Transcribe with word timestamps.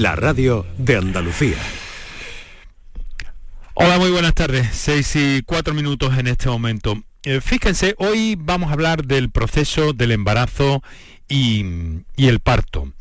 la 0.00 0.16
radio 0.16 0.64
de 0.78 0.96
Andalucía. 0.96 1.58
Hola, 3.74 3.98
muy 3.98 4.10
buenas 4.10 4.32
tardes. 4.32 4.68
Seis 4.72 5.14
y 5.14 5.42
cuatro 5.44 5.74
minutos 5.74 6.16
en 6.16 6.26
este 6.26 6.48
momento. 6.48 7.02
Eh, 7.22 7.42
fíjense, 7.42 7.94
hoy 7.98 8.34
vamos 8.38 8.70
a 8.70 8.72
hablar 8.72 9.04
del 9.04 9.30
proceso 9.30 9.92
del 9.92 10.12
embarazo 10.12 10.82
y, 11.28 11.66
y, 12.16 12.28
el 12.28 12.40
parto. 12.40 12.94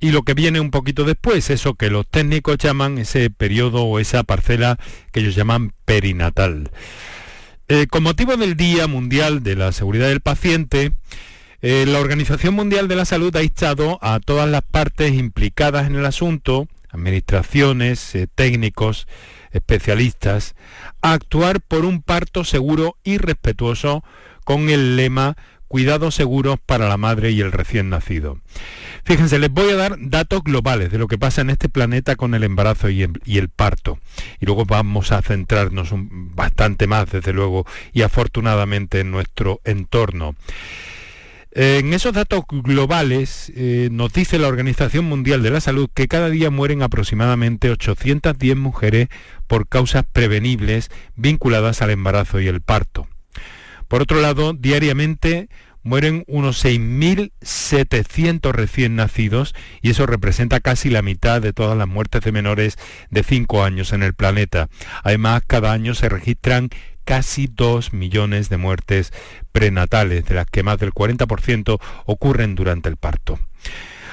Y 0.00 0.10
lo 0.10 0.22
que 0.22 0.34
viene 0.34 0.58
un 0.58 0.72
poquito 0.72 1.04
después, 1.04 1.48
eso 1.48 1.74
que 1.74 1.90
los 1.90 2.08
técnicos 2.08 2.58
llaman 2.58 2.98
ese 2.98 3.30
periodo 3.30 3.84
o 3.84 4.00
esa 4.00 4.24
parcela 4.24 4.80
que 5.12 5.20
ellos 5.20 5.36
llaman 5.36 5.72
perinatal. 5.84 6.72
Eh, 7.68 7.86
con 7.86 8.02
motivo 8.02 8.36
del 8.36 8.56
Día 8.56 8.88
Mundial 8.88 9.44
de 9.44 9.54
la 9.54 9.70
Seguridad 9.70 10.08
del 10.08 10.20
Paciente, 10.20 10.90
eh, 11.62 11.86
la 11.86 12.00
Organización 12.00 12.54
Mundial 12.54 12.88
de 12.88 12.96
la 12.96 13.04
Salud 13.04 13.34
ha 13.36 13.42
instado 13.42 13.98
a 14.02 14.20
todas 14.20 14.48
las 14.48 14.62
partes 14.62 15.12
implicadas 15.12 15.86
en 15.86 15.96
el 15.96 16.04
asunto, 16.04 16.68
administraciones, 16.90 18.14
eh, 18.14 18.26
técnicos, 18.34 19.06
especialistas, 19.52 20.54
a 21.02 21.12
actuar 21.12 21.60
por 21.60 21.84
un 21.84 22.02
parto 22.02 22.44
seguro 22.44 22.96
y 23.04 23.18
respetuoso 23.18 24.02
con 24.44 24.70
el 24.70 24.96
lema 24.96 25.36
Cuidados 25.72 26.14
seguros 26.14 26.58
para 26.66 26.86
la 26.86 26.98
madre 26.98 27.30
y 27.30 27.40
el 27.40 27.50
recién 27.50 27.88
nacido. 27.88 28.38
Fíjense, 29.04 29.38
les 29.38 29.50
voy 29.50 29.70
a 29.70 29.76
dar 29.76 29.96
datos 29.98 30.44
globales 30.44 30.92
de 30.92 30.98
lo 30.98 31.08
que 31.08 31.16
pasa 31.16 31.40
en 31.40 31.48
este 31.48 31.70
planeta 31.70 32.14
con 32.14 32.34
el 32.34 32.44
embarazo 32.44 32.90
y 32.90 33.02
el, 33.02 33.48
parto. 33.48 33.98
Y 34.38 34.44
luego 34.44 34.66
vamos 34.66 35.12
a 35.12 35.22
centrarnos 35.22 35.94
bastante 35.94 36.86
más, 36.86 37.10
desde 37.10 37.32
luego, 37.32 37.64
y 37.94 38.02
afortunadamente 38.02 39.00
en 39.00 39.10
nuestro 39.10 39.62
entorno. 39.64 40.36
En 41.54 41.92
esos 41.92 42.14
datos 42.14 42.44
globales 42.48 43.52
eh, 43.54 43.90
nos 43.92 44.14
dice 44.14 44.38
la 44.38 44.48
Organización 44.48 45.04
Mundial 45.04 45.42
de 45.42 45.50
la 45.50 45.60
Salud 45.60 45.90
que 45.92 46.08
cada 46.08 46.30
día 46.30 46.48
mueren 46.48 46.82
aproximadamente 46.82 47.70
810 47.70 48.56
mujeres 48.56 49.08
por 49.48 49.68
causas 49.68 50.04
prevenibles 50.10 50.90
vinculadas 51.14 51.82
al 51.82 51.90
embarazo 51.90 52.40
y 52.40 52.46
el 52.46 52.62
parto. 52.62 53.06
Por 53.86 54.00
otro 54.00 54.22
lado, 54.22 54.54
diariamente 54.54 55.50
mueren 55.82 56.24
unos 56.26 56.64
6.700 56.64 58.52
recién 58.52 58.96
nacidos 58.96 59.54
y 59.82 59.90
eso 59.90 60.06
representa 60.06 60.60
casi 60.60 60.88
la 60.88 61.02
mitad 61.02 61.42
de 61.42 61.52
todas 61.52 61.76
las 61.76 61.88
muertes 61.88 62.22
de 62.22 62.32
menores 62.32 62.78
de 63.10 63.22
5 63.24 63.62
años 63.62 63.92
en 63.92 64.02
el 64.02 64.14
planeta. 64.14 64.70
Además, 65.02 65.42
cada 65.46 65.72
año 65.72 65.94
se 65.94 66.08
registran 66.08 66.70
casi 67.04 67.48
2 67.48 67.92
millones 67.92 68.48
de 68.48 68.56
muertes 68.56 69.12
prenatales, 69.52 70.24
de 70.24 70.34
las 70.34 70.46
que 70.46 70.62
más 70.62 70.78
del 70.78 70.92
40% 70.92 71.80
ocurren 72.06 72.54
durante 72.54 72.88
el 72.88 72.96
parto. 72.96 73.38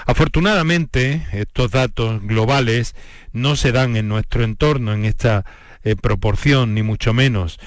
Afortunadamente, 0.05 1.27
estos 1.33 1.71
datos 1.71 2.21
globales 2.23 2.95
no 3.31 3.55
se 3.55 3.71
dan 3.71 3.95
en 3.95 4.07
nuestro 4.07 4.43
entorno 4.43 4.93
en 4.93 5.05
esta 5.05 5.45
eh, 5.83 5.95
proporción, 5.95 6.73
ni 6.73 6.83
mucho 6.83 7.13
menos. 7.13 7.59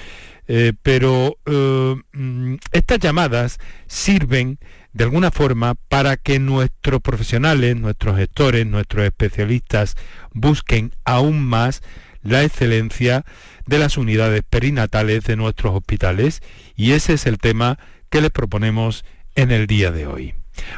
Eh, 0.47 0.73
pero 0.81 1.37
eh, 1.45 1.95
mm, 2.11 2.55
estas 2.73 2.99
llamadas 2.99 3.59
sirven 3.87 4.59
de 4.91 5.05
alguna 5.05 5.31
forma 5.31 5.75
para 5.87 6.17
que 6.17 6.37
nuestros 6.37 7.01
profesionales, 7.01 7.77
nuestros 7.77 8.17
gestores, 8.17 8.65
nuestros 8.67 9.05
especialistas 9.05 9.95
busquen 10.33 10.91
aún 11.05 11.41
más 11.41 11.81
la 12.23 12.43
excelencia 12.43 13.25
de 13.65 13.79
las 13.79 13.97
unidades 13.97 14.41
perinatales 14.49 15.23
de 15.23 15.35
nuestros 15.35 15.75
hospitales 15.75 16.41
y 16.75 16.91
ese 16.91 17.13
es 17.13 17.25
el 17.25 17.37
tema 17.37 17.77
que 18.09 18.21
les 18.21 18.31
proponemos 18.31 19.05
en 19.35 19.51
el 19.51 19.67
día 19.67 19.91
de 19.91 20.07
hoy. 20.07 20.35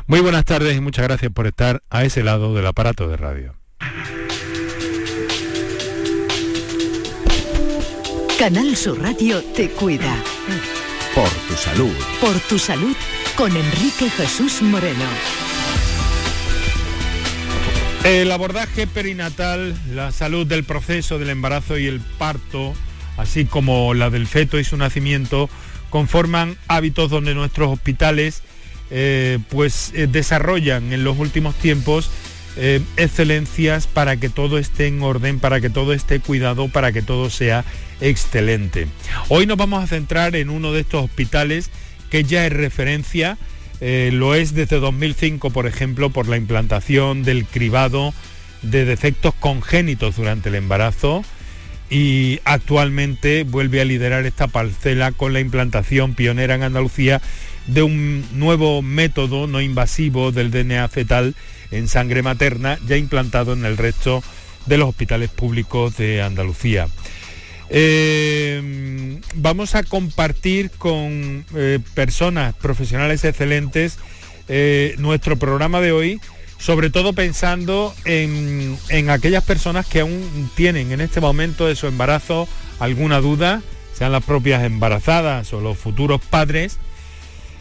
Muy 0.07 0.19
buenas 0.19 0.45
tardes 0.45 0.75
y 0.75 0.81
muchas 0.81 1.05
gracias 1.05 1.31
por 1.31 1.47
estar 1.47 1.83
a 1.89 2.03
ese 2.03 2.23
lado 2.23 2.53
del 2.53 2.65
aparato 2.65 3.07
de 3.07 3.17
radio. 3.17 3.55
Canal 8.39 8.75
Sur 8.75 9.01
Radio 9.01 9.41
te 9.55 9.69
cuida. 9.69 10.13
Por 11.13 11.29
tu 11.29 11.53
salud. 11.55 11.95
Por 12.19 12.37
tu 12.41 12.59
salud 12.59 12.95
con 13.37 13.55
Enrique 13.55 14.09
Jesús 14.09 14.61
Moreno. 14.61 15.05
El 18.05 18.31
abordaje 18.31 18.85
perinatal, 18.85 19.75
la 19.91 20.11
salud 20.11 20.45
del 20.45 20.63
proceso 20.63 21.17
del 21.17 21.31
embarazo 21.31 21.79
y 21.79 21.87
el 21.87 21.99
parto, 21.99 22.75
así 23.17 23.45
como 23.45 23.95
la 23.95 24.11
del 24.11 24.27
feto 24.27 24.59
y 24.59 24.63
su 24.63 24.77
nacimiento, 24.77 25.49
conforman 25.89 26.55
hábitos 26.67 27.09
donde 27.09 27.33
nuestros 27.33 27.73
hospitales 27.73 28.43
eh, 28.91 29.39
pues 29.49 29.91
eh, 29.95 30.05
desarrollan 30.05 30.93
en 30.93 31.03
los 31.03 31.17
últimos 31.17 31.55
tiempos 31.55 32.11
eh, 32.57 32.79
excelencias 32.95 33.87
para 33.87 34.17
que 34.17 34.29
todo 34.29 34.59
esté 34.59 34.85
en 34.85 35.01
orden, 35.01 35.39
para 35.39 35.59
que 35.59 35.71
todo 35.71 35.91
esté 35.91 36.19
cuidado, 36.19 36.67
para 36.67 36.91
que 36.91 37.01
todo 37.01 37.31
sea 37.31 37.65
excelente. 38.01 38.85
Hoy 39.29 39.47
nos 39.47 39.57
vamos 39.57 39.83
a 39.83 39.87
centrar 39.87 40.35
en 40.35 40.51
uno 40.51 40.73
de 40.73 40.81
estos 40.81 41.05
hospitales 41.05 41.71
que 42.11 42.23
ya 42.23 42.45
es 42.45 42.53
referencia 42.53 43.39
eh, 43.81 44.09
lo 44.13 44.35
es 44.35 44.53
desde 44.53 44.79
2005, 44.79 45.49
por 45.49 45.67
ejemplo, 45.67 46.09
por 46.09 46.27
la 46.27 46.37
implantación 46.37 47.23
del 47.23 47.45
cribado 47.45 48.13
de 48.61 48.85
defectos 48.85 49.33
congénitos 49.35 50.15
durante 50.15 50.49
el 50.49 50.55
embarazo 50.55 51.23
y 51.89 52.39
actualmente 52.45 53.43
vuelve 53.43 53.81
a 53.81 53.85
liderar 53.85 54.25
esta 54.25 54.47
parcela 54.47 55.11
con 55.11 55.33
la 55.33 55.39
implantación 55.39 56.15
pionera 56.15 56.55
en 56.55 56.63
Andalucía 56.63 57.21
de 57.67 57.83
un 57.83 58.25
nuevo 58.33 58.81
método 58.81 59.47
no 59.47 59.61
invasivo 59.61 60.31
del 60.31 60.51
DNA 60.51 60.87
fetal 60.87 61.35
en 61.71 61.87
sangre 61.87 62.23
materna 62.23 62.79
ya 62.87 62.97
implantado 62.97 63.53
en 63.53 63.65
el 63.65 63.77
resto 63.77 64.23
de 64.65 64.77
los 64.77 64.89
hospitales 64.89 65.29
públicos 65.29 65.97
de 65.97 66.21
Andalucía. 66.21 66.87
Eh, 67.69 69.19
vamos 69.35 69.75
a 69.75 69.83
compartir 69.83 70.69
con 70.71 71.45
eh, 71.55 71.79
personas 71.93 72.55
profesionales 72.55 73.23
excelentes 73.23 73.97
eh, 74.47 74.95
nuestro 74.99 75.37
programa 75.37 75.81
de 75.81 75.91
hoy, 75.91 76.21
sobre 76.59 76.89
todo 76.89 77.13
pensando 77.13 77.93
en, 78.05 78.77
aquellas 79.09 79.43
personas 79.43 79.87
que 79.87 80.01
aún 80.01 80.49
tienen 80.55 80.91
en 80.91 81.01
este 81.01 81.21
momento 81.21 81.65
de 81.65 81.75
su 81.75 81.87
embarazo 81.87 82.47
alguna 82.79 83.19
duda, 83.19 83.61
sean 83.93 84.11
las 84.11 84.23
propias 84.23 84.63
embarazadas 84.63 85.51
o 85.53 85.61
los 85.61 85.77
futuros 85.77 86.21
padres, 86.21 86.77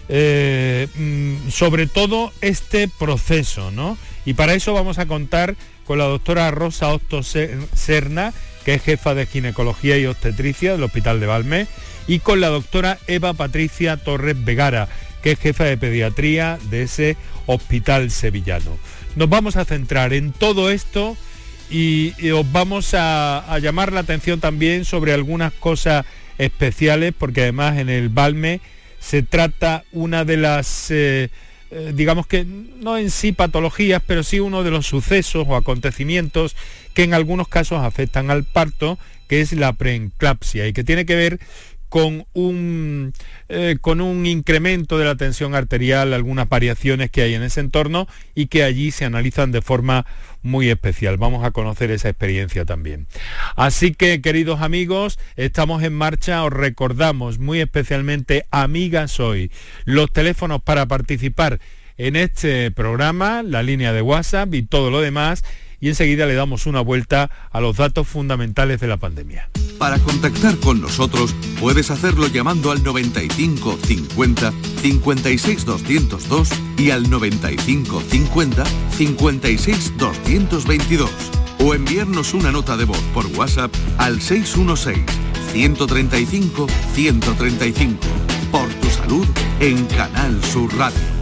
mm, 0.09 1.49
sobre 1.51 1.87
todo 1.87 2.33
este 2.41 2.89
proceso, 2.89 3.71
¿no? 3.71 3.97
Y 4.27 4.35
para 4.35 4.55
eso 4.55 4.75
vamos 4.75 4.99
a 4.99 5.07
contar 5.07 5.57
con 5.87 5.99
la 5.99 6.05
doctora 6.05 6.51
Rosa 6.51 6.89
Otto 6.89 7.23
Serna, 7.23 8.33
que 8.65 8.75
es 8.75 8.83
jefa 8.83 9.15
de 9.15 9.27
ginecología 9.27 9.99
y 9.99 10.07
obstetricia 10.07 10.73
del 10.73 10.83
Hospital 10.83 11.21
de 11.21 11.27
Valme, 11.27 11.67
y 12.07 12.19
con 12.19 12.41
la 12.41 12.49
doctora 12.49 12.99
Eva 13.07 13.33
Patricia 13.35 13.97
Torres 13.97 14.43
Vegara, 14.45 14.89
que 15.23 15.33
es 15.33 15.39
jefa 15.39 15.65
de 15.65 15.79
pediatría 15.79 16.59
de 16.71 16.83
ese 16.83 17.17
hospital 17.47 18.11
sevillano. 18.11 18.79
Nos 19.17 19.29
vamos 19.29 19.57
a 19.57 19.65
centrar 19.65 20.13
en 20.13 20.33
todo 20.33 20.71
esto 20.71 21.17
y, 21.71 22.31
os 22.31 22.51
vamos 22.53 22.95
a, 22.95 23.59
llamar 23.61 23.93
la 23.93 24.01
atención 24.01 24.41
también 24.41 24.85
sobre 24.85 25.13
algunas 25.13 25.53
cosas 25.53 26.05
especiales, 26.37 27.15
porque 27.17 27.43
además 27.43 27.79
en 27.79 27.89
el 27.89 28.09
Valme 28.09 28.61
se 29.01 29.23
trata 29.23 29.85
una 29.93 30.25
de 30.25 30.37
las... 30.37 30.91
Eh, 30.91 31.31
eh, 31.71 31.93
digamos 31.95 32.27
que 32.27 32.45
no 32.45 32.99
en 32.99 33.11
sí 33.11 33.33
patologías, 33.33 34.03
pero 34.07 34.23
sí 34.23 34.39
uno 34.39 34.63
de 34.63 34.71
los 34.71 34.87
sucesos 34.87 35.47
o 35.49 35.57
acontecimientos 35.57 36.55
que 36.95 37.03
en 37.03 37.15
algunos 37.15 37.49
casos 37.49 37.81
afectan 37.81 38.31
al 38.31 38.45
parto, 38.45 38.99
que 39.29 39.41
es 39.41 39.53
la 39.53 39.73
preenclapsia 39.73 40.67
y 40.67 40.73
que 40.73 40.85
tiene 40.85 41.05
que 41.07 41.17
ver 41.17 41.41
con 41.95 42.27
un, 42.33 43.13
eh, 43.49 43.77
con 43.81 44.01
un 44.01 44.27
incremento 44.27 44.99
de 44.99 45.05
la 45.05 45.15
tensión 45.15 45.55
arterial, 45.55 46.13
algunas 46.13 46.49
variaciones 46.49 47.09
que 47.09 47.23
hay 47.23 47.35
en 47.35 47.45
ese 47.45 47.61
entorno 47.61 48.09
y 48.35 48.47
que 48.47 48.65
allí 48.65 48.91
se 48.91 49.05
analizan 49.05 49.53
de 49.53 49.63
forma 49.63 50.05
muy 50.43 50.71
especial. 50.71 51.19
Vamos 51.19 51.45
a 51.45 51.53
conocer 51.53 51.93
esa 51.93 52.09
experiencia 52.09 52.65
también. 52.65 53.07
Así 53.55 53.95
que, 53.95 54.21
queridos 54.21 54.61
amigos, 54.61 55.21
estamos 55.37 55.85
en 55.85 55.95
marcha. 55.95 56.43
Os 56.43 56.53
recordamos 56.53 57.39
muy 57.39 57.61
especialmente, 57.61 58.45
amigas 58.51 59.21
hoy, 59.21 59.53
los 59.85 60.13
teléfonos 60.13 60.61
para 60.63 60.87
participar 60.87 61.61
en 61.97 62.17
este 62.17 62.73
programa, 62.73 63.45
la 63.45 63.63
línea 63.63 63.93
de 63.93 64.03
WhatsApp 64.03 64.53
y 64.53 64.63
todo 64.63 64.91
lo 64.91 65.01
demás 65.01 65.45
y 65.85 65.89
enseguida 65.91 66.25
le 66.25 66.33
damos 66.33 66.65
una 66.65 66.81
vuelta 66.81 67.31
a 67.53 67.61
los 67.61 67.77
datos 67.77 68.09
fundamentales 68.09 68.81
de 68.81 68.87
la 68.87 68.97
pandemia. 68.97 69.51
Para 69.79 69.99
contactar 69.99 70.57
con 70.57 70.81
nosotros 70.81 71.35
puedes 71.61 71.91
hacerlo 71.91 72.27
llamando 72.27 72.71
al 72.71 72.83
95 72.83 73.79
50 73.85 74.53
56 74.81 75.67
202 75.67 76.49
y 76.79 76.91
al 76.91 77.11
95 77.11 78.01
50 78.01 78.65
56 78.97 79.99
222 79.99 81.11
o 81.59 81.75
enviarnos 81.75 82.33
una 82.33 82.51
nota 82.51 82.79
de 82.79 82.87
voz 82.87 83.03
por 83.13 83.27
WhatsApp 83.37 83.71
al 83.99 84.23
616 84.23 85.05
135 85.53 86.67
135 86.95 87.99
por 88.51 88.67
tu 88.81 88.89
salud 88.89 89.27
en 89.61 89.85
Canal 89.85 90.43
Sur 90.45 90.75
Radio. 90.79 91.14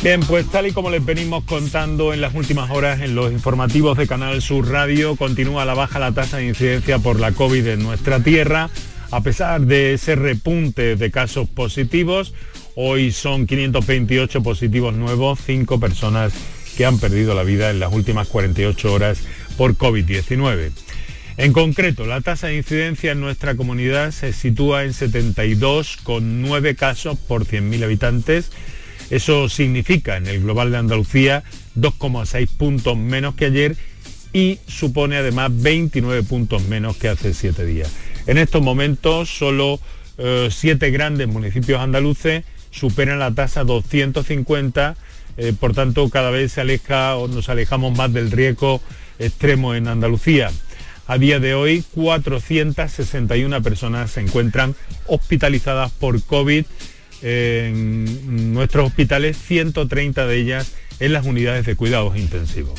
Bien, 0.00 0.20
pues 0.20 0.46
tal 0.46 0.68
y 0.68 0.70
como 0.70 0.90
les 0.90 1.04
venimos 1.04 1.42
contando 1.42 2.14
en 2.14 2.20
las 2.20 2.32
últimas 2.32 2.70
horas 2.70 3.00
en 3.00 3.16
los 3.16 3.32
informativos 3.32 3.98
de 3.98 4.06
Canal 4.06 4.40
Sur 4.40 4.68
Radio, 4.70 5.16
continúa 5.16 5.64
la 5.64 5.74
baja 5.74 5.98
la 5.98 6.12
tasa 6.12 6.36
de 6.36 6.46
incidencia 6.46 7.00
por 7.00 7.18
la 7.18 7.32
COVID 7.32 7.66
en 7.66 7.82
nuestra 7.82 8.20
tierra. 8.20 8.70
A 9.10 9.22
pesar 9.22 9.62
de 9.62 9.94
ese 9.94 10.14
repunte 10.14 10.94
de 10.94 11.10
casos 11.10 11.48
positivos, 11.48 12.32
hoy 12.76 13.10
son 13.10 13.48
528 13.48 14.40
positivos 14.40 14.94
nuevos, 14.94 15.40
5 15.44 15.80
personas 15.80 16.32
que 16.76 16.86
han 16.86 17.00
perdido 17.00 17.34
la 17.34 17.42
vida 17.42 17.68
en 17.70 17.80
las 17.80 17.92
últimas 17.92 18.28
48 18.28 18.92
horas 18.92 19.18
por 19.56 19.76
COVID-19. 19.76 20.70
En 21.38 21.52
concreto, 21.52 22.06
la 22.06 22.20
tasa 22.20 22.46
de 22.46 22.56
incidencia 22.56 23.10
en 23.10 23.20
nuestra 23.20 23.56
comunidad 23.56 24.12
se 24.12 24.32
sitúa 24.32 24.84
en 24.84 24.92
72,9 24.92 26.76
casos 26.76 27.18
por 27.18 27.46
100.000 27.46 27.82
habitantes 27.82 28.52
eso 29.10 29.48
significa 29.48 30.16
en 30.16 30.26
el 30.26 30.42
global 30.42 30.70
de 30.70 30.78
Andalucía 30.78 31.42
2,6 31.76 32.48
puntos 32.56 32.96
menos 32.96 33.34
que 33.34 33.46
ayer 33.46 33.76
y 34.32 34.58
supone 34.66 35.16
además 35.16 35.50
29 35.54 36.22
puntos 36.24 36.62
menos 36.64 36.96
que 36.96 37.08
hace 37.08 37.32
siete 37.32 37.64
días. 37.64 37.90
En 38.26 38.38
estos 38.38 38.62
momentos 38.62 39.30
solo 39.30 39.80
eh, 40.18 40.48
siete 40.50 40.90
grandes 40.90 41.28
municipios 41.28 41.80
andaluces 41.80 42.44
superan 42.70 43.18
la 43.18 43.32
tasa 43.32 43.64
250, 43.64 44.96
eh, 45.36 45.54
por 45.58 45.74
tanto 45.74 46.08
cada 46.10 46.30
vez 46.30 46.52
se 46.52 46.60
aleja 46.60 47.16
o 47.16 47.28
nos 47.28 47.48
alejamos 47.48 47.96
más 47.96 48.12
del 48.12 48.30
riesgo 48.30 48.82
extremo 49.18 49.74
en 49.74 49.88
Andalucía. 49.88 50.50
A 51.06 51.16
día 51.16 51.40
de 51.40 51.54
hoy, 51.54 51.82
461 51.94 53.62
personas 53.62 54.10
se 54.10 54.20
encuentran 54.20 54.74
hospitalizadas 55.06 55.90
por 55.92 56.22
COVID 56.22 56.66
en 57.22 58.52
nuestros 58.54 58.86
hospitales, 58.86 59.36
130 59.36 60.26
de 60.26 60.36
ellas 60.36 60.74
en 61.00 61.12
las 61.12 61.26
unidades 61.26 61.66
de 61.66 61.76
cuidados 61.76 62.16
intensivos. 62.16 62.78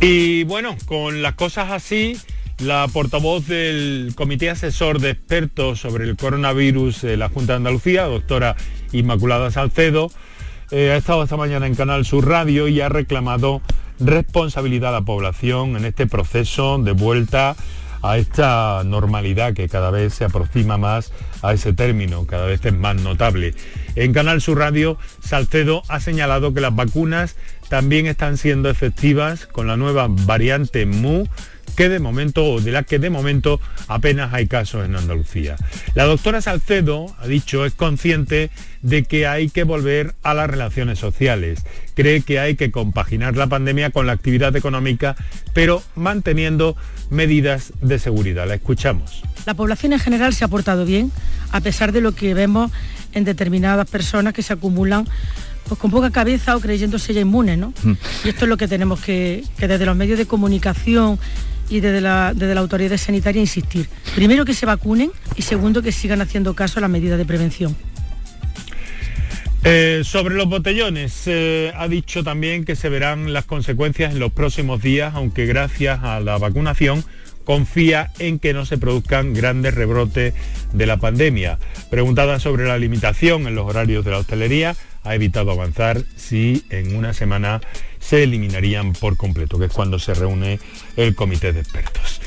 Y 0.00 0.44
bueno, 0.44 0.76
con 0.86 1.22
las 1.22 1.34
cosas 1.34 1.72
así, 1.72 2.16
la 2.58 2.86
portavoz 2.92 3.46
del 3.48 4.12
Comité 4.14 4.50
Asesor 4.50 5.00
de 5.00 5.10
Expertos 5.10 5.80
sobre 5.80 6.04
el 6.04 6.16
Coronavirus 6.16 7.02
de 7.02 7.16
la 7.16 7.28
Junta 7.28 7.54
de 7.54 7.56
Andalucía, 7.56 8.04
doctora 8.04 8.56
Inmaculada 8.92 9.50
Salcedo, 9.50 10.10
eh, 10.70 10.90
ha 10.90 10.96
estado 10.96 11.22
esta 11.22 11.36
mañana 11.36 11.66
en 11.66 11.74
Canal 11.74 12.04
Sur 12.04 12.28
Radio 12.28 12.68
y 12.68 12.80
ha 12.80 12.88
reclamado 12.88 13.60
responsabilidad 14.00 14.90
a 14.90 15.00
la 15.00 15.04
población 15.04 15.76
en 15.76 15.84
este 15.84 16.06
proceso 16.06 16.78
de 16.78 16.92
vuelta 16.92 17.56
a 18.02 18.18
esta 18.18 18.82
normalidad 18.84 19.54
que 19.54 19.68
cada 19.68 19.90
vez 19.90 20.14
se 20.14 20.24
aproxima 20.24 20.78
más 20.78 21.12
a 21.42 21.52
ese 21.52 21.72
término, 21.72 22.26
cada 22.26 22.46
vez 22.46 22.64
es 22.64 22.74
más 22.74 22.96
notable. 22.96 23.54
En 23.94 24.12
Canal 24.12 24.40
Sur 24.40 24.58
Radio, 24.58 24.98
Salcedo 25.20 25.82
ha 25.88 26.00
señalado 26.00 26.52
que 26.52 26.60
las 26.60 26.74
vacunas 26.74 27.36
también 27.68 28.06
están 28.06 28.36
siendo 28.36 28.68
efectivas 28.68 29.46
con 29.46 29.66
la 29.66 29.76
nueva 29.76 30.06
variante 30.08 30.86
MU 30.86 31.26
que 31.76 31.88
de 31.88 31.98
momento, 31.98 32.44
o 32.44 32.60
de 32.60 32.72
la 32.72 32.82
que 32.82 32.98
de 32.98 33.10
momento 33.10 33.60
apenas 33.88 34.32
hay 34.32 34.46
casos 34.46 34.84
en 34.84 34.96
Andalucía. 34.96 35.56
La 35.94 36.04
doctora 36.04 36.40
Salcedo, 36.40 37.06
ha 37.18 37.26
dicho, 37.26 37.64
es 37.66 37.74
consciente 37.74 38.50
de 38.82 39.04
que 39.04 39.26
hay 39.26 39.50
que 39.50 39.64
volver 39.64 40.14
a 40.22 40.34
las 40.34 40.48
relaciones 40.48 40.98
sociales. 40.98 41.64
Cree 41.94 42.22
que 42.22 42.38
hay 42.38 42.56
que 42.56 42.70
compaginar 42.70 43.36
la 43.36 43.46
pandemia 43.46 43.90
con 43.90 44.06
la 44.06 44.12
actividad 44.12 44.54
económica, 44.56 45.16
pero 45.52 45.82
manteniendo 45.94 46.76
medidas 47.10 47.72
de 47.80 47.98
seguridad. 47.98 48.46
La 48.46 48.54
escuchamos. 48.54 49.22
La 49.44 49.54
población 49.54 49.92
en 49.92 50.00
general 50.00 50.34
se 50.34 50.44
ha 50.44 50.48
portado 50.48 50.84
bien, 50.84 51.12
a 51.52 51.60
pesar 51.60 51.92
de 51.92 52.00
lo 52.00 52.12
que 52.12 52.34
vemos 52.34 52.72
en 53.12 53.24
determinadas 53.24 53.88
personas 53.88 54.34
que 54.34 54.42
se 54.42 54.52
acumulan 54.52 55.06
pues 55.68 55.80
con 55.80 55.90
poca 55.90 56.10
cabeza 56.10 56.56
o 56.56 56.60
creyéndose 56.60 57.12
ya 57.14 57.20
inmunes, 57.20 57.58
¿no? 57.58 57.72
Mm. 57.82 57.92
Y 58.24 58.28
esto 58.28 58.44
es 58.44 58.48
lo 58.48 58.56
que 58.56 58.68
tenemos 58.68 59.00
que, 59.00 59.44
que 59.58 59.68
desde 59.68 59.86
los 59.86 59.96
medios 59.96 60.18
de 60.18 60.26
comunicación 60.26 61.18
y 61.68 61.80
desde 61.80 62.00
la, 62.00 62.32
desde 62.34 62.54
la 62.54 62.60
autoridad 62.60 62.96
sanitaria 62.96 63.40
insistir. 63.40 63.88
Primero 64.14 64.44
que 64.44 64.54
se 64.54 64.66
vacunen 64.66 65.10
y 65.34 65.42
segundo 65.42 65.82
que 65.82 65.92
sigan 65.92 66.20
haciendo 66.20 66.54
caso 66.54 66.78
a 66.78 66.82
las 66.82 66.90
medidas 66.90 67.18
de 67.18 67.24
prevención. 67.24 67.76
Eh, 69.64 70.02
sobre 70.04 70.36
los 70.36 70.48
botellones, 70.48 71.24
eh, 71.26 71.72
ha 71.74 71.88
dicho 71.88 72.22
también 72.22 72.64
que 72.64 72.76
se 72.76 72.88
verán 72.88 73.32
las 73.32 73.46
consecuencias 73.46 74.12
en 74.12 74.20
los 74.20 74.32
próximos 74.32 74.80
días, 74.80 75.14
aunque 75.16 75.44
gracias 75.44 76.04
a 76.04 76.20
la 76.20 76.38
vacunación 76.38 77.04
confía 77.46 78.10
en 78.18 78.40
que 78.40 78.52
no 78.52 78.66
se 78.66 78.76
produzcan 78.76 79.32
grandes 79.32 79.74
rebrotes 79.74 80.34
de 80.72 80.86
la 80.86 80.98
pandemia. 80.98 81.58
Preguntada 81.88 82.40
sobre 82.40 82.66
la 82.66 82.76
limitación 82.76 83.46
en 83.46 83.54
los 83.54 83.66
horarios 83.66 84.04
de 84.04 84.10
la 84.10 84.18
hostelería, 84.18 84.76
ha 85.04 85.14
evitado 85.14 85.52
avanzar 85.52 86.02
si 86.16 86.64
en 86.70 86.96
una 86.96 87.14
semana 87.14 87.60
se 88.00 88.24
eliminarían 88.24 88.92
por 88.92 89.16
completo, 89.16 89.58
que 89.58 89.66
es 89.66 89.72
cuando 89.72 90.00
se 90.00 90.12
reúne 90.12 90.58
el 90.96 91.14
comité 91.14 91.52
de 91.52 91.60
expertos. 91.60 92.20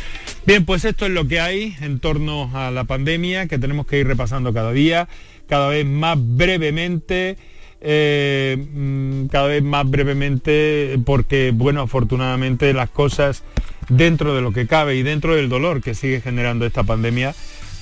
Bien, 0.46 0.64
pues 0.64 0.86
esto 0.86 1.06
es 1.06 1.12
lo 1.12 1.28
que 1.28 1.42
hay 1.42 1.76
en 1.82 2.00
torno 2.00 2.50
a 2.54 2.72
la 2.72 2.86
pandemia, 2.86 3.48
que 3.48 3.60
tenemos 3.60 3.86
que 3.86 4.00
ir 4.00 4.08
repasando 4.08 4.54
cada 4.54 4.72
día, 4.72 5.10
cada 5.48 5.68
vez 5.68 5.86
más 5.86 6.18
brevemente. 6.18 7.38
Eh, 7.82 8.58
mm, 8.74 9.28
cada 9.28 9.48
vez 9.48 9.64
más 9.64 9.90
brevemente 9.90 11.00
porque 11.06 11.52
bueno 11.56 11.82
afortunadamente 11.84 12.74
las 12.74 12.90
cosas 12.90 13.44
dentro 13.88 14.36
de 14.36 14.42
lo 14.42 14.52
que 14.52 14.68
cabe 14.68 14.98
y 14.98 15.04
dentro 15.04 15.34
del 15.34 15.48
dolor 15.48 15.82
que 15.82 15.96
sigue 15.96 16.20
generando 16.20 16.66
esta 16.66 16.84
pandemia 16.84 17.34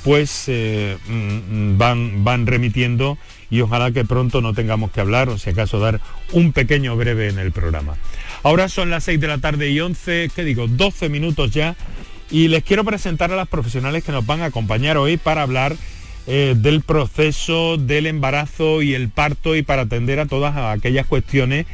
pues 0.03 0.45
eh, 0.47 0.97
mm, 1.07 1.79
van, 1.79 2.23
van 2.23 2.45
remitiendo 2.45 3.17
y 3.49 3.61
ojalá 3.61 3.91
que 3.91 4.05
pronto 4.05 4.39
no 4.41 4.53
tengamos 4.53 4.91
que 4.91 5.01
hablar 5.01 5.29
o 5.29 5.37
si 5.37 5.49
acaso 5.49 5.79
dar 5.79 5.99
un 6.31 6.53
pequeño 6.53 6.95
breve 6.95 7.29
en 7.29 7.39
el 7.39 7.51
programa. 7.51 7.95
Ahora 8.43 8.69
son 8.69 8.89
las 8.89 9.05
6 9.05 9.19
de 9.19 9.27
la 9.27 9.39
tarde 9.39 9.69
y 9.69 9.79
11, 9.79 10.29
¿qué 10.35 10.43
digo? 10.43 10.67
12 10.67 11.09
minutos 11.09 11.51
ya 11.51 11.75
y 12.29 12.49
les 12.49 12.63
quiero 12.63 12.83
presentar 12.83 13.31
a 13.31 13.35
las 13.35 13.47
profesionales 13.47 14.03
que 14.03 14.11
nos 14.11 14.25
van 14.25 14.41
a 14.41 14.45
acompañar 14.45 14.97
hoy 14.97 15.17
para 15.17 15.41
hablar 15.41 15.75
eh, 16.27 16.55
del 16.57 16.81
proceso 16.81 17.77
del 17.77 18.05
embarazo 18.05 18.81
y 18.81 18.93
el 18.93 19.07
parto 19.09 19.55
y 19.55 19.61
para 19.61 19.83
atender 19.83 20.19
a 20.19 20.25
todas 20.25 20.57
aquellas 20.57 21.07
cuestiones 21.07 21.65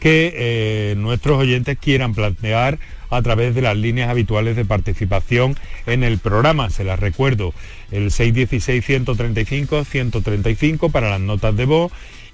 que 0.00 0.34
eh, 0.34 0.94
nuestros 0.98 1.38
oyentes 1.38 1.78
quieran 1.78 2.12
plantear 2.14 2.78
a 3.08 3.22
través 3.22 3.54
de 3.54 3.62
las 3.62 3.76
líneas 3.76 4.10
habituales 4.10 4.56
de 4.56 4.64
participación 4.64 5.56
en 5.86 6.02
el 6.02 6.18
programa. 6.18 6.70
Se 6.70 6.82
las 6.82 6.98
recuerdo, 6.98 7.54
el 7.90 8.10
616-135-135 8.10 10.90
para 10.90 11.08
las 11.08 11.20
notas 11.20 11.56
de 11.56 11.66
voz 11.66 11.92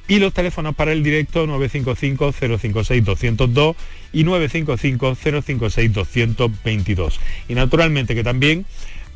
y 0.09 0.19
los 0.19 0.33
teléfonos 0.33 0.75
para 0.75 0.93
el 0.93 1.03
directo 1.03 1.47
955-056-202 1.47 3.77
y 4.13 4.25
955-056-222. 4.25 7.19
Y 7.49 7.55
naturalmente 7.55 8.15
que 8.15 8.25
también 8.25 8.65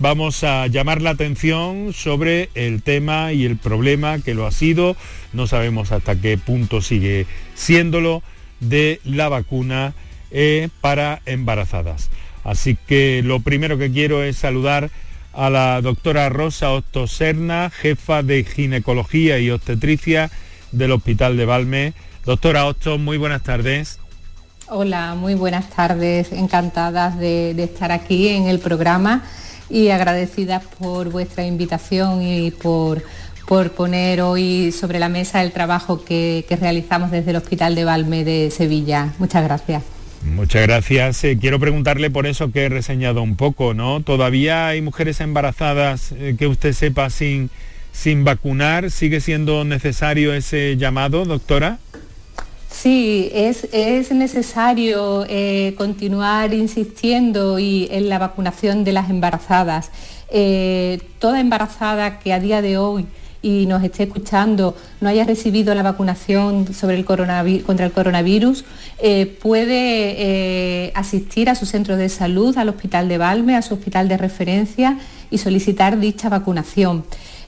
vamos 0.03 0.43
a 0.43 0.67
llamar 0.67 1.01
la 1.01 1.11
atención 1.11 1.93
sobre 1.93 2.51
el 2.55 2.83
tema 2.83 3.33
y 3.33 3.45
el 3.45 3.57
problema 3.57 4.19
que 4.19 4.35
lo 4.35 4.47
ha 4.47 4.51
sido, 4.51 4.97
no 5.33 5.47
sabemos 5.47 5.93
hasta 5.93 6.17
qué 6.17 6.37
punto 6.37 6.83
sigue 6.83 7.27
siéndolo, 7.55 8.25
de 8.59 9.01
la 9.05 9.29
vacuna 9.29 9.95
eh, 10.33 10.69
para 10.81 11.23
embarazadas. 11.25 12.11
Así 12.43 12.77
que 12.87 13.23
lo 13.25 13.41
primero 13.41 13.79
que 13.79 13.93
quiero 13.93 14.25
es 14.25 14.37
saludar 14.37 14.91
a 15.33 15.51
la 15.51 15.81
doctora 15.81 16.29
Rosa 16.29 16.69
Serna, 17.07 17.71
jefa 17.71 18.25
de 18.25 18.43
ginecología 18.43 19.39
y 19.39 19.51
obstetricia 19.51 20.33
del 20.73 20.91
Hospital 20.91 21.37
de 21.37 21.47
Valme. 21.47 21.93
Doctora 22.25 22.67
Otto, 22.67 22.99
muy 22.99 23.19
buenas 23.19 23.43
tardes. 23.43 24.01
Hola, 24.69 25.15
muy 25.15 25.35
buenas 25.35 25.71
tardes, 25.71 26.33
encantadas 26.33 27.19
de, 27.19 27.51
estar 27.63 27.93
aquí 27.93 28.29
en 28.29 28.49
el 28.49 28.59
programa 28.59 29.23
y 29.73 29.89
agradecidas 29.89 30.63
por 30.79 31.09
vuestra 31.11 31.47
invitación 31.47 32.21
y 32.21 32.51
por, 32.51 33.03
por 33.49 33.73
poner 33.73 34.21
hoy 34.21 34.71
sobre 34.71 34.99
la 34.99 35.09
mesa 35.09 35.43
el 35.43 35.51
trabajo 35.51 36.05
que, 36.05 36.45
que 36.47 36.57
realizamos 36.57 37.11
desde 37.11 37.31
el 37.31 37.39
Hospital 37.39 37.75
de 37.75 37.85
Valme 37.85 38.23
de 38.23 38.51
Sevilla. 38.51 39.15
Muchas 39.19 39.43
gracias. 39.43 39.83
Muchas 40.25 40.63
gracias. 40.63 41.25
Eh, 41.25 41.39
quiero 41.41 41.59
preguntarle 41.59 42.11
por 42.11 42.27
eso 42.27 42.53
que 42.53 42.65
he 42.65 42.69
reseñado 42.69 43.23
un 43.23 43.35
poco, 43.35 43.73
¿no? 43.73 44.03
¿Todavía 44.03 44.69
hay 44.69 44.83
mujeres 44.83 45.21
embarazadas 45.21 46.13
eh, 46.13 46.37
que 46.39 46.47
usted 46.47 46.75
sepa 46.75 47.09
sin, 47.09 47.49
sin 47.93 48.25
vacunar? 48.25 48.91
¿Sigue 48.91 49.21
siendo 49.21 49.65
necesario 49.65 50.35
ese 50.35 50.77
llamado, 50.77 51.25
doctora? 51.25 51.79
Sí, 52.73 53.31
es, 53.33 54.11
necesario 54.11 55.25
eh, 55.29 55.75
continuar 55.79 56.53
insistiendo 56.55 57.59
y 57.59 57.87
en 57.91 58.09
la 58.09 58.19
vacunación 58.19 58.83
de 58.83 58.93
las 58.93 59.09
embarazadas. 59.11 59.91
toda 61.19 61.39
embarazada 61.39 62.19
que 62.19 62.33
a 62.33 62.41
día 62.41 62.63
de 62.63 62.79
hoy 62.79 63.07
y 63.43 63.67
nos 63.67 63.83
esté 63.83 64.05
escuchando 64.05 64.77
no 65.01 65.09
haya 65.09 65.25
recibido 65.25 65.75
la 65.75 65.83
vacunación 65.83 66.73
sobre 66.73 66.97
el 66.97 67.05
contra 67.05 67.87
el 67.87 67.93
coronavirus, 67.93 68.65
eh, 68.99 69.27
puede 69.43 70.15
eh, 70.87 70.93
asistir 70.95 71.51
a 71.51 71.57
su 71.57 71.67
centro 71.67 71.97
de 71.97 72.09
salud, 72.09 72.57
al 72.57 72.69
Hospital 72.69 73.09
de 73.09 73.19
Valme, 73.19 73.57
a 73.57 73.63
su 73.63 73.75
hospital 73.75 74.09
de 74.09 74.17
referencia 74.17 74.99
y 75.31 75.39
solicitar 75.39 75.99
dicha 75.99 76.29
vacunación. 76.29 77.05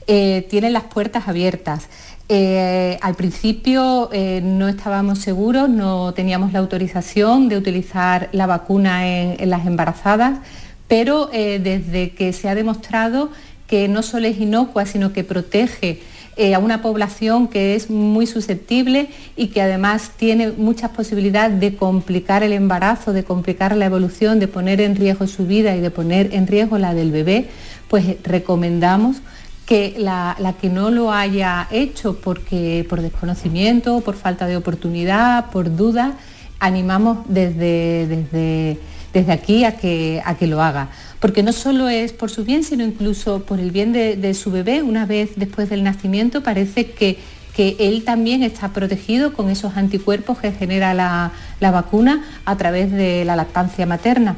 Eh, 0.07 0.45
tienen 0.49 0.73
las 0.73 0.83
puertas 0.83 1.27
abiertas. 1.27 1.87
Al 2.27 3.15
principio 3.15 4.09
no 4.41 4.67
estábamos 4.67 5.19
seguros, 5.19 5.69
no 5.69 6.13
teníamos 6.13 6.53
la 6.53 6.59
autorización 6.59 7.49
de 7.49 7.57
utilizar 7.57 8.29
la 8.31 8.47
vacuna 8.47 9.07
en 9.07 9.49
las 9.49 9.65
embarazadas, 9.67 10.39
pero 10.87 11.27
desde 11.27 12.11
que 12.11 12.33
se 12.33 12.49
ha 12.49 12.55
demostrado 12.55 13.29
que 13.67 13.87
no 13.87 14.03
solo 14.03 14.27
es 14.27 14.39
inocua, 14.39 14.85
sino 14.85 15.13
que 15.13 15.23
protege 15.23 16.01
eh, 16.37 16.53
a 16.53 16.59
una 16.59 16.81
población 16.81 17.47
que 17.47 17.75
es 17.75 17.89
muy 17.89 18.27
susceptible 18.27 19.07
y 19.37 19.47
que 19.47 19.61
además 19.61 20.11
tiene 20.17 20.51
muchas 20.51 20.91
posibilidades 20.91 21.61
de 21.61 21.77
complicar 21.77 22.43
el 22.43 22.51
embarazo, 22.51 23.13
de 23.13 23.23
complicar 23.23 23.75
la 23.77 23.85
evolución, 23.85 24.39
de 24.39 24.49
poner 24.49 24.81
en 24.81 24.97
riesgo 24.97 25.27
su 25.27 25.45
vida 25.45 25.77
y 25.77 25.79
de 25.79 25.91
poner 25.91 26.33
en 26.33 26.45
riesgo 26.45 26.77
la 26.77 26.93
del 26.93 27.11
bebé, 27.11 27.47
pues 27.87 28.17
recomendamos 28.23 29.17
que 29.65 29.95
la, 29.97 30.35
que 30.61 30.69
no 30.69 30.91
lo 30.91 31.11
haya 31.11 31.67
hecho 31.71 32.17
porque, 32.19 32.85
por 32.89 33.01
desconocimiento, 33.01 34.01
por 34.01 34.15
falta 34.15 34.45
de 34.45 34.57
oportunidad, 34.57 35.49
por 35.49 35.75
duda, 35.75 36.13
animamos 36.59 37.19
desde, 37.27 38.07
desde, 38.07 38.79
desde 39.13 39.31
aquí 39.31 39.63
a 39.63 39.77
que, 39.77 40.21
a 40.23 40.35
que 40.35 40.47
lo 40.47 40.61
haga 40.61 40.89
porque 41.25 41.41
no 41.41 41.53
solo 41.53 41.89
es 41.89 42.13
por 42.13 42.29
su 42.29 42.45
bien, 42.45 42.63
sino 42.63 42.83
incluso 42.83 43.41
por 43.45 43.59
el 43.59 43.71
bien 43.71 43.93
de, 43.93 44.33
su 44.35 44.51
bebé, 44.51 44.83
una 44.83 45.07
vez 45.07 45.31
después 45.37 45.67
del 45.71 45.83
nacimiento, 45.83 46.43
parece 46.43 46.91
que, 46.91 47.17
que, 47.55 47.75
él 47.79 48.03
también 48.03 48.43
está 48.43 48.69
protegido 48.73 49.33
con 49.33 49.49
esos 49.49 49.75
anticuerpos 49.75 50.37
que 50.37 50.51
genera 50.51 50.93
la, 50.93 51.31
vacuna 51.59 52.23
a 52.45 52.55
través 52.57 52.91
de 52.91 53.25
la 53.25 53.35
lactancia 53.35 53.87
materna. 53.87 54.35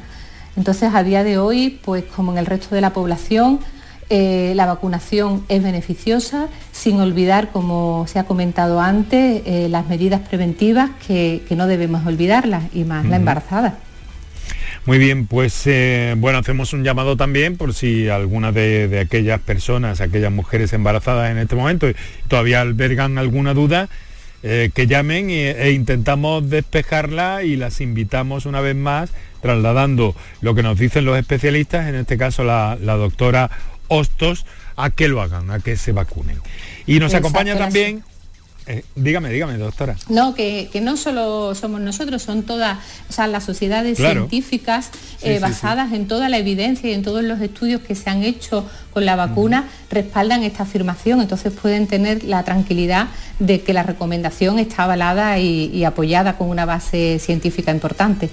Entonces, 0.55 0.91
a 0.93 1.03
día 1.03 1.25
de 1.25 1.37
hoy, 1.37 1.77
pues 1.83 2.05
como 2.05 2.31
en 2.31 2.37
el 2.37 2.45
resto 2.45 2.73
de 2.73 2.79
la 2.79 2.93
población, 2.93 3.59
eh, 4.09 4.53
la 4.55 4.65
vacunación 4.65 5.43
es 5.49 5.61
beneficiosa, 5.61 6.47
sin 6.71 6.99
olvidar, 6.99 7.51
como 7.51 8.05
se 8.07 8.19
ha 8.19 8.23
comentado 8.23 8.79
antes, 8.79 9.41
eh, 9.45 9.67
las 9.69 9.87
medidas 9.87 10.21
preventivas 10.27 10.91
que, 11.07 11.41
no 11.55 11.67
debemos 11.67 12.05
olvidarlas, 12.05 12.63
y 12.73 12.83
más 12.83 13.05
la 13.05 13.17
embarazada. 13.17 13.79
Muy 14.87 14.99
bien, 14.99 15.27
pues 15.27 15.63
eh, 15.65 16.15
bueno, 16.17 16.37
hacemos 16.37 16.71
un 16.71 16.85
llamado 16.85 17.17
también 17.17 17.57
por 17.57 17.73
si 17.73 18.07
alguna 18.07 18.53
de, 18.53 18.99
aquellas 19.01 19.41
personas, 19.41 19.99
aquellas 19.99 20.31
mujeres 20.31 20.71
embarazadas 20.71 21.29
en 21.29 21.39
este 21.39 21.57
momento 21.57 21.87
todavía 22.29 22.61
albergan 22.61 23.17
alguna 23.17 23.53
duda, 23.53 23.89
eh, 24.43 24.69
que 24.73 24.87
llamen 24.87 25.29
e, 25.29 25.71
intentamos 25.71 26.49
despejarla 26.49 27.43
y 27.43 27.57
las 27.57 27.81
invitamos 27.81 28.45
una 28.45 28.61
vez 28.61 28.77
más, 28.77 29.09
trasladando 29.41 30.15
lo 30.39 30.55
que 30.55 30.63
nos 30.63 30.79
dicen 30.79 31.03
los 31.03 31.17
especialistas, 31.17 31.89
en 31.89 31.95
este 31.95 32.17
caso 32.17 32.45
la, 32.45 32.77
doctora 32.77 33.49
Hostos, 33.87 34.45
a 34.75 34.89
que 34.89 35.07
lo 35.07 35.21
hagan, 35.21 35.49
a 35.51 35.59
que 35.59 35.77
se 35.77 35.91
vacunen. 35.91 36.39
Y 36.85 36.99
nos 36.99 37.13
acompaña 37.13 37.57
también 37.57 38.03
eh, 38.69 38.83
dígame, 38.95 39.29
dígame, 39.29 39.57
doctora. 39.57 39.95
No, 40.09 40.35
que, 40.35 40.69
no 40.81 40.97
solo 40.97 41.55
somos 41.55 41.79
nosotros, 41.79 42.21
son 42.21 42.43
todas 42.43 42.77
las 43.17 43.43
sociedades 43.45 43.97
científicas 43.97 44.89
eh, 45.21 45.39
basadas 45.39 45.93
en 45.93 46.07
toda 46.07 46.27
la 46.27 46.37
evidencia 46.37 46.89
y 46.89 46.93
en 46.93 47.01
todos 47.01 47.23
los 47.23 47.39
estudios 47.39 47.81
que 47.81 47.95
se 47.95 48.09
han 48.09 48.23
hecho 48.23 48.69
con 48.91 49.05
la 49.05 49.15
vacuna, 49.15 49.69
respaldan 49.89 50.43
esta 50.43 50.63
afirmación. 50.63 51.21
Entonces 51.21 51.53
pueden 51.53 51.87
tener 51.87 52.25
la 52.25 52.43
tranquilidad 52.43 53.07
de 53.39 53.61
que 53.61 53.71
la 53.71 53.83
recomendación 53.83 54.59
está 54.59 54.83
avalada 54.83 55.39
y 55.39 55.85
apoyada 55.85 56.37
con 56.37 56.49
una 56.49 56.65
base 56.65 57.19
científica 57.19 57.71
importante. 57.71 58.29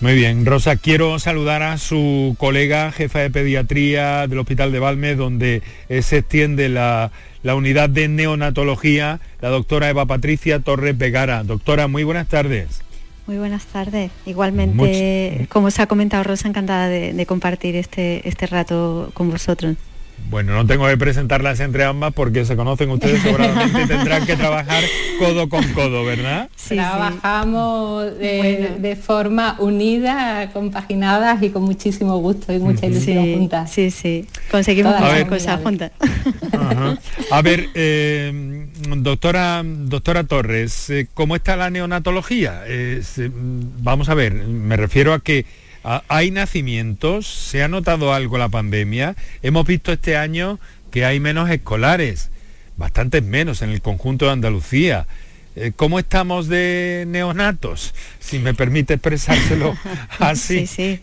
Muy 0.00 0.14
bien, 0.14 0.46
Rosa, 0.46 0.76
quiero 0.76 1.18
saludar 1.18 1.64
a 1.64 1.76
su 1.76 2.36
colega, 2.38 2.92
jefa 2.92 3.18
de 3.18 3.30
pediatría 3.30 4.28
del 4.28 4.38
Hospital 4.38 4.70
de 4.70 4.78
Valme, 4.78 5.16
donde 5.16 5.60
eh, 5.88 6.02
se 6.02 6.18
extiende 6.18 6.68
la, 6.68 7.10
unidad 7.42 7.90
de 7.90 8.06
neonatología, 8.06 9.18
la 9.40 9.48
doctora 9.48 9.88
Eva 9.88 10.06
Patricia 10.06 10.60
Torres 10.60 10.96
Vegara. 10.96 11.42
Doctora, 11.42 11.88
muy 11.88 12.04
buenas 12.04 12.28
tardes. 12.28 12.80
Muy 13.26 13.38
buenas 13.38 13.66
tardes. 13.66 14.12
Igualmente, 14.24 15.46
como 15.48 15.70
se 15.72 15.82
ha 15.82 15.86
comentado 15.86 16.22
Rosa, 16.22 16.46
encantada 16.46 16.88
de, 16.88 17.12
de 17.12 17.26
compartir 17.26 17.74
este, 17.74 18.26
este 18.28 18.46
rato 18.46 19.10
con 19.14 19.30
vosotros. 19.30 19.76
Bueno, 20.30 20.52
no 20.52 20.66
tengo 20.66 20.86
que 20.86 20.96
presentarlas 20.98 21.58
entre 21.60 21.84
ambas 21.84 22.12
porque 22.12 22.44
se 22.44 22.54
conocen 22.54 22.90
ustedes 22.90 23.22
sobradamente 23.22 23.82
y 23.82 23.86
tendrán 23.86 24.26
que 24.26 24.36
trabajar 24.36 24.84
codo 25.18 25.48
con 25.48 25.64
codo, 25.72 26.04
¿verdad? 26.04 26.50
Sí, 26.54 26.74
Trabajamos 26.74 28.18
de, 28.18 28.98
forma 29.00 29.56
unida, 29.58 30.50
compaginadas 30.52 31.42
y 31.42 31.48
con 31.48 31.62
muchísimo 31.62 32.18
gusto 32.18 32.52
y 32.52 32.58
mucha 32.58 32.86
ilusión 32.86 33.38
juntas. 33.38 33.70
Sí, 33.70 33.90
sí, 33.90 34.26
conseguimos 34.50 35.00
muchas 35.00 35.24
cosas 35.24 35.62
juntas. 35.62 35.92
A 37.30 37.42
ver, 37.42 37.68
eh, 37.74 38.68
doctora, 38.96 39.62
doctora 39.64 40.24
Torres, 40.24 40.90
eh, 40.90 41.06
¿cómo 41.14 41.36
está 41.36 41.56
la 41.56 41.70
neonatología? 41.70 42.64
Eh, 42.66 43.02
vamos 43.80 44.10
a 44.10 44.14
ver, 44.14 44.34
me 44.34 44.76
refiero 44.76 45.14
a 45.14 45.20
que 45.20 45.46
¿Hay 45.82 46.30
nacimientos? 46.30 47.26
¿Se 47.26 47.62
ha 47.62 47.68
notado 47.68 48.12
algo 48.12 48.38
la 48.38 48.48
pandemia? 48.48 49.16
Hemos 49.42 49.66
visto 49.66 49.92
este 49.92 50.16
año 50.16 50.58
que 50.90 51.04
hay 51.04 51.20
menos 51.20 51.50
escolares, 51.50 52.30
bastantes 52.76 53.22
menos 53.22 53.62
en 53.62 53.70
el 53.70 53.80
conjunto 53.80 54.26
de 54.26 54.32
Andalucía. 54.32 55.06
Eh, 55.60 55.72
¿Cómo 55.74 55.98
estamos 55.98 56.46
de 56.46 57.04
neonatos? 57.08 57.92
Si 58.20 58.38
me 58.38 58.54
permite 58.54 58.94
expresárselo 58.94 59.76
así. 60.20 60.66
Sí, 60.66 60.66
sí. 60.66 61.00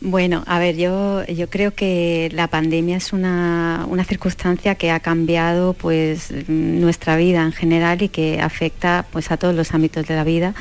Bueno, 0.00 0.44
a 0.46 0.58
ver, 0.58 0.76
yo, 0.76 1.26
yo 1.26 1.50
creo 1.50 1.74
que 1.74 2.30
la 2.32 2.48
pandemia 2.48 2.96
es 2.96 3.12
una, 3.12 3.86
circunstancia 4.08 4.76
que 4.76 4.90
ha 4.90 5.00
cambiado 5.00 5.74
pues 5.74 6.32
nuestra 6.48 7.16
vida 7.16 7.42
en 7.42 7.52
general 7.52 8.02
y 8.02 8.08
que 8.08 8.40
afecta 8.40 9.04
pues 9.12 9.30
a 9.30 9.36
todos 9.36 9.54
los 9.54 9.74
ámbitos 9.74 10.06
de 10.06 10.16
la 10.16 10.24
vida 10.24 10.54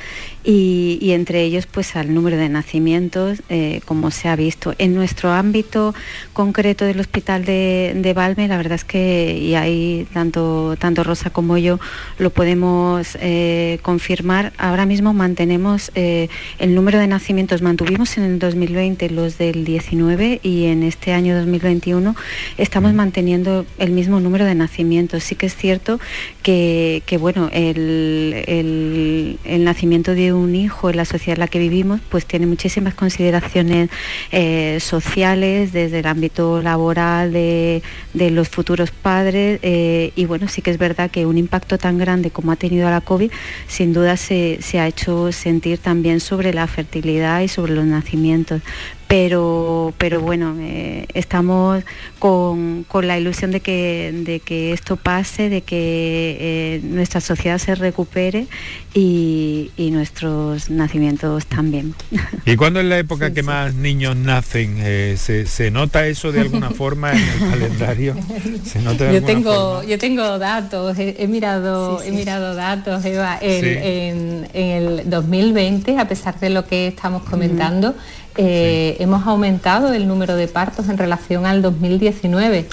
y, 0.44 1.12
entre 1.12 1.44
ellos 1.44 1.68
pues 1.68 1.96
al 1.96 2.14
número 2.14 2.38
de 2.38 2.50
nacimientos, 2.50 3.42
eh, 3.50 3.82
como 3.86 4.12
se 4.12 4.28
ha 4.28 4.36
visto. 4.36 4.74
En 4.78 4.94
nuestro 4.94 5.32
ámbito 5.32 5.96
concreto 6.34 6.86
del 6.86 7.00
hospital 7.00 7.46
de, 7.46 7.94
de 7.96 8.14
Valme, 8.14 8.48
la 8.48 8.58
verdad 8.58 8.74
es 8.74 8.84
que, 8.84 9.38
y 9.38 9.56
ahí 9.56 10.08
tanto, 10.14 10.76
tanto 10.78 11.04
Rosa 11.04 11.30
como 11.30 11.58
yo 11.58 11.80
lo 12.18 12.30
podemos 12.32 13.16
eh, 13.22 13.78
confirmar, 13.84 14.52
ahora 14.58 14.88
mismo 14.88 15.14
mantenemos 15.14 15.92
eh, 15.94 16.28
el 16.58 16.74
número 16.74 16.98
de 16.98 17.06
nacimientos, 17.06 17.62
mantuvimos 17.62 18.18
en 18.18 18.24
el 18.24 18.40
2020 18.40 19.12
los 19.12 19.38
del 19.38 19.64
19 19.64 20.40
y 20.42 20.66
en 20.66 20.82
este 20.82 21.14
año 21.14 21.38
2021 21.38 22.16
estamos 22.58 22.94
manteniendo 22.94 23.68
el 23.78 23.92
mismo 23.92 24.20
número 24.20 24.46
de 24.46 24.56
nacimientos. 24.56 25.24
Sí 25.24 25.36
que 25.36 25.46
es 25.46 25.56
cierto 25.56 26.00
que, 26.42 27.04
bueno, 27.20 27.50
el, 27.54 29.38
nacimiento 29.46 30.16
de 30.16 30.34
un 30.34 30.56
hijo 30.56 30.90
en 30.90 30.98
la 30.98 31.06
sociedad 31.06 31.36
en 31.36 31.42
la 31.42 31.48
que 31.48 31.60
vivimos 31.60 32.02
pues 32.10 32.26
tiene 32.26 32.48
muchísimas 32.48 32.96
consideraciones 32.96 33.90
eh, 34.32 34.80
sociales 34.82 35.72
desde 35.72 36.00
el 36.00 36.08
ámbito 36.08 36.62
laboral 36.64 37.32
de, 37.32 37.84
los 38.14 38.50
futuros 38.50 38.90
padres 38.90 39.60
y 39.64 40.26
bueno, 40.26 40.48
sí 40.48 40.62
que 40.62 40.72
es 40.72 40.78
verdad 40.78 41.12
que 41.12 41.26
un 41.26 41.38
impacto 41.38 41.78
tan 41.78 41.98
grande 41.98 42.32
como 42.32 42.52
ha 42.52 42.56
tenido 42.56 42.90
la 42.90 43.02
COVID, 43.12 43.30
sin 43.68 43.92
duda 43.92 44.16
se, 44.16 44.58
ha 44.80 44.88
hecho 44.88 45.34
sentir 45.34 45.80
también 45.80 46.22
sobre 46.22 46.54
la 46.54 46.66
fertilidad 46.66 47.42
y 47.42 47.50
sobre 47.50 47.76
los 47.76 47.84
nacimientos 47.84 48.62
pero, 49.12 49.94
pero 49.98 50.22
bueno, 50.22 50.56
eh, 50.62 51.06
estamos 51.14 51.84
con, 52.18 52.86
la 53.04 53.20
ilusión 53.20 53.52
de 53.52 53.60
que, 53.60 54.14
de 54.24 54.40
que 54.40 54.72
esto 54.72 54.96
pase, 54.96 55.50
de 55.50 55.64
que 55.64 56.38
eh, 56.40 56.82
nuestra 56.82 57.20
sociedad 57.20 57.58
se 57.58 57.76
recupere 57.76 58.48
y, 58.94 59.70
nuestros 59.92 60.70
nacimientos 60.70 61.46
también. 61.48 61.94
¿Y 62.46 62.56
cuándo 62.56 62.80
es 62.80 62.86
la 62.86 63.00
época 63.00 63.34
que 63.34 63.44
más 63.44 63.74
niños 63.74 64.16
nacen? 64.16 64.78
Eh, 64.80 65.18
¿se, 65.18 65.72
nota 65.72 66.08
eso 66.08 66.32
de 66.32 66.40
alguna 66.40 66.70
forma 66.70 67.12
en 67.12 67.18
el 67.18 67.50
calendario? 67.50 68.16
yo, 69.12 69.24
tengo, 69.24 69.84
yo 69.84 69.98
tengo 69.98 70.40
datos, 70.40 70.98
he, 70.98 71.28
mirado, 71.28 72.02
he 72.02 72.14
mirado 72.14 72.56
datos, 72.56 73.04
Eva, 73.04 73.38
en, 73.42 74.48
el 74.54 75.10
2020, 75.10 75.98
a 75.98 76.08
pesar 76.08 76.40
de 76.40 76.50
lo 76.50 76.66
que 76.66 76.88
estamos 76.88 77.24
comentando, 77.24 77.94
eh, 78.38 78.98
hemos 79.00 79.26
aumentado 79.28 79.94
el 79.94 80.08
número 80.08 80.36
de 80.36 80.48
partos 80.48 80.90
en 80.90 80.98
relación 80.98 81.46
al 81.46 81.62
2019. 81.62 82.68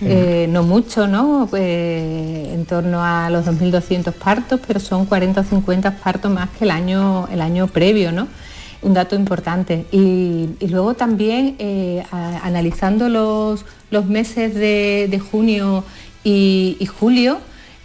Eh, 0.00 0.46
no 0.50 0.62
mucho, 0.62 1.06
¿no? 1.06 1.46
Pues, 1.48 1.62
en 1.62 2.66
torno 2.66 3.02
a 3.02 3.30
los 3.30 3.46
2.200 3.46 4.12
partos, 4.12 4.60
pero 4.66 4.80
son 4.80 5.06
40 5.06 5.40
o 5.40 5.44
50 5.44 5.98
partos 5.98 6.30
más 6.30 6.50
que 6.50 6.64
el 6.64 6.70
año, 6.70 7.28
el 7.32 7.40
año 7.40 7.68
previo, 7.68 8.12
¿no? 8.12 8.28
Un 8.82 8.92
dato 8.92 9.16
importante. 9.16 9.86
Y, 9.92 10.50
luego 10.68 10.94
también, 10.94 11.56
eh, 11.58 12.02
analizando 12.10 13.08
los, 13.08 13.64
los, 13.90 14.06
meses 14.06 14.54
de, 14.54 15.22
junio 15.30 15.84
y, 16.22 16.86
julio, 16.98 17.38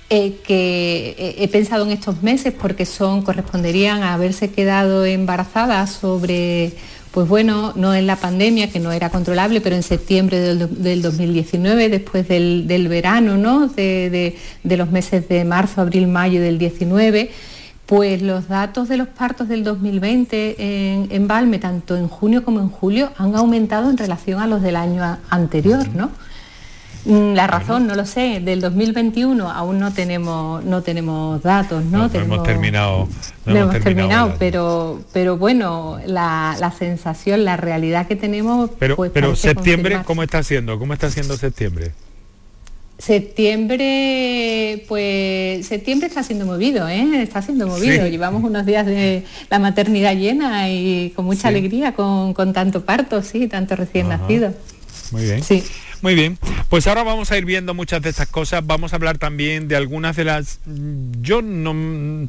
eh, 0.09 0.37
que 0.43 1.35
he 1.37 1.47
pensado 1.47 1.85
en 1.85 1.91
estos 1.91 2.21
meses 2.23 2.51
porque 2.51 2.85
son 2.85 3.21
corresponderían 3.21 4.01
a 4.01 4.15
haberse 4.15 4.49
quedado 4.49 5.05
embarazadas 5.05 5.91
sobre 5.91 6.73
pues 7.11 7.27
bueno, 7.27 7.73
no 7.75 7.93
en 7.93 8.05
la 8.05 8.15
pandemia, 8.15 8.71
que 8.71 8.79
no 8.79 8.91
era 8.91 9.09
controlable, 9.09 9.61
pero 9.61 9.75
en 9.75 9.83
septiembre 9.83 10.39
del, 10.39 11.01
2019, 11.01 11.89
después 11.89 12.27
del, 12.27 12.87
verano, 12.87 13.37
¿no? 13.37 13.67
De, 13.67 14.37
los 14.63 14.91
meses 14.91 15.27
de 15.27 15.43
marzo, 15.43 15.81
abril, 15.81 16.07
mayo 16.07 16.41
del 16.41 16.59
19, 16.59 17.31
pues 17.87 18.21
los 18.21 18.47
datos 18.47 18.87
de 18.87 18.97
los 18.97 19.07
partos 19.07 19.47
del 19.47 19.63
2020 19.63 20.55
en, 20.59 21.07
en 21.09 21.27
Valme, 21.27 21.57
tanto 21.57 21.97
en 21.97 22.07
junio 22.07 22.45
como 22.45 22.59
en 22.59 22.69
julio, 22.69 23.11
han 23.17 23.35
aumentado 23.35 23.89
en 23.89 23.97
relación 23.97 24.39
a 24.39 24.45
los 24.45 24.61
del 24.61 24.75
año 24.75 25.17
anterior, 25.31 25.87
¿no? 25.95 26.11
Mm, 27.05 27.33
la 27.33 27.47
razón, 27.47 27.87
no 27.87 27.95
lo 27.95 28.05
sé, 28.05 28.41
del 28.41 28.59
2021 28.59 29.49
aún 29.49 29.79
no 29.79 29.93
tenemos 29.93 30.63
no 30.65 30.81
tenemos 30.81 31.41
datos, 31.41 31.85
¿no? 31.85 32.09
hemos 32.13 32.43
terminado. 32.43 33.07
No 33.45 33.55
hemos, 33.55 33.79
terminado, 33.79 34.35
pero 34.37 35.01
pero 35.13 35.37
bueno, 35.37 35.99
la, 36.05 36.73
sensación, 36.77 37.45
la 37.45 37.57
realidad 37.57 38.07
que 38.07 38.15
tenemos. 38.15 38.69
Pero, 38.77 38.95
pues, 38.95 39.11
pero 39.11 39.35
septiembre, 39.35 40.01
¿cómo 40.05 40.23
está 40.23 40.43
siendo? 40.43 40.77
¿Cómo 40.77 40.93
está 40.93 41.09
siendo 41.09 41.37
septiembre? 41.37 41.91
Septiembre, 42.97 44.83
pues 44.89 45.65
septiembre 45.65 46.07
está 46.07 46.21
siendo 46.21 46.45
movido, 46.45 46.89
¿eh? 46.89 47.23
está 47.23 47.41
siendo 47.41 47.65
movido. 47.65 48.05
Llevamos 48.07 48.43
unos 48.43 48.65
días 48.65 48.85
de 48.85 49.23
la 49.49 49.57
maternidad 49.57 50.17
llena 50.17 50.69
y 50.69 51.13
con 51.15 51.23
mucha 51.23 51.47
alegría, 51.47 51.93
con, 51.93 52.33
tanto 52.51 52.83
parto, 52.83 53.23
sí, 53.23 53.47
tanto 53.47 53.77
recién 53.77 54.09
nacido. 54.09 54.53
Muy 55.11 55.23
bien. 55.23 55.41
Sí. 55.41 55.63
Muy 56.01 56.15
bien, 56.15 56.37
pues 56.69 56.87
ahora 56.87 57.03
vamos 57.03 57.29
a 57.31 57.37
ir 57.37 57.43
viendo 57.43 57.73
muchas 57.73 58.01
de 58.01 58.09
estas 58.09 58.29
cosas. 58.29 58.65
Vamos 58.65 58.93
a 58.93 58.95
hablar 58.95 59.17
también 59.17 59.67
de 59.67 59.75
algunas 59.75 60.15
de 60.15 60.23
las, 60.23 60.59
yo 61.21 61.41
no 61.41 62.27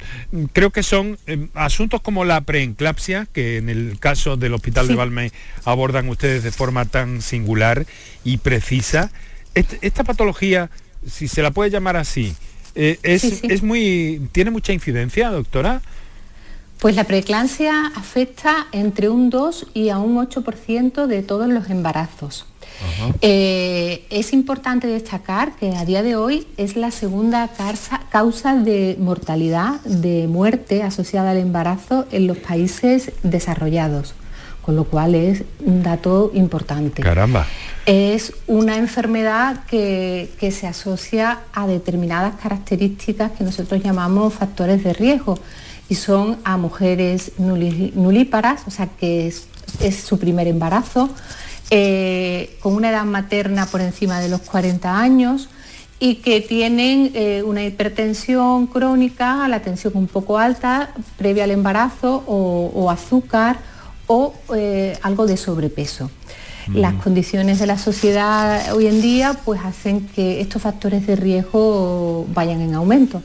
creo 0.53 0.71
que 0.71 0.83
son 0.83 1.19
eh, 1.27 1.47
asuntos 1.55 2.01
como 2.01 2.25
la 2.25 2.41
preenclapsia, 2.41 3.29
que 3.33 3.59
en 3.59 3.69
el 3.69 3.99
caso 4.01 4.37
del 4.37 4.55
Hospital 4.55 4.89
de 4.89 4.97
Valme 4.97 5.33
abordan 5.65 6.09
ustedes 6.09 6.43
de 6.43 6.51
forma 6.51 6.85
tan 6.85 7.23
singular 7.23 7.87
y 8.25 8.39
precisa. 8.39 9.13
esta 9.55 10.03
patología, 10.03 10.71
si 11.09 11.29
se 11.29 11.41
la 11.41 11.53
puede 11.53 11.71
llamar 11.71 11.97
así, 11.97 12.35
eh, 12.75 12.99
es, 13.05 13.45
es 13.45 13.63
muy, 13.63 14.29
tiene 14.33 14.51
mucha 14.51 14.73
incidencia, 14.73 15.31
doctora. 15.31 15.81
Pues 16.81 16.97
la 16.97 17.05
preeclampsia 17.05 17.93
afecta 17.95 18.67
entre 18.73 19.11
un 19.11 19.31
2 19.31 19.69
y 19.75 19.91
a 19.91 19.99
un 19.99 20.17
8% 20.17 21.07
de 21.07 21.23
todos 21.23 21.49
los 21.49 21.71
embarazos. 21.71 22.47
Eh, 23.21 24.05
es 24.11 24.33
importante 24.33 24.87
destacar 24.87 25.53
que 25.57 25.77
a 25.77 25.85
día 25.85 26.03
de 26.03 26.17
hoy 26.17 26.47
es 26.57 26.77
la 26.77 26.91
segunda 26.91 27.49
causa, 28.11 28.57
de 28.57 28.97
mortalidad, 28.99 29.81
de 29.83 30.27
muerte 30.29 30.83
asociada 30.83 31.33
al 31.33 31.39
embarazo 31.39 32.07
en 32.11 32.27
los 32.27 32.39
países 32.39 33.13
desarrollados 33.23 34.15
con 34.63 34.77
lo 34.77 34.85
cual 34.85 35.15
es 35.15 35.43
un 35.65 35.83
dato 35.83 36.31
importante. 36.35 37.03
Caramba. 37.03 37.47
Es 37.87 38.35
una 38.47 38.77
enfermedad 38.77 39.65
que, 39.65 40.29
se 40.39 40.67
asocia 40.67 41.41
a 41.55 41.67
determinadas 41.67 42.35
características 42.41 43.33
que 43.33 43.43
nosotros 43.43 43.83
llamamos 43.83 44.35
factores 44.35 44.85
de 44.85 44.93
riesgo 44.93 45.39
y 45.89 45.95
son 45.95 46.39
a 46.45 46.57
mujeres 46.59 47.33
nulíparas, 47.39 48.63
o 48.67 48.71
sea 48.71 48.87
que 48.87 49.27
es 49.27 49.47
su 50.05 50.19
primer 50.19 50.47
embarazo, 50.47 51.11
eh, 51.71 52.57
con 52.61 52.75
una 52.75 52.91
edad 52.91 53.05
materna 53.05 53.67
por 53.67 53.81
encima 53.81 54.21
de 54.21 54.29
los 54.29 54.41
40 54.41 54.99
años 54.99 55.49
y 56.01 56.17
que 56.17 56.41
tienen 56.41 57.13
eh, 57.15 57.43
una 57.45 57.63
hipertensión 57.65 58.67
crónica, 58.67 59.47
la 59.47 59.61
tensión 59.61 59.93
un 59.97 60.07
poco 60.07 60.39
alta 60.39 60.93
previa 61.17 61.45
al 61.45 61.51
embarazo 61.51 62.25
o, 62.27 62.91
azúcar 62.91 63.59
o 64.07 64.35
eh, 64.57 64.99
algo 65.03 65.27
de 65.27 65.37
sobrepeso. 65.37 66.11
Las 66.75 66.95
condiciones 67.03 67.59
de 67.59 67.67
la 67.67 67.79
sociedad 67.79 68.75
hoy 68.75 68.87
en 68.87 69.03
día 69.03 69.37
pues 69.45 69.61
hacen 69.65 70.07
que 70.07 70.41
estos 70.41 70.63
factores 70.63 71.07
de 71.07 71.17
riesgo 71.17 72.27
vayan 72.33 72.61
en 72.61 72.75
aumento, 72.75 73.23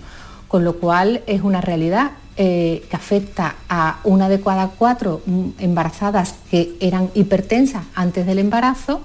con 0.47 0.63
lo 0.63 0.77
cual 0.77 1.21
es 1.27 1.41
una 1.41 1.61
realidad 1.61 2.11
eh, 2.37 2.83
que 2.89 2.95
afecta 2.97 3.55
a 3.69 3.99
una 4.03 4.27
de 4.27 4.41
cada 4.41 4.67
cuatro 4.67 5.21
embarazadas 5.57 6.35
que 6.51 6.73
eran 6.81 7.09
hipertensas 7.13 7.85
antes 7.95 8.25
del 8.25 8.39
embarazo 8.39 9.01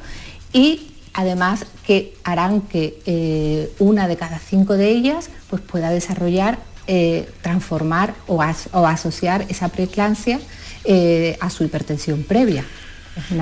y 0.52 0.88
además 1.14 1.64
que 1.86 2.14
harán 2.24 2.62
que 2.62 2.98
eh, 3.06 3.70
una 3.78 4.08
de 4.08 4.16
cada 4.16 4.40
cinco 4.40 4.74
de 4.74 4.90
ellas 4.90 5.30
pues, 5.48 5.62
pueda 5.62 5.90
desarrollar, 5.90 6.58
eh, 6.88 7.28
transformar 7.40 8.14
o, 8.26 8.42
asociar 8.42 9.46
esa 9.48 9.68
preeclampsia 9.68 10.40
a 11.40 11.50
su 11.50 11.62
hipertensión 11.62 12.24
previa. 12.24 12.64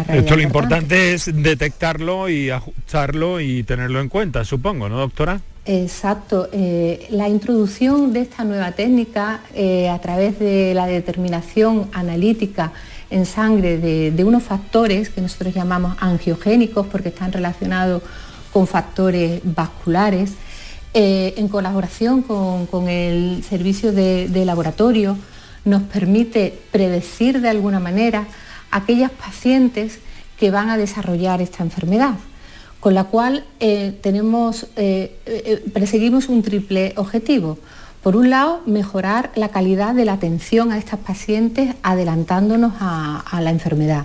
Esto 0.09 0.37
lo 0.37 0.42
importante 0.42 1.14
es 1.14 1.31
detectarlo 1.33 2.29
y 2.29 2.51
ajustarlo 2.51 3.40
y 3.40 3.62
tenerlo 3.62 4.01
en 4.01 4.09
cuenta, 4.09 4.44
supongo, 4.44 4.88
¿no, 4.88 4.98
doctora? 4.98 5.40
Exacto. 5.68 6.48
Eh, 6.50 7.09
la 7.11 7.28
introducción 7.28 8.14
de 8.14 8.22
esta 8.22 8.42
nueva 8.42 8.72
técnica 8.72 9.42
eh, 9.54 9.90
a 9.90 9.98
través 9.98 10.38
de 10.38 10.72
la 10.72 10.87
determinación 10.87 11.90
analítica 11.92 12.72
en 13.11 13.26
sangre 13.26 13.76
de, 13.76 14.24
unos 14.24 14.44
factores 14.44 15.11
que 15.11 15.20
nosotros 15.20 15.52
llamamos 15.52 15.94
angiogénicos 16.00 16.87
porque 16.87 17.11
están 17.11 17.33
relacionados 17.33 18.02
con 18.50 18.66
factores 18.66 19.42
vasculares, 19.44 20.33
eh, 20.94 21.35
en 21.37 21.48
colaboración 21.48 22.22
con, 22.22 22.88
el 22.88 23.44
servicio 23.46 23.92
de, 23.92 24.26
de 24.28 24.46
laboratorio, 24.46 25.18
nos 25.66 25.83
permite 25.83 26.59
predecir 26.72 27.42
de 27.42 27.50
alguna 27.50 27.78
manera 27.78 28.26
aquellas 28.70 29.11
pacientes 29.11 29.98
que 30.40 30.50
van 30.50 30.70
a 30.70 30.78
desarrollar 30.78 31.42
esta 31.42 31.62
enfermedad 31.62 32.14
con 32.81 32.95
la 32.95 33.05
cual 33.05 33.45
eh, 33.61 33.97
tenemos, 34.03 34.67
eh, 34.77 35.17
eh, 35.27 35.64
perseguimos 35.73 36.29
un 36.29 36.43
triple 36.43 36.93
objetivo. 36.97 37.59
Por 38.03 38.17
un 38.17 38.31
lado, 38.31 38.61
mejorar 38.67 39.33
la 39.35 39.49
calidad 39.49 39.95
de 39.95 40.05
la 40.05 40.12
atención 40.14 40.71
a 40.71 40.79
estas 40.79 41.01
pacientes 41.01 41.75
adelantándonos 41.83 42.75
a, 42.79 43.41
la 43.41 43.51
enfermedad. 43.51 44.05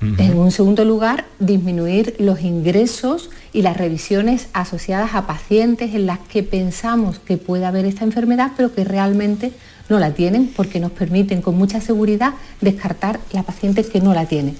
En 0.00 0.38
un 0.38 0.52
segundo 0.52 0.84
lugar, 0.84 1.24
disminuir 1.40 2.14
los 2.18 2.40
ingresos 2.42 3.30
y 3.52 3.62
las 3.62 3.76
revisiones 3.76 4.48
asociadas 4.52 5.14
a 5.14 5.26
pacientes 5.26 5.94
en 5.94 6.06
las 6.06 6.20
que 6.20 6.44
pensamos 6.44 7.18
que 7.18 7.36
puede 7.36 7.66
haber 7.66 7.84
esta 7.84 8.04
enfermedad, 8.04 8.52
pero 8.56 8.72
que 8.72 8.84
realmente 8.84 9.52
no 9.88 9.98
la 9.98 10.12
tienen, 10.12 10.52
porque 10.54 10.78
nos 10.78 10.92
permiten 10.92 11.42
con 11.42 11.56
mucha 11.56 11.80
seguridad 11.80 12.34
descartar 12.60 13.18
la 13.32 13.42
paciente 13.42 13.84
que 13.84 14.00
no 14.00 14.14
la 14.14 14.26
tiene. 14.26 14.54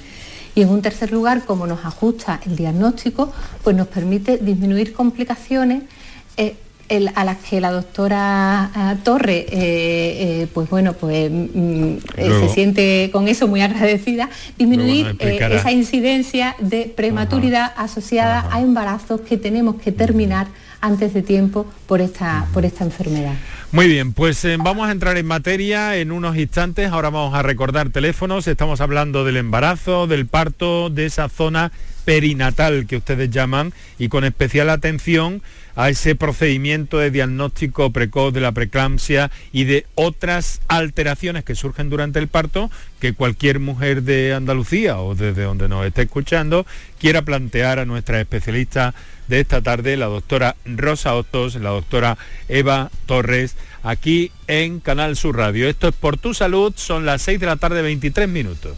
Y 0.59 0.62
en 0.62 0.71
un 0.71 0.83
tercer 0.83 1.12
lugar, 1.12 1.44
como 1.44 1.68
nos 1.68 1.85
ajusta 1.85 2.40
el 2.44 2.57
diagnóstico, 2.57 3.33
pues 3.62 3.77
nos 3.77 3.87
permite 3.87 4.38
disminuir 4.38 4.92
complicaciones 4.92 5.85
eh, 6.37 6.57
a 7.14 7.25
las 7.25 7.37
que 7.37 7.61
la 7.61 7.71
doctora 7.71 8.73
eh, 8.77 8.97
Torre, 9.05 9.47
eh, 9.53 10.49
pues 10.53 10.68
bueno, 10.68 10.94
pues 10.94 11.31
mm, 11.31 11.44
mm, 11.55 11.99
se 12.16 12.49
siente 12.49 13.11
con 13.12 13.29
eso 13.29 13.47
muy 13.47 13.61
agradecida, 13.61 14.31
disminuir 14.59 15.16
esa 15.21 15.71
incidencia 15.71 16.57
de 16.59 16.92
prematuridad 16.92 17.73
asociada 17.77 18.49
a 18.51 18.61
embarazos 18.61 19.21
que 19.21 19.37
tenemos 19.37 19.77
que 19.77 19.92
terminar 19.92 20.49
antes 20.81 21.14
de 21.14 21.23
tiempo 21.23 21.66
por 21.87 22.01
esta, 22.01 22.49
por 22.53 22.64
esta 22.64 22.83
enfermedad. 22.83 23.35
Muy 23.70 23.87
bien, 23.87 24.14
pues 24.14 24.42
eh, 24.46 24.57
vamos 24.59 24.88
a 24.88 24.92
entrar 24.92 25.18
en 25.18 25.26
materia 25.26 25.94
en 25.96 26.11
unos 26.11 26.38
instantes. 26.38 26.90
Ahora 26.90 27.11
vamos 27.11 27.35
a 27.35 27.42
recordar 27.42 27.90
teléfonos. 27.90 28.48
Estamos 28.48 28.81
hablando 28.81 29.26
del 29.26 29.37
embarazo, 29.37 30.07
del 30.07 30.26
parto, 30.26 30.88
de 30.88 31.04
esa 31.04 31.28
zona 31.28 31.70
perinatal 32.07 32.87
que 32.87 32.96
ustedes 32.96 33.31
llaman 33.31 33.74
y 33.98 34.09
con 34.09 34.24
especial 34.24 34.70
atención 34.70 35.42
a 35.76 35.90
ese 35.90 36.14
procedimiento 36.14 36.96
de 36.96 37.11
diagnóstico 37.11 37.92
precoz 37.92 38.33
de 38.33 38.40
la 38.40 38.52
preeclampsia 38.52 39.31
y 39.52 39.64
de 39.64 39.85
otras 39.94 40.62
alteraciones 40.68 41.44
que 41.44 41.54
surgen 41.54 41.90
durante 41.90 42.18
el 42.20 42.28
parto 42.28 42.70
que 43.00 43.12
cualquier 43.12 43.61
mujer 43.61 44.02
de 44.02 44.33
Andalucía 44.33 44.98
o 44.98 45.14
desde 45.14 45.42
donde 45.42 45.68
nos 45.68 45.85
esté 45.85 46.02
escuchando 46.02 46.64
quiera 46.98 47.20
plantear 47.20 47.78
a 47.78 47.85
nuestra 47.85 48.18
especialista 48.18 48.94
de 49.29 49.41
esta 49.41 49.62
tarde, 49.62 49.97
la 49.97 50.07
doctora 50.07 50.57
Rosa 50.64 51.14
Otos, 51.14 51.55
la 51.57 51.71
doctora 51.71 52.19
Eva 52.49 52.91
Torres, 53.07 53.57
aquí 53.83 54.33
en 54.47 54.81
Canal 54.81 55.17
Sur 55.17 55.37
Radio. 55.37 55.69
Esto 55.69 55.88
es 55.88 55.95
Por 55.95 56.17
Tu 56.17 56.35
Salud, 56.35 56.73
son 56.77 57.07
las 57.07 57.23
6 57.23 57.41
de 57.41 57.47
la 57.47 57.57
tarde, 57.57 57.83
23 57.83 58.29
minutos. 58.29 58.77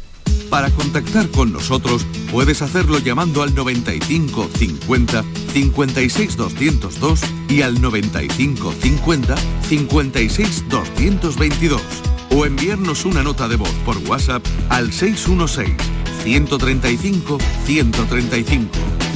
Para 0.51 0.69
contactar 0.71 1.29
con 1.29 1.53
nosotros 1.53 2.05
puedes 2.33 2.61
hacerlo 2.61 2.99
llamando 2.99 3.43
al 3.43 3.55
95 3.55 4.51
50 4.53 5.25
56 5.53 6.37
202 6.37 7.21
y 7.49 7.63
al 7.63 7.81
95 7.81 8.75
50 8.81 9.37
56 9.69 10.65
222 10.69 11.83
o 12.31 12.47
enviarnos 12.47 13.05
una 13.05 13.23
nota 13.23 13.47
de 13.47 13.57
voz 13.57 13.73
por 13.85 13.97
WhatsApp 13.99 14.45
al 14.71 14.93
616 14.93 15.77
135 16.25 17.39
135 17.65 18.69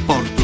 por 0.07 0.23
tu 0.23 0.44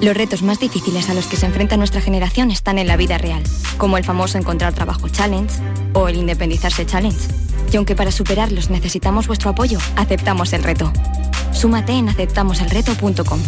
Los 0.00 0.16
retos 0.16 0.42
más 0.42 0.58
difíciles 0.58 1.10
a 1.10 1.14
los 1.14 1.26
que 1.26 1.36
se 1.36 1.44
enfrenta 1.44 1.76
nuestra 1.76 2.00
generación 2.00 2.50
están 2.50 2.78
en 2.78 2.86
la 2.86 2.96
vida 2.96 3.18
real, 3.18 3.42
como 3.76 3.98
el 3.98 4.04
famoso 4.04 4.38
encontrar 4.38 4.72
trabajo 4.72 5.08
challenge 5.08 5.60
o 5.92 6.08
el 6.08 6.16
independizarse 6.16 6.86
challenge. 6.86 7.28
Y 7.70 7.76
aunque 7.76 7.94
para 7.94 8.10
superarlos 8.10 8.70
necesitamos 8.70 9.26
vuestro 9.26 9.50
apoyo, 9.50 9.78
aceptamos 9.96 10.54
el 10.54 10.62
reto. 10.62 10.90
Súmate 11.52 11.92
en 11.92 12.08
aceptamoselreto.com. 12.08 13.40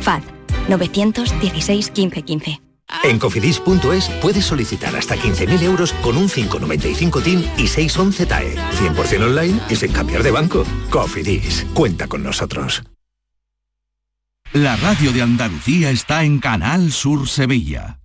FAD 0.00 0.22
916 0.68 1.92
1515. 1.94 2.60
En 3.04 3.18
cofidis.es 3.18 4.08
puedes 4.22 4.46
solicitar 4.46 4.96
hasta 4.96 5.14
15.000 5.14 5.62
euros 5.62 5.92
con 5.92 6.16
un 6.16 6.30
595 6.30 7.20
TIN 7.20 7.44
y 7.58 7.66
611 7.66 8.24
TAE. 8.26 8.56
100% 8.56 9.24
online 9.24 9.60
y 9.68 9.76
sin 9.76 9.92
cambiar 9.92 10.22
de 10.22 10.30
banco. 10.30 10.64
Cofidis, 10.88 11.66
cuenta 11.74 12.08
con 12.08 12.22
nosotros. 12.22 12.82
La 14.54 14.76
radio 14.76 15.12
de 15.12 15.20
Andalucía 15.20 15.90
está 15.90 16.24
en 16.24 16.38
Canal 16.38 16.90
Sur 16.90 17.28
Sevilla. 17.28 17.98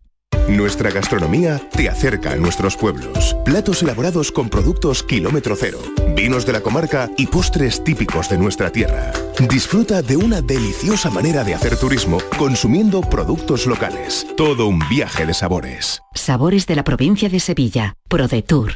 Nuestra 0.49 0.91
gastronomía 0.91 1.57
te 1.71 1.87
acerca 1.87 2.33
a 2.33 2.35
nuestros 2.35 2.75
pueblos. 2.75 3.37
Platos 3.45 3.81
elaborados 3.81 4.29
con 4.29 4.49
productos 4.49 5.03
kilómetro 5.03 5.55
cero, 5.55 5.79
vinos 6.17 6.45
de 6.45 6.51
la 6.51 6.59
comarca 6.59 7.09
y 7.17 7.27
postres 7.27 7.81
típicos 7.81 8.27
de 8.27 8.37
nuestra 8.37 8.71
tierra. 8.71 9.13
Disfruta 9.49 10.01
de 10.01 10.17
una 10.17 10.41
deliciosa 10.41 11.09
manera 11.09 11.45
de 11.45 11.53
hacer 11.53 11.77
turismo 11.77 12.17
consumiendo 12.37 12.99
productos 12.99 13.65
locales. 13.65 14.27
Todo 14.35 14.67
un 14.67 14.79
viaje 14.89 15.25
de 15.25 15.33
sabores. 15.33 16.01
Sabores 16.13 16.67
de 16.67 16.75
la 16.75 16.83
provincia 16.83 17.29
de 17.29 17.39
Sevilla. 17.39 17.93
ProDetour. 18.09 18.75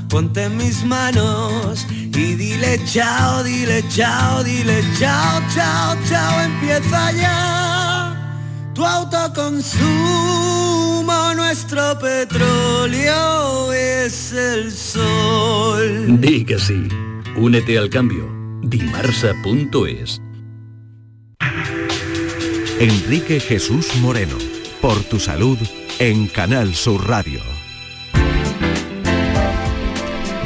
ponte 0.11 0.43
en 0.43 0.57
mis 0.57 0.83
manos 0.83 1.87
y 1.89 2.35
dile 2.35 2.79
chao, 2.83 3.43
dile 3.43 3.81
chao, 3.87 4.43
dile 4.43 4.83
chao, 4.99 5.41
chao, 5.55 5.95
chao, 6.09 6.41
empieza 6.41 7.13
ya. 7.13 8.41
Tu 8.73 8.85
autoconsumo, 8.85 9.83
nuestro 11.33 11.97
petróleo 11.97 13.71
es 13.71 14.33
el 14.33 14.69
sol. 14.73 16.19
Di 16.19 16.43
que 16.43 16.59
sí. 16.59 16.89
Únete 17.37 17.77
al 17.77 17.89
cambio. 17.89 18.29
Dimarsa.es. 18.63 20.21
Enrique 22.79 23.39
Jesús 23.39 23.95
Moreno. 24.01 24.35
Por 24.81 25.01
tu 25.03 25.19
salud 25.19 25.57
en 25.99 26.27
Canal 26.27 26.75
Sur 26.75 27.07
Radio. 27.07 27.60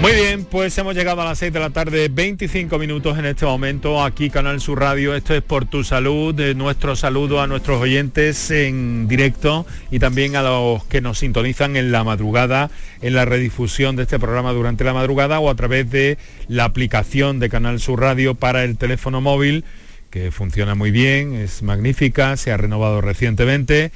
Muy 0.06 0.14
bien, 0.14 0.46
pues 0.46 0.78
hemos 0.78 0.94
llegado 0.94 1.24
a 1.24 1.26
las 1.26 1.40
6 1.40 1.52
de 1.52 1.60
la 1.60 1.72
tarde, 1.72 2.10
25 2.10 2.78
minutos 2.78 3.18
en 3.18 3.26
este 3.26 3.48
momento, 3.48 4.04
aquí 4.04 4.30
Canal 4.30 4.62
Sur 4.62 4.80
Radio, 4.80 5.16
esto 5.16 5.34
es 5.34 5.42
por 5.42 5.66
tu 5.66 5.84
salud, 5.84 6.32
de 6.36 6.54
nuestro 6.54 6.96
saludo 6.96 7.42
a 7.42 7.48
nuestros 7.48 7.82
oyentes 7.82 8.52
en 8.52 9.08
directo 9.08 9.66
y 9.90 9.98
también 9.98 10.36
a 10.36 10.44
los 10.44 10.86
que 10.86 11.02
nos 11.02 11.18
sintonizan 11.18 11.76
en 11.76 11.92
la 11.92 12.04
madrugada, 12.04 12.70
en 13.02 13.16
la 13.16 13.26
redifusión 13.26 13.96
de 13.96 14.04
este 14.04 14.20
programa 14.20 14.54
durante 14.54 14.84
la 14.84 14.94
madrugada 14.94 15.40
o 15.40 15.50
a 15.50 15.56
través 15.56 15.90
de 15.90 16.20
la 16.50 16.66
aplicación 16.66 17.40
de 17.40 17.50
Canal 17.50 17.80
Sur 17.80 18.02
Radio 18.02 18.36
para 18.36 18.64
el 18.64 18.78
teléfono 18.78 19.22
móvil, 19.22 19.64
que 20.12 20.30
funciona 20.30 20.76
muy 20.76 20.92
bien, 20.92 21.34
es 21.34 21.64
magnífica, 21.64 22.38
se 22.38 22.52
ha 22.52 22.58
renovado 22.58 23.02
recientemente 23.02 23.92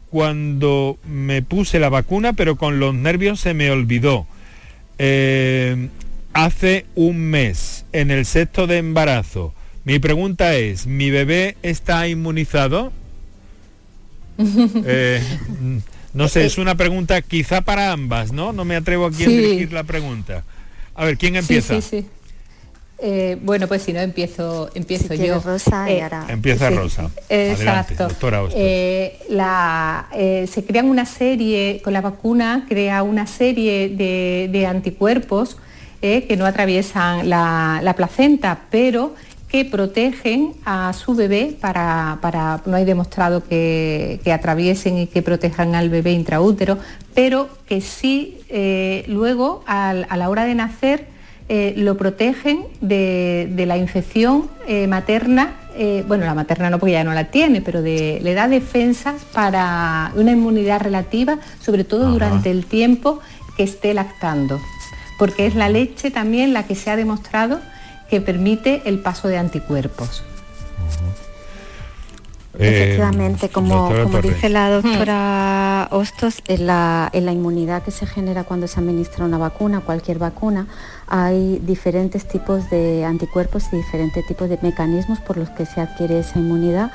cuando 0.10 0.98
me 1.08 1.42
puse 1.42 1.80
la 1.80 1.90
vacuna, 1.90 2.34
pero 2.34 2.58
con 2.58 2.80
los 2.80 2.94
nervios 2.94 3.40
se 3.40 3.54
me 3.54 3.72
olvidó. 3.72 4.28
Eh, 5.00 5.90
hace 6.34 6.86
un 6.96 7.18
mes, 7.20 7.86
en 7.94 8.12
el 8.12 8.26
sexto 8.26 8.68
de 8.68 8.78
embarazo, 8.78 9.54
mi 9.86 10.00
pregunta 10.00 10.56
es, 10.56 10.86
¿mi 10.86 11.10
bebé 11.10 11.58
está 11.64 12.08
inmunizado? 12.08 12.92
no 16.14 16.28
sé, 16.28 16.46
es 16.46 16.58
una 16.58 16.76
pregunta 16.76 17.22
quizá 17.22 17.62
para 17.62 17.92
ambas, 17.92 18.32
¿no? 18.32 18.54
No 18.54 18.66
me 18.66 18.76
atrevo 18.76 19.06
aquí 19.08 19.24
a 19.24 19.28
dirigir 19.28 19.74
la 19.74 19.84
pregunta. 19.84 20.44
A 20.96 21.06
ver, 21.06 21.18
¿quién 21.18 21.36
empieza? 21.36 21.82
Sí, 21.82 22.02
sí, 22.02 22.08
eh, 23.06 23.38
bueno, 23.42 23.68
pues 23.68 23.82
si 23.84 23.92
no, 23.92 24.00
empiezo, 24.00 24.70
empiezo 24.76 25.14
yo. 25.14 25.40
Rosa 25.42 25.90
y 25.92 25.96
Eh, 25.96 26.04
ahora- 26.04 26.26
Empieza 26.30 26.70
Rosa. 26.70 27.10
Adelante, 27.30 27.62
Exacto. 27.64 28.08
doctora. 28.08 28.42
Eh, 28.56 29.20
la, 29.30 30.08
eh, 30.14 30.48
se 30.52 30.64
crean 30.64 30.86
una 30.90 31.06
serie, 31.06 31.82
con 31.84 31.92
la 31.94 32.00
vacuna 32.02 32.66
crea 32.70 33.04
una 33.04 33.28
serie 33.28 33.90
de, 33.90 34.50
de 34.52 34.66
anticuerpos 34.66 35.58
eh, 36.02 36.26
que 36.28 36.38
no 36.38 36.46
atraviesan 36.46 37.30
la, 37.30 37.80
la 37.84 37.94
placenta, 37.96 38.62
pero 38.72 39.14
que 39.50 39.66
protegen 39.66 40.54
a 40.66 40.92
su 40.94 41.14
bebé 41.14 41.56
para, 41.62 42.18
para- 42.22 42.62
no 42.66 42.76
hay 42.76 42.86
demostrado 42.86 43.44
que, 43.44 44.20
que 44.24 44.32
atraviesen 44.34 44.98
y 44.98 45.08
que 45.08 45.22
protejan 45.22 45.76
al 45.76 45.90
bebé 45.90 46.12
intraútero, 46.14 46.78
pero 47.14 47.50
que 47.68 47.80
sí 47.82 48.40
eh, 48.50 49.04
luego 49.08 49.64
al- 49.68 50.08
a 50.10 50.18
la 50.18 50.30
hora 50.30 50.46
de 50.46 50.56
nacer 50.56 51.13
eh, 51.50 51.74
lo 51.76 51.98
protegen 51.98 52.66
de, 52.82 53.50
de 53.52 53.66
la 53.66 53.78
infección 53.78 54.50
eh, 54.68 54.88
materna, 54.88 55.56
eh, 55.76 56.04
bueno, 56.08 56.26
la 56.26 56.34
materna 56.34 56.70
no 56.70 56.80
porque 56.80 56.94
ya 56.94 57.04
no 57.04 57.14
la 57.14 57.26
tiene, 57.26 57.62
pero 57.62 57.82
de, 57.82 58.20
le 58.22 58.34
da 58.34 58.48
defensas 58.48 59.24
para 59.34 60.12
una 60.16 60.32
inmunidad 60.32 60.82
relativa, 60.82 61.40
sobre 61.60 61.84
todo 61.84 62.04
Ajá. 62.04 62.12
durante 62.14 62.52
el 62.52 62.66
tiempo 62.66 63.20
que 63.58 63.64
esté 63.64 63.94
lactando, 63.94 64.60
porque 65.18 65.46
es 65.46 65.56
la 65.56 65.70
leche 65.70 66.12
también 66.12 66.54
la 66.54 66.66
que 66.66 66.76
se 66.76 66.92
ha 66.92 66.96
demostrado 66.96 67.60
que 68.10 68.22
permite 68.22 68.84
el 68.86 69.00
paso 69.00 69.28
de 69.28 69.38
anticuerpos. 69.38 70.24
Efectivamente, 72.60 73.50
como, 73.50 73.76
doctora 73.76 74.04
como 74.04 74.22
dice 74.22 74.50
la 74.50 74.70
doctora 74.70 75.88
Hostos, 75.92 76.42
en 76.48 76.68
la, 76.68 77.10
en 77.12 77.26
la 77.26 77.32
inmunidad 77.32 77.82
que 77.82 77.92
se 77.92 78.06
genera 78.06 78.44
cuando 78.44 78.68
se 78.68 78.80
administra 78.80 79.26
una 79.26 79.40
vacuna, 79.40 79.82
cualquier 79.82 80.20
vacuna, 80.20 80.68
hay 81.08 81.60
diferentes 81.60 82.28
tipos 82.28 82.70
de 82.70 83.06
anticuerpos 83.06 83.66
y 83.72 83.78
diferentes 83.78 84.26
tipos 84.28 84.50
de 84.50 84.60
mecanismos 84.62 85.20
por 85.20 85.38
los 85.38 85.50
que 85.50 85.66
se 85.66 85.82
adquiere 85.82 86.20
esa 86.20 86.40
inmunidad 86.40 86.92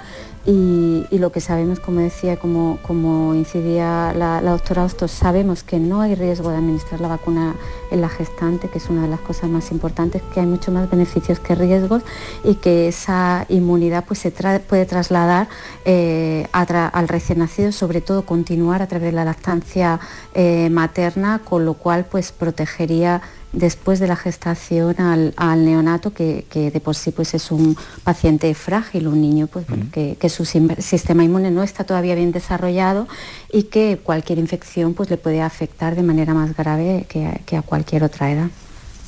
y, 0.50 1.18
lo 1.18 1.30
que 1.30 1.42
sabemos, 1.42 1.78
como 1.78 2.00
decía, 2.00 2.38
como, 2.38 2.78
como 2.80 3.34
incidía 3.34 4.14
la, 4.16 4.40
doctora 4.40 4.84
Hostos, 4.84 5.11
sabemos 5.11 5.62
que 5.62 5.78
no 5.78 6.00
hay 6.00 6.14
riesgo 6.14 6.48
de 6.48 6.56
administrar 6.56 7.02
la 7.02 7.08
vacuna 7.08 7.54
en 7.90 8.00
la 8.00 8.08
gestante, 8.08 8.68
que 8.68 8.78
es 8.78 8.88
una 8.88 9.02
de 9.02 9.08
las 9.08 9.20
cosas 9.20 9.50
más 9.50 9.70
importantes, 9.72 10.22
que 10.32 10.40
hay 10.40 10.46
mucho 10.46 10.72
más 10.72 10.88
beneficios 10.88 11.38
que 11.38 11.54
riesgos 11.54 12.02
y 12.44 12.54
que 12.54 12.88
esa 12.88 13.44
inmunidad 13.50 14.06
pues, 14.06 14.20
se 14.20 14.30
puede 14.30 14.87
trasladar 14.87 15.48
eh, 15.84 16.48
al 16.52 17.08
recién 17.08 17.40
nacido, 17.40 17.70
sobre 17.70 18.00
todo 18.00 18.24
continuar 18.24 18.80
a 18.80 18.87
través 18.87 19.11
de 19.11 19.12
la 19.12 19.26
lactancia 19.26 20.00
eh, 20.32 20.70
materna, 20.70 21.42
con 21.44 21.66
lo 21.66 21.74
cual 21.74 22.06
pues, 22.06 22.32
protegería 22.32 23.20
después 23.52 23.98
de 23.98 24.06
la 24.06 24.16
gestación 24.16 24.96
al, 25.00 25.64
neonato, 25.64 26.12
que, 26.12 26.44
de 26.52 26.80
por 26.80 26.94
sí 26.94 27.11
pues, 27.11 27.34
es 27.34 27.50
un 27.50 27.76
paciente 28.04 28.52
frágil, 28.54 29.08
un 29.08 29.20
niño 29.20 29.46
pues, 29.46 29.66
que, 29.92 30.28
su 30.28 30.44
sistema 30.44 31.24
inmune 31.24 31.50
no 31.50 31.62
está 31.62 31.84
todavía 31.84 32.14
bien 32.14 32.32
desarrollado 32.32 33.08
y 33.52 33.64
que 33.64 33.98
cualquier 34.02 34.38
infección 34.38 34.94
pues, 34.94 35.11
le 35.11 35.16
puede 35.16 35.40
afectar 35.40 35.96
de 35.96 36.02
manera 36.02 36.34
más 36.34 36.56
grave 36.56 37.06
que, 37.08 37.56
a 37.56 37.62
cualquier 37.62 38.04
otra 38.04 38.30
edad. 38.30 38.48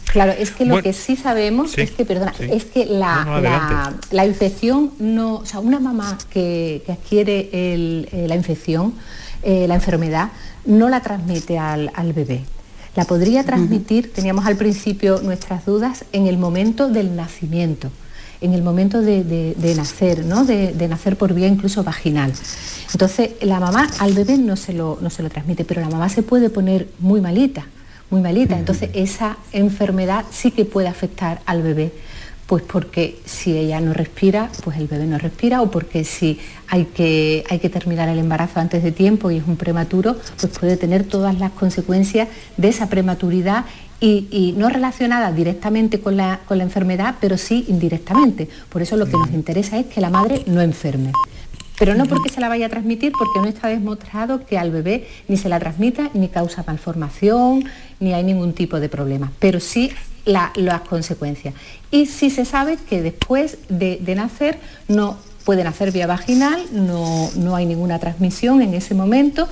Claro, 0.07 0.33
es 0.33 0.50
que 0.50 0.64
lo 0.64 0.83
que 0.83 0.92
sí 0.92 1.14
sabemos 1.14 1.79
es 1.79 1.92
que, 1.92 2.05
perdona, 2.05 2.35
es 2.40 2.64
que 2.64 2.85
la, 2.85 3.94
la, 4.11 4.26
infección 4.26 4.90
no, 4.98 5.37
o 5.37 5.46
sea, 5.46 5.61
una 5.61 5.79
mamá 5.79 6.18
que, 6.31 6.83
adquiere 6.88 7.48
eh, 7.53 8.26
la 8.26 8.35
infección, 8.35 8.94
eh, 9.44 9.66
la 9.68 9.76
enfermedad, 9.76 10.31
no 10.64 10.88
la 10.88 11.00
transmite 11.00 11.59
al, 11.59 11.92
al 11.94 12.12
bebé 12.12 12.42
la 12.96 13.05
podría 13.05 13.44
transmitir, 13.44 14.12
teníamos 14.12 14.46
al 14.46 14.57
principio 14.57 15.20
nuestras 15.22 15.64
dudas, 15.64 16.05
en 16.12 16.26
el 16.26 16.38
momento 16.38 16.88
del 16.88 17.14
nacimiento, 17.14 17.90
en 18.40 18.53
el 18.53 18.62
momento 18.62 19.00
de, 19.00 19.74
nacer, 19.76 20.24
¿no? 20.24 20.44
De, 20.44 20.88
nacer 20.88 21.16
por 21.16 21.35
vía 21.35 21.46
incluso 21.46 21.85
vaginal. 21.85 22.33
Entonces, 22.92 23.31
la 23.42 23.61
mamá 23.61 23.88
al 23.98 24.12
bebé 24.12 24.38
no 24.38 24.57
se 24.57 24.72
lo, 24.72 24.98
no 25.00 25.11
se 25.11 25.22
lo 25.22 25.31
transmite, 25.31 25.64
pero 25.64 25.81
la 25.81 25.88
mamá 25.88 26.09
se 26.09 26.22
puede 26.22 26.50
poner 26.50 26.88
muy 26.98 27.20
malita, 27.20 27.66
muy 28.11 28.20
malita. 28.20 28.59
Entonces, 28.59 28.90
esa 28.94 29.37
enfermedad 29.53 30.24
sí 30.33 30.50
que 30.50 30.64
puede 30.64 30.88
afectar 30.88 31.40
al 31.46 31.62
bebé 31.62 31.92
pues 32.50 32.64
porque 32.64 33.16
si 33.26 33.56
ella 33.56 33.80
no 33.80 33.92
respira, 33.92 34.50
pues 34.64 34.76
el 34.76 34.88
bebé 34.88 35.06
no 35.06 35.18
respira, 35.18 35.62
o 35.62 35.70
porque 35.70 36.02
si 36.02 36.36
hay 36.66 36.86
que, 36.86 37.44
hay 37.48 37.60
que 37.60 37.68
terminar 37.68 38.08
el 38.08 38.18
embarazo 38.18 38.58
antes 38.58 38.82
de 38.82 38.90
tiempo 38.90 39.30
y 39.30 39.36
es 39.36 39.46
un 39.46 39.54
prematuro, 39.54 40.16
pues 40.40 40.58
puede 40.58 40.76
tener 40.76 41.04
todas 41.04 41.38
las 41.38 41.52
consecuencias 41.52 42.26
de 42.56 42.66
esa 42.66 42.88
prematuridad 42.88 43.66
y, 44.00 44.52
no 44.56 44.68
relacionada 44.68 45.30
directamente 45.30 46.00
con 46.00 46.16
la, 46.16 46.40
con 46.48 46.58
la 46.58 46.64
enfermedad, 46.64 47.14
pero 47.20 47.38
sí 47.38 47.66
indirectamente. 47.68 48.48
Por 48.68 48.82
eso 48.82 48.96
lo 48.96 49.06
que 49.06 49.12
nos 49.12 49.30
interesa 49.30 49.78
es 49.78 49.86
que 49.86 50.00
la 50.00 50.10
madre 50.10 50.42
no 50.48 50.60
enferme 50.60 51.12
pero 51.78 51.94
no 51.94 52.04
porque 52.04 52.28
se 52.28 52.42
la 52.42 52.50
vaya 52.50 52.66
a 52.66 52.68
transmitir, 52.68 53.10
porque 53.10 53.40
no 53.40 53.46
está 53.46 53.68
demostrado 53.68 54.44
que 54.44 54.58
al 54.58 54.70
bebé 54.70 55.08
ni 55.28 55.38
se 55.38 55.48
la 55.48 55.58
transmita, 55.58 56.10
ni 56.12 56.28
causa 56.28 56.62
malformación, 56.66 57.64
ni 58.00 58.12
hay 58.12 58.22
ningún 58.22 58.52
tipo 58.52 58.78
de 58.80 58.90
problema, 58.90 59.32
pero 59.38 59.60
sí 59.60 59.90
las 60.24 60.80
consecuencias. 60.88 61.54
Y 61.90 62.06
si 62.06 62.30
se 62.30 62.44
sabe 62.44 62.76
que 62.76 63.02
después 63.02 63.59
de, 63.68 64.00
nacer 64.14 64.59
no 64.88 65.16
puede 65.44 65.64
nacer 65.64 65.92
vía 65.92 66.06
vaginal, 66.06 66.62
no, 66.72 67.30
no, 67.37 67.56
hay 67.56 67.66
ninguna 67.66 67.98
transmisión 67.98 68.62
en 68.62 68.74
ese 68.74 68.94
momento 68.94 69.48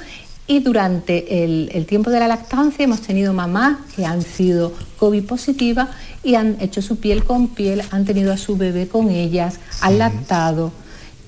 y 0.51 0.61
durante 0.61 1.45
el, 1.45 1.87
tiempo 1.87 2.11
de 2.11 2.21
la 2.21 2.27
lactancia 2.27 2.85
hemos 2.85 3.03
tenido 3.03 3.35
mamás 3.35 3.79
que 3.95 4.07
han 4.07 4.23
sido 4.23 4.73
COVID 4.99 5.25
positivas 5.25 5.91
y 6.25 6.37
han 6.37 6.57
hecho 6.61 6.81
su 6.81 6.99
piel 6.99 7.23
con 7.23 7.49
piel, 7.49 7.83
han 7.91 8.07
tenido 8.07 8.33
a 8.33 8.39
su 8.39 8.57
bebé 8.57 8.89
con 8.89 9.11
ellas, 9.11 9.61
han 9.83 9.99
lactado 9.99 10.73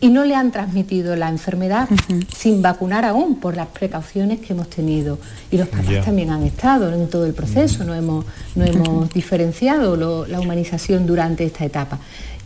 y 0.00 0.08
no 0.08 0.24
le 0.24 0.34
han 0.34 0.50
transmitido 0.50 1.14
la 1.16 1.28
enfermedad 1.28 1.88
sin 2.34 2.62
vacunar 2.62 3.04
aún 3.04 3.36
por 3.36 3.56
las 3.56 3.68
precauciones 3.68 4.40
que 4.40 4.54
hemos 4.54 4.70
tenido. 4.70 5.18
Y 5.50 5.58
los 5.58 5.68
papás 5.68 6.04
también 6.04 6.30
han 6.30 6.42
estado 6.42 6.92
en 6.92 7.08
todo 7.08 7.26
el 7.26 7.34
proceso, 7.34 7.84
no 7.84 7.94
hemos, 7.94 8.24
no 8.54 8.64
hemos 8.64 9.12
diferenciado 9.12 9.96
la 10.26 10.40
humanización 10.40 11.06
durante 11.06 11.44
esta 11.44 11.64
etapa. 11.64 11.98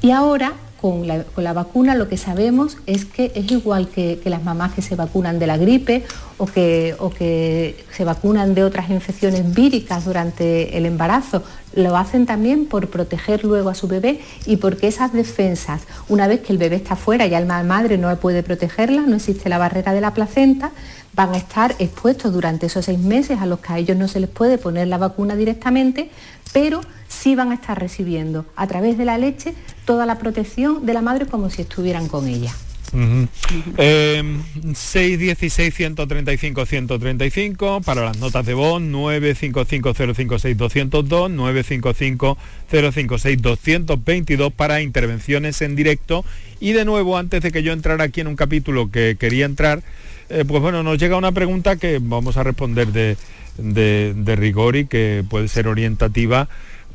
Y 0.03 0.11
ahora 0.11 0.55
con 0.85 1.07
la, 1.07 1.53
vacuna 1.55 1.95
lo 1.95 2.09
que 2.09 2.19
sabemos 2.19 2.77
es 2.85 3.07
que 3.07 3.33
es 3.35 3.51
igual 3.51 3.89
que, 3.89 4.21
las 4.27 4.45
mamás 4.45 4.75
que 4.75 4.83
se 4.83 4.97
vacunan 4.97 5.39
de 5.39 5.47
la 5.47 5.57
gripe 5.57 6.05
o 6.37 6.45
que, 6.45 6.95
o 6.99 7.09
que 7.09 7.87
se 7.91 8.05
vacunan 8.05 8.55
de 8.55 8.65
otras 8.65 8.91
infecciones 8.91 9.55
víricas 9.55 10.05
durante 10.05 10.77
el 10.77 10.85
embarazo. 10.85 11.43
Lo 11.75 11.97
hacen 11.97 12.27
también 12.27 12.67
por 12.67 12.89
proteger 12.89 13.45
luego 13.45 13.69
a 13.69 13.75
su 13.75 13.89
bebé 13.89 14.21
y 14.47 14.57
porque 14.57 14.87
esas 14.87 15.13
defensas, 15.13 15.83
una 16.09 16.29
vez 16.29 16.41
que 16.41 16.53
el 16.53 16.59
bebé 16.59 16.77
está 16.77 16.97
fuera 16.97 17.27
y 17.27 17.35
el 17.35 17.47
madre 17.47 17.99
no 17.99 18.15
puede 18.17 18.43
protegerla, 18.43 19.03
no 19.03 19.17
existe 19.17 19.49
la 19.49 19.59
barrera 19.59 19.93
de 19.93 20.01
la 20.01 20.15
placenta, 20.15 20.71
van 21.15 21.35
a 21.35 21.37
estar 21.37 21.75
expuestos 21.79 22.33
durante 22.33 22.67
esos 22.67 22.85
seis 22.85 22.99
meses 22.99 23.41
a 23.41 23.47
los 23.47 23.61
que 23.61 23.73
a 23.73 23.79
ellos 23.79 23.97
no 23.97 24.09
se 24.09 24.21
les 24.21 24.31
puede 24.31 24.59
poner 24.59 24.89
la 24.89 24.99
vacuna 24.99 25.37
directamente, 25.37 26.11
pero 26.53 26.81
sí 27.09 27.35
van 27.35 27.51
a 27.51 27.55
estar 27.55 27.79
recibiendo 27.79 28.45
a 28.57 28.67
través 28.67 28.99
de 28.99 29.05
la 29.05 29.19
leche 29.19 29.55
toda 29.85 30.07
la 30.07 30.19
protección 30.19 30.87
de 30.87 30.95
la 30.95 31.03
madre 31.03 31.27
como 31.27 31.51
si 31.51 31.63
estuvieran 31.63 32.09
con 32.09 32.29
ella. 32.29 32.53
616 32.95 35.75
135 35.75 36.67
135 36.67 37.81
para 37.81 38.05
las 38.05 38.19
notas 38.19 38.47
de 38.47 38.55
voz 38.55 38.81
955 38.81 40.15
056 40.15 40.57
202 40.57 41.31
955 41.31 42.39
056 42.71 43.43
222 43.43 44.53
para 44.53 44.81
intervenciones 44.81 45.61
en 45.63 45.75
directo. 45.75 46.25
Y 46.61 46.71
de 46.73 46.85
nuevo 46.85 47.19
antes 47.19 47.43
de 47.43 47.51
que 47.51 47.65
yo 47.65 47.73
entrara 47.73 48.05
aquí 48.05 48.21
en 48.21 48.29
un 48.29 48.37
capítulo 48.37 48.89
que 48.91 49.17
quería 49.19 49.45
entrar 49.45 49.83
eh, 50.31 50.45
pues 50.47 50.63
bueno 50.63 50.83
nos 50.83 50.97
llega 50.99 51.19
una 51.19 51.33
pregunta 51.33 51.77
que 51.77 51.99
vamos 52.01 52.39
a 52.39 52.45
responder 52.45 52.89
de, 52.89 53.19
de 53.59 54.37
rigor 54.37 54.77
y 54.77 54.87
que 54.87 55.23
puede 55.29 55.49
ser 55.49 55.69
orientativa 55.69 56.49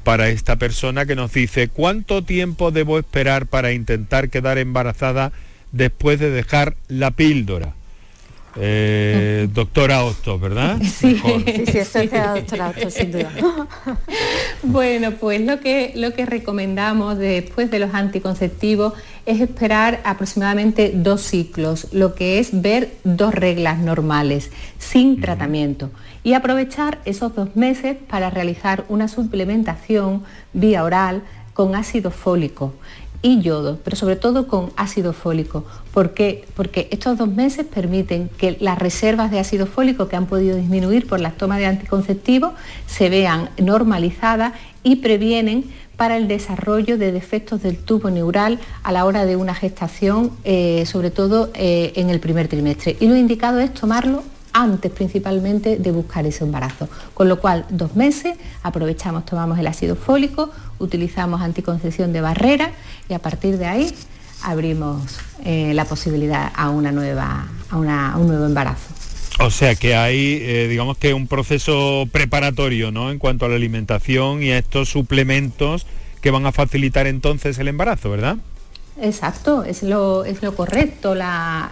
para 0.03 0.29
esta 0.29 0.55
persona 0.55 1.05
que 1.05 1.15
nos 1.15 1.31
dice 1.33 1.67
cuánto 1.67 2.23
tiempo 2.23 2.71
debo 2.71 2.97
esperar 2.97 3.45
para 3.45 3.73
intentar 3.73 4.29
quedar 4.29 4.57
embarazada 4.57 5.31
después 5.71 6.19
de 6.19 6.29
dejar 6.32 6.75
la 6.88 7.12
píldora. 7.12 7.73
Eh, 8.55 9.47
doctora 9.53 10.03
Otto, 10.03 10.39
¿verdad? 10.39 10.79
Sí, 10.84 11.15
sí, 11.15 11.65
sí, 11.71 11.77
estoy 11.77 12.08
doctora 12.08 12.69
Otto, 12.69 12.89
sin 12.89 13.12
duda. 13.12 13.32
bueno, 14.63 15.12
pues 15.12 15.41
lo 15.41 15.60
que, 15.60 15.93
lo 15.95 16.13
que 16.13 16.25
recomendamos 16.25 17.17
después 17.17 17.69
de 17.69 17.79
los 17.79 17.93
anticonceptivos 17.93 18.93
es 19.25 19.39
esperar 19.39 20.01
aproximadamente 20.03 20.91
dos 20.95 21.21
ciclos, 21.21 21.88
lo 21.91 22.15
que 22.15 22.39
es 22.39 22.62
ver 22.62 22.91
dos 23.03 23.34
reglas 23.34 23.79
normales, 23.79 24.49
sin 24.79 25.21
tratamiento, 25.21 25.91
y 26.23 26.34
aprovechar 26.34 26.99
esos 27.05 27.36
dos 27.36 27.55
meses 27.55 27.97
para 28.10 28.29
realizar 28.29 28.84
una 28.89 29.08
suplementación 29.08 30.23
vía 30.53 30.84
oral 30.84 31.21
con 31.53 31.75
ácido 31.75 32.10
fólico 32.10 32.73
y 33.21 33.41
yodo, 33.41 33.79
pero 33.84 33.95
sobre 33.95 34.15
todo 34.15 34.47
con 34.47 34.71
ácido 34.75 35.13
fólico. 35.13 35.65
¿Por 35.93 36.13
qué? 36.13 36.45
Porque 36.55 36.88
estos 36.91 37.17
dos 37.17 37.27
meses 37.27 37.65
permiten 37.65 38.29
que 38.29 38.58
las 38.60 38.79
reservas 38.79 39.32
de 39.32 39.39
ácido 39.39 39.65
fólico 39.65 40.08
que 40.08 40.15
han 40.15 40.25
podido 40.25 40.55
disminuir 40.55 41.08
por 41.08 41.19
las 41.19 41.36
tomas 41.38 41.60
de 41.60 41.65
anticonceptivos 41.65 42.53
se 42.88 43.10
vean 43.10 43.49
normalizadas 43.58 44.53
y 44.84 44.97
previenen 44.97 45.65
para 45.97 46.15
el 46.15 46.29
desarrollo 46.29 46.97
de 46.97 47.12
defectos 47.12 47.62
del 47.62 47.77
tubo 47.77 48.10
neural 48.10 48.58
a 48.84 48.93
la 48.93 49.03
hora 49.03 49.25
de 49.25 49.36
una 49.36 49.53
gestación, 49.53 50.32
eh, 50.45 50.86
sobre 50.86 51.12
todo 51.12 51.51
eh, 51.55 51.91
en 51.95 52.10
el 52.10 52.21
primer 52.21 52.47
trimestre. 52.47 52.95
Y 53.01 53.08
lo 53.08 53.17
indicado 53.17 53.60
es 53.60 53.73
tomarlo 53.73 54.23
antes 54.53 54.91
principalmente 54.91 55.77
de 55.77 55.91
buscar 55.91 56.25
ese 56.25 56.43
embarazo. 56.43 56.89
Con 57.13 57.29
lo 57.29 57.39
cual, 57.39 57.65
dos 57.69 57.95
meses, 57.95 58.38
aprovechamos, 58.63 59.25
tomamos 59.25 59.59
el 59.59 59.67
ácido 59.67 59.95
fólico, 59.95 60.51
utilizamos 60.79 61.41
anticoncepción 61.41 62.13
de 62.13 62.21
barrera 62.21 62.71
y 63.07 63.13
a 63.13 63.19
partir 63.19 63.57
de 63.57 63.65
ahí 63.65 63.93
abrimos 64.43 65.19
eh, 65.45 65.73
la 65.73 65.85
posibilidad 65.85 66.51
a, 66.55 66.69
una 66.69 66.91
nueva, 66.91 67.47
a, 67.69 67.77
un 67.77 68.27
nuevo 68.27 68.45
embarazo. 68.45 68.93
O 69.39 69.51
sea 69.51 69.75
que 69.75 69.95
hay, 69.95 70.39
eh, 70.41 70.67
digamos 70.69 70.97
que 70.97 71.13
un 71.13 71.27
proceso 71.27 72.07
preparatorio, 72.12 72.91
¿no? 72.91 73.09
En 73.09 73.19
cuanto 73.19 73.45
a 73.45 73.49
la 73.49 73.55
alimentación 73.55 74.43
y 74.43 74.51
a 74.51 74.57
estos 74.57 74.89
suplementos 74.89 75.85
que 76.21 76.31
van 76.31 76.45
a 76.45 76.51
facilitar 76.51 77.07
entonces 77.07 77.57
el 77.59 77.69
embarazo, 77.69 78.09
¿verdad? 78.09 78.38
Exacto, 79.01 79.63
es 79.63 79.83
lo, 79.83 80.25
es 80.25 80.41
lo 80.41 80.55
correcto. 80.55 81.15
La, 81.15 81.71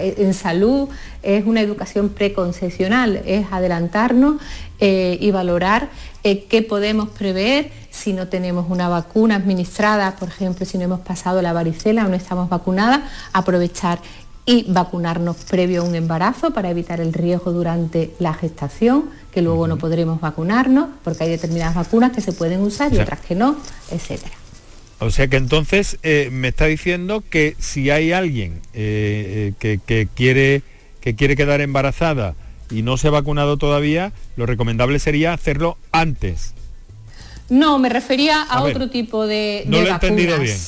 en 0.00 0.34
salud 0.34 0.88
es 1.22 1.44
una 1.44 1.60
educación 1.60 2.10
preconcesional, 2.10 3.22
es 3.24 3.46
adelantarnos 3.50 4.40
eh, 4.78 5.18
y 5.20 5.30
valorar 5.30 5.88
eh, 6.22 6.44
qué 6.44 6.62
podemos 6.62 7.08
prever 7.08 7.70
si 7.90 8.12
no 8.12 8.28
tenemos 8.28 8.66
una 8.70 8.88
vacuna 8.88 9.36
administrada, 9.36 10.14
por 10.16 10.28
ejemplo, 10.28 10.64
si 10.66 10.78
no 10.78 10.84
hemos 10.84 11.00
pasado 11.00 11.42
la 11.42 11.52
varicela 11.52 12.06
o 12.06 12.08
no 12.08 12.14
estamos 12.14 12.48
vacunadas, 12.48 13.00
aprovechar 13.32 13.98
y 14.46 14.64
vacunarnos 14.68 15.36
previo 15.50 15.82
a 15.82 15.84
un 15.84 15.94
embarazo 15.94 16.52
para 16.52 16.70
evitar 16.70 17.00
el 17.00 17.12
riesgo 17.12 17.52
durante 17.52 18.14
la 18.18 18.32
gestación, 18.32 19.10
que 19.32 19.42
luego 19.42 19.66
no 19.66 19.76
podremos 19.76 20.20
vacunarnos 20.20 20.88
porque 21.04 21.24
hay 21.24 21.30
determinadas 21.30 21.74
vacunas 21.74 22.12
que 22.12 22.20
se 22.20 22.32
pueden 22.32 22.62
usar 22.62 22.94
y 22.94 22.98
otras 22.98 23.20
que 23.20 23.34
no, 23.34 23.56
etcétera. 23.90 24.32
O 25.00 25.10
sea 25.10 25.28
que 25.28 25.36
entonces 25.36 25.98
eh, 26.02 26.28
me 26.32 26.48
está 26.48 26.66
diciendo 26.66 27.22
que 27.28 27.54
si 27.58 27.90
hay 27.90 28.12
alguien 28.12 28.60
eh, 28.74 29.52
eh, 29.62 29.78
que, 29.86 30.08
quiere, 30.12 30.62
que 31.00 31.14
quiere 31.14 31.36
quedar 31.36 31.60
embarazada 31.60 32.34
y 32.70 32.82
no 32.82 32.96
se 32.96 33.08
ha 33.08 33.10
vacunado 33.12 33.56
todavía, 33.56 34.12
lo 34.36 34.46
recomendable 34.46 34.98
sería 34.98 35.32
hacerlo 35.32 35.78
antes. 35.92 36.54
No, 37.48 37.78
me 37.78 37.88
refería 37.88 38.42
a, 38.42 38.62
otro 38.62 38.90
tipo 38.90 39.26
de, 39.26 39.64
no 39.66 39.80
lo 39.80 39.86
he 39.86 39.90
entendido 39.90 40.38
bien. 40.38 40.58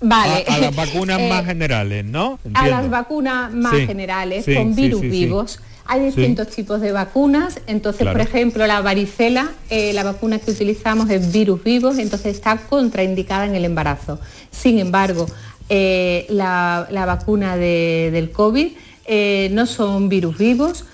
Vale. 0.00 0.44
A, 0.46 0.58
las 0.58 0.76
vacunas 0.76 1.20
más 1.28 1.46
generales, 1.46 2.04
¿no? 2.04 2.38
A 2.54 2.68
las 2.68 2.88
vacunas 2.90 3.52
más 3.52 3.74
generales, 3.74 4.44
con 4.54 4.74
virus 4.76 5.00
vivos. 5.00 5.60
Hay 5.90 6.00
distintos 6.02 6.48
tipos 6.48 6.82
de 6.82 6.92
vacunas, 6.92 7.60
entonces, 7.66 8.06
por 8.06 8.20
ejemplo, 8.20 8.66
la 8.66 8.82
varicela, 8.82 9.52
eh, 9.70 9.94
la 9.94 10.04
vacuna 10.04 10.38
que 10.38 10.50
utilizamos 10.50 11.08
es 11.08 11.32
virus 11.32 11.64
vivos, 11.64 11.96
entonces 11.96 12.36
está 12.36 12.58
contraindicada 12.58 13.46
en 13.46 13.54
el 13.54 13.64
embarazo. 13.64 14.20
Sin 14.50 14.78
embargo, 14.78 15.24
eh, 15.70 16.26
la, 16.28 16.86
vacuna 16.90 17.56
del 17.56 18.30
COVID 18.32 18.68
eh, 19.06 19.48
no 19.52 19.64
son 19.64 20.10
virus 20.10 20.36
vivos, 20.36 20.84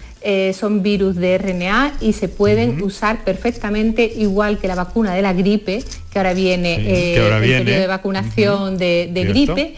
son 0.55 0.85
virus 0.85 1.17
de 1.17 1.39
RNA 1.39 1.95
y 2.01 2.13
se 2.13 2.29
pueden 2.29 2.81
usar 2.81 3.25
perfectamente 3.25 4.11
igual 4.17 4.59
que 4.59 4.69
la 4.69 4.77
vacuna 4.77 5.13
de 5.13 5.23
la 5.23 5.33
gripe, 5.33 5.83
que 6.13 6.19
ahora 6.21 6.35
viene 6.35 6.77
el 6.77 7.41
periodo 7.41 7.81
de 7.81 7.87
vacunación 7.89 8.79
de, 8.79 9.11
gripe. 9.13 9.75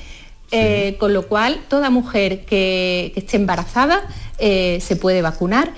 con 0.99 1.15
lo 1.15 1.27
cual, 1.27 1.59
toda 1.69 1.89
mujer 1.89 2.45
que 2.45 3.15
esté 3.17 3.39
embarazada 3.39 4.05
eh, 4.39 4.79
se 4.83 4.97
puede 4.97 5.23
vacunar, 5.23 5.73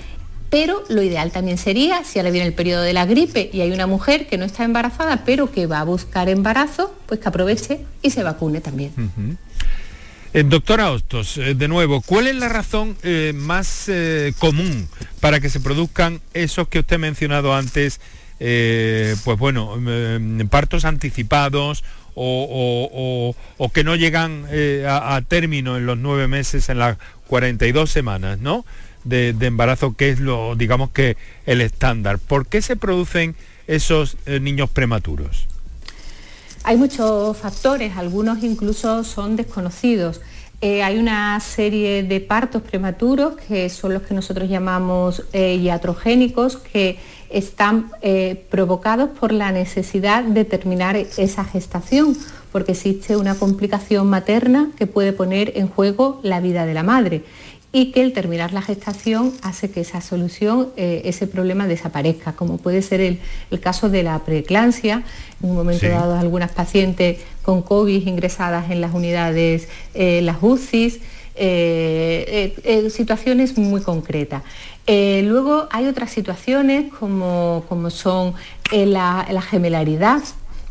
pero 0.49 0.83
lo 0.89 1.03
ideal 1.03 1.31
también 1.31 1.57
sería, 1.57 2.03
si 2.03 2.19
ahora 2.19 2.31
viene 2.31 2.47
el 2.47 2.53
periodo 2.53 2.81
de 2.81 2.93
la 2.93 3.05
gripe 3.05 3.49
y 3.53 3.61
hay 3.61 3.71
una 3.71 3.87
mujer 3.87 4.27
que 4.27 4.37
no 4.37 4.45
está 4.45 4.63
embarazada, 4.63 5.23
pero 5.25 5.51
que 5.51 5.67
va 5.67 5.79
a 5.79 5.83
buscar 5.83 6.27
embarazo, 6.27 6.95
pues 7.05 7.19
que 7.19 7.29
aproveche 7.29 7.79
y 8.01 8.09
se 8.09 8.23
vacune 8.23 8.59
también. 8.59 8.91
Eh, 10.33 10.43
doctora 10.43 10.91
Hostos, 10.91 11.37
eh, 11.37 11.53
de 11.53 11.67
nuevo, 11.67 12.01
¿cuál 12.01 12.27
es 12.27 12.35
la 12.35 12.49
razón 12.49 12.97
más 13.35 13.89
común 14.39 14.89
para 15.19 15.39
que 15.39 15.49
se 15.49 15.59
produzcan 15.59 16.19
esos 16.33 16.67
que 16.67 16.79
usted 16.79 16.95
ha 16.95 16.99
mencionado 16.99 17.53
antes, 17.53 17.99
pues 18.39 19.37
bueno, 19.37 19.77
partos 20.49 20.83
anticipados 20.85 21.83
o, 22.15 23.35
que 23.73 23.83
no 23.83 23.95
llegan 23.95 24.45
a, 24.87 25.21
término 25.27 25.77
en 25.77 25.85
los 25.85 25.97
nueve 25.97 26.27
meses, 26.27 26.69
en 26.69 26.79
las 26.79 26.97
42 27.29 27.89
semanas, 27.89 28.39
¿no? 28.39 28.65
De, 29.03 29.29
embarazo, 29.39 29.95
que 29.95 30.09
es 30.09 30.19
lo, 30.19 30.55
digamos 30.55 30.89
que 30.89 31.15
el 31.45 31.61
estándar. 31.61 32.19
¿Por 32.19 32.47
qué 32.47 32.61
se 32.61 32.75
producen 32.75 33.35
esos 33.67 34.17
eh, 34.25 34.39
niños 34.39 34.69
prematuros? 34.69 35.47
Hay 36.63 36.75
muchos 36.75 37.37
factores, 37.37 37.95
algunos 37.95 38.43
incluso 38.43 39.03
son 39.03 39.35
desconocidos. 39.37 40.19
Eh, 40.61 40.83
hay 40.83 40.97
una 40.97 41.39
serie 41.39 42.03
de 42.03 42.19
partos 42.19 42.61
prematuros 42.61 43.37
que 43.47 43.69
son 43.69 43.93
los 43.93 44.01
que 44.03 44.13
nosotros 44.13 44.49
llamamos 44.49 45.23
eh, 45.31 45.55
iatrogénicos, 45.55 46.57
que 46.57 46.99
están 47.29 47.91
provocados 48.49 49.11
por 49.11 49.31
la 49.31 49.51
necesidad 49.51 50.23
de 50.23 50.45
terminar 50.45 50.95
esa 50.95 51.45
gestación 51.45 52.17
porque 52.51 52.71
existe 52.73 53.15
una 53.15 53.35
complicación 53.35 54.07
materna 54.09 54.71
que 54.77 54.87
puede 54.87 55.13
poner 55.13 55.53
en 55.55 55.67
juego 55.67 56.19
la 56.23 56.39
vida 56.39 56.65
de 56.65 56.73
la 56.73 56.83
madre 56.83 57.23
y 57.71 57.91
que 57.91 58.01
el 58.01 58.13
terminar 58.13 58.51
la 58.51 58.61
gestación 58.61 59.31
hace 59.43 59.69
que 59.69 59.81
esa 59.81 60.01
solución, 60.01 60.69
eh, 60.75 61.03
ese 61.05 61.27
problema 61.27 61.67
desaparezca, 61.67 62.33
como 62.33 62.57
puede 62.57 62.81
ser 62.81 62.99
el, 62.99 63.19
caso 63.59 63.89
de 63.89 64.01
la 64.01 64.17
preeclampsia, 64.19 65.03
en 65.43 65.49
un 65.49 65.55
momento 65.55 65.87
dado 65.87 66.17
algunas 66.17 66.51
pacientes 66.51 67.19
con 67.43 67.61
COVID 67.61 68.07
ingresadas 68.07 68.71
en 68.71 68.81
las 68.81 68.93
unidades, 68.93 69.67
eh, 69.93 70.21
las 70.23 70.37
UCIs, 70.41 70.99
eh, 71.35 72.89
situaciones 72.91 73.57
muy 73.57 73.81
concretas. 73.81 74.41
luego 74.87 75.67
hay 75.71 75.85
otras 75.85 76.09
situaciones 76.09 76.91
como, 76.91 77.63
como 77.69 77.91
son 77.91 78.33
la, 78.71 79.27
la 79.29 79.41
gemelaridad, 79.41 80.21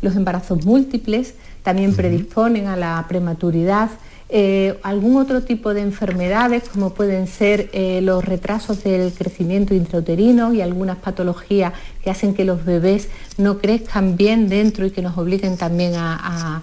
los 0.01 0.15
embarazos 0.15 0.65
múltiples, 0.65 1.33
también 1.63 1.95
predisponen 1.95 2.67
a 2.67 2.75
la 2.75 3.05
prematuridad. 3.07 3.89
Eh, 4.31 4.77
algún 4.83 5.17
otro 5.17 5.41
tipo 5.41 5.73
de 5.73 5.81
enfermedades 5.81 6.69
como 6.69 6.93
pueden 6.93 7.25
ser 7.25 7.67
eh, 7.73 7.99
los 8.03 8.23
retrasos 8.23 8.83
del 8.83 9.11
crecimiento 9.11 9.73
intrauterino 9.73 10.53
y 10.53 10.61
algunas 10.61 10.97
patologías 10.97 11.73
que 12.03 12.11
hacen 12.11 12.35
que 12.35 12.45
los 12.45 12.63
bebés 12.63 13.09
no 13.37 13.57
crezcan 13.57 14.17
bien 14.17 14.47
dentro 14.47 14.85
y 14.85 14.91
que 14.91 15.01
nos 15.01 15.17
obliguen 15.17 15.57
también 15.57 15.93
a, 15.95 16.61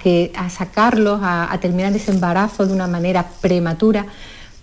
que, 0.00 0.32
a 0.36 0.48
sacarlos, 0.48 1.18
a, 1.24 1.58
terminar 1.60 1.92
ese 1.96 2.12
embarazo 2.12 2.66
de 2.66 2.72
una 2.72 2.86
manera 2.86 3.26
prematura. 3.40 4.06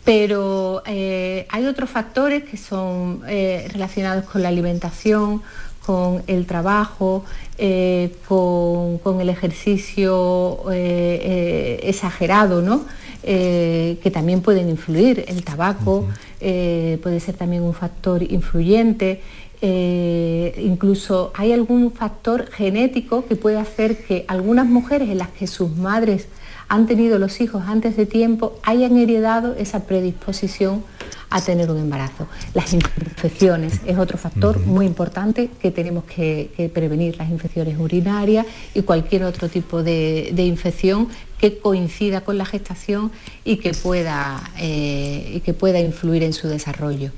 Pero 0.05 0.81
eh, 0.85 1.45
hay 1.49 1.65
otros 1.65 1.89
factores 1.89 2.45
que 2.45 2.55
son 2.55 3.21
relacionados 3.23 4.23
con 4.23 4.41
la 4.41 4.47
alimentación, 4.47 5.41
con 5.87 6.21
el 6.27 6.45
trabajo, 6.45 7.23
eh, 7.57 8.13
con, 8.27 9.21
el 9.21 9.29
ejercicio 9.29 10.69
eh, 10.69 10.75
eh, 10.75 11.79
exagerado, 11.83 12.61
¿no? 12.61 12.85
que 13.23 14.11
también 14.13 14.41
pueden 14.41 14.69
influir. 14.69 15.25
El 15.27 15.43
tabaco 15.43 16.05
puede 16.39 17.19
ser 17.19 17.35
también 17.35 17.63
un 17.63 17.73
factor 17.73 18.23
influyente. 18.23 19.21
incluso 19.61 21.31
hay 21.33 21.51
algún 21.51 21.91
factor 21.91 22.49
genético 22.51 23.25
que 23.25 23.35
puede 23.35 23.57
hacer 23.57 24.05
que 24.05 24.23
algunas 24.29 24.67
mujeres 24.67 25.09
en 25.09 25.17
las 25.17 25.29
que 25.29 25.47
sus 25.47 25.75
madres 25.75 26.27
han 26.69 26.85
tenido 26.85 27.19
los 27.19 27.41
hijos 27.41 27.63
antes 27.67 27.97
de 27.97 28.05
tiempo 28.05 28.57
hayan 28.63 28.97
heredado 28.97 29.55
esa 29.55 29.79
predisposición 29.87 30.83
a 31.29 31.41
tener 31.41 31.69
un 31.69 31.77
embarazo. 31.77 32.27
Las 32.53 32.73
infecciones 32.73 33.81
es 33.85 33.97
otro 33.97 34.17
factor 34.17 34.59
muy 34.59 34.85
importante 34.85 35.49
que 35.61 35.71
tenemos 35.71 36.05
que, 36.05 36.71
prevenir, 36.73 37.17
las 37.17 37.29
infecciones 37.29 37.77
urinarias 37.77 38.45
y 38.73 38.81
cualquier 38.83 39.23
otro 39.23 39.49
tipo 39.49 39.83
de, 39.83 40.33
infección 40.37 41.09
que 41.39 41.59
coincida 41.59 42.21
con 42.21 42.37
la 42.37 42.45
gestación 42.45 43.11
y 43.43 43.57
que 43.57 43.73
pueda, 43.73 44.41
eh, 44.57 45.33
y 45.35 45.39
que 45.41 45.53
pueda 45.53 45.79
influir 45.79 46.23
en 46.23 46.33
su 46.33 46.47
desarrollo. 46.47 47.11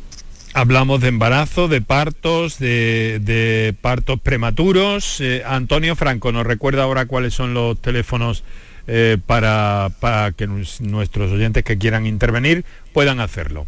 Hablamos 0.53 0.99
de 1.01 1.09
embarazo, 1.09 1.67
de 1.67 1.81
partos, 1.81 2.57
de, 2.57 3.75
partos 3.81 4.19
prematuros. 4.19 5.21
Eh, 5.21 5.43
Antonio 5.45 5.95
Franco 5.95 6.31
nos 6.31 6.45
recuerda 6.45 6.83
ahora 6.83 7.05
cuáles 7.05 7.35
son 7.35 7.53
los 7.53 7.79
teléfonos 7.79 8.43
eh, 8.87 9.17
para, 9.23 9.91
para 9.99 10.31
que 10.31 10.47
nuestros 10.47 11.31
oyentes 11.31 11.63
que 11.63 11.77
quieran 11.77 12.07
intervenir 12.07 12.65
puedan 12.93 13.19
hacerlo. 13.19 13.67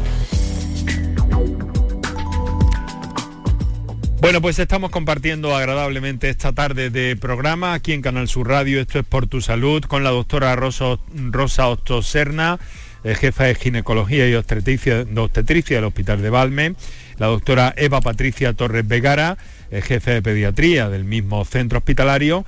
Bueno, 4.21 4.39
pues 4.39 4.59
estamos 4.59 4.91
compartiendo 4.91 5.55
agradablemente 5.55 6.29
esta 6.29 6.53
tarde 6.53 6.91
de 6.91 7.15
programa 7.15 7.73
aquí 7.73 7.91
en 7.91 8.03
Canal 8.03 8.27
Sur 8.27 8.49
Radio. 8.49 8.79
Esto 8.79 8.99
es 8.99 9.05
Por 9.05 9.25
Tu 9.25 9.41
Salud 9.41 9.83
con 9.85 10.03
la 10.03 10.11
doctora 10.11 10.55
Rosa, 10.55 10.99
Rosa 11.31 11.67
Ostoserna, 11.67 12.59
eh, 13.03 13.15
jefa 13.15 13.45
de 13.45 13.55
ginecología 13.55 14.29
y 14.29 14.35
obstetricia, 14.35 15.05
del 15.05 15.83
Hospital 15.85 16.21
de 16.21 16.29
Valme. 16.29 16.75
La 17.17 17.25
doctora 17.25 17.73
Eva 17.75 17.99
Patricia 17.99 18.53
Torres 18.53 18.87
Vegara, 18.87 19.39
eh, 19.71 19.81
jefe 19.81 20.11
de 20.11 20.21
pediatría 20.21 20.87
del 20.87 21.03
mismo 21.03 21.43
centro 21.43 21.79
hospitalario 21.79 22.45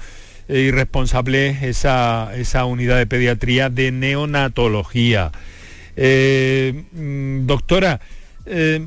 eh, 0.50 0.60
y 0.60 0.72
responsable 0.72 1.58
esa, 1.68 2.36
esa 2.36 2.66
unidad 2.66 3.00
de 3.00 3.08
pediatría 3.08 3.72
de 3.72 3.92
neonatología. 3.92 5.32
Mm, 5.98 7.48
doctora, 7.48 8.00
eh, 8.46 8.86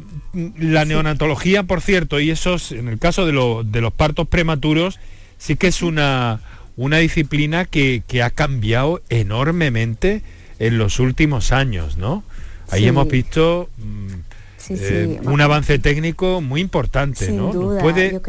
la 0.59 0.85
neonatología, 0.85 1.63
por 1.63 1.81
cierto, 1.81 2.21
y 2.21 2.31
esos, 2.31 2.73
en 2.73 2.89
el 2.89 2.99
caso 2.99 3.27
de, 3.27 3.33
los 3.33 3.93
partos 3.93 4.29
prematuros, 4.29 4.99
sí 5.39 5.57
que 5.57 5.69
es 5.69 5.83
una, 5.83 6.41
una 6.77 6.99
disciplina 6.99 7.65
que, 7.65 8.03
ha 8.23 8.31
cambiado 8.31 9.03
enormemente 9.09 10.23
en 10.59 10.79
los 10.79 11.01
últimos 11.01 11.53
años, 11.53 11.97
¿no? 11.97 12.25
Ahí 12.71 12.87
hemos 12.87 13.09
visto... 13.09 13.69
Mm, 13.79 14.27
Eh, 14.69 15.21
un 15.23 15.41
avance 15.41 15.79
técnico 15.79 16.41
muy 16.41 16.61
importante, 16.61 17.31
¿no? 17.31 17.53
¿Puede, 17.81 18.21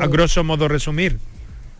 a 0.00 0.06
grosso 0.06 0.42
modo, 0.44 0.68
resumir? 0.68 1.18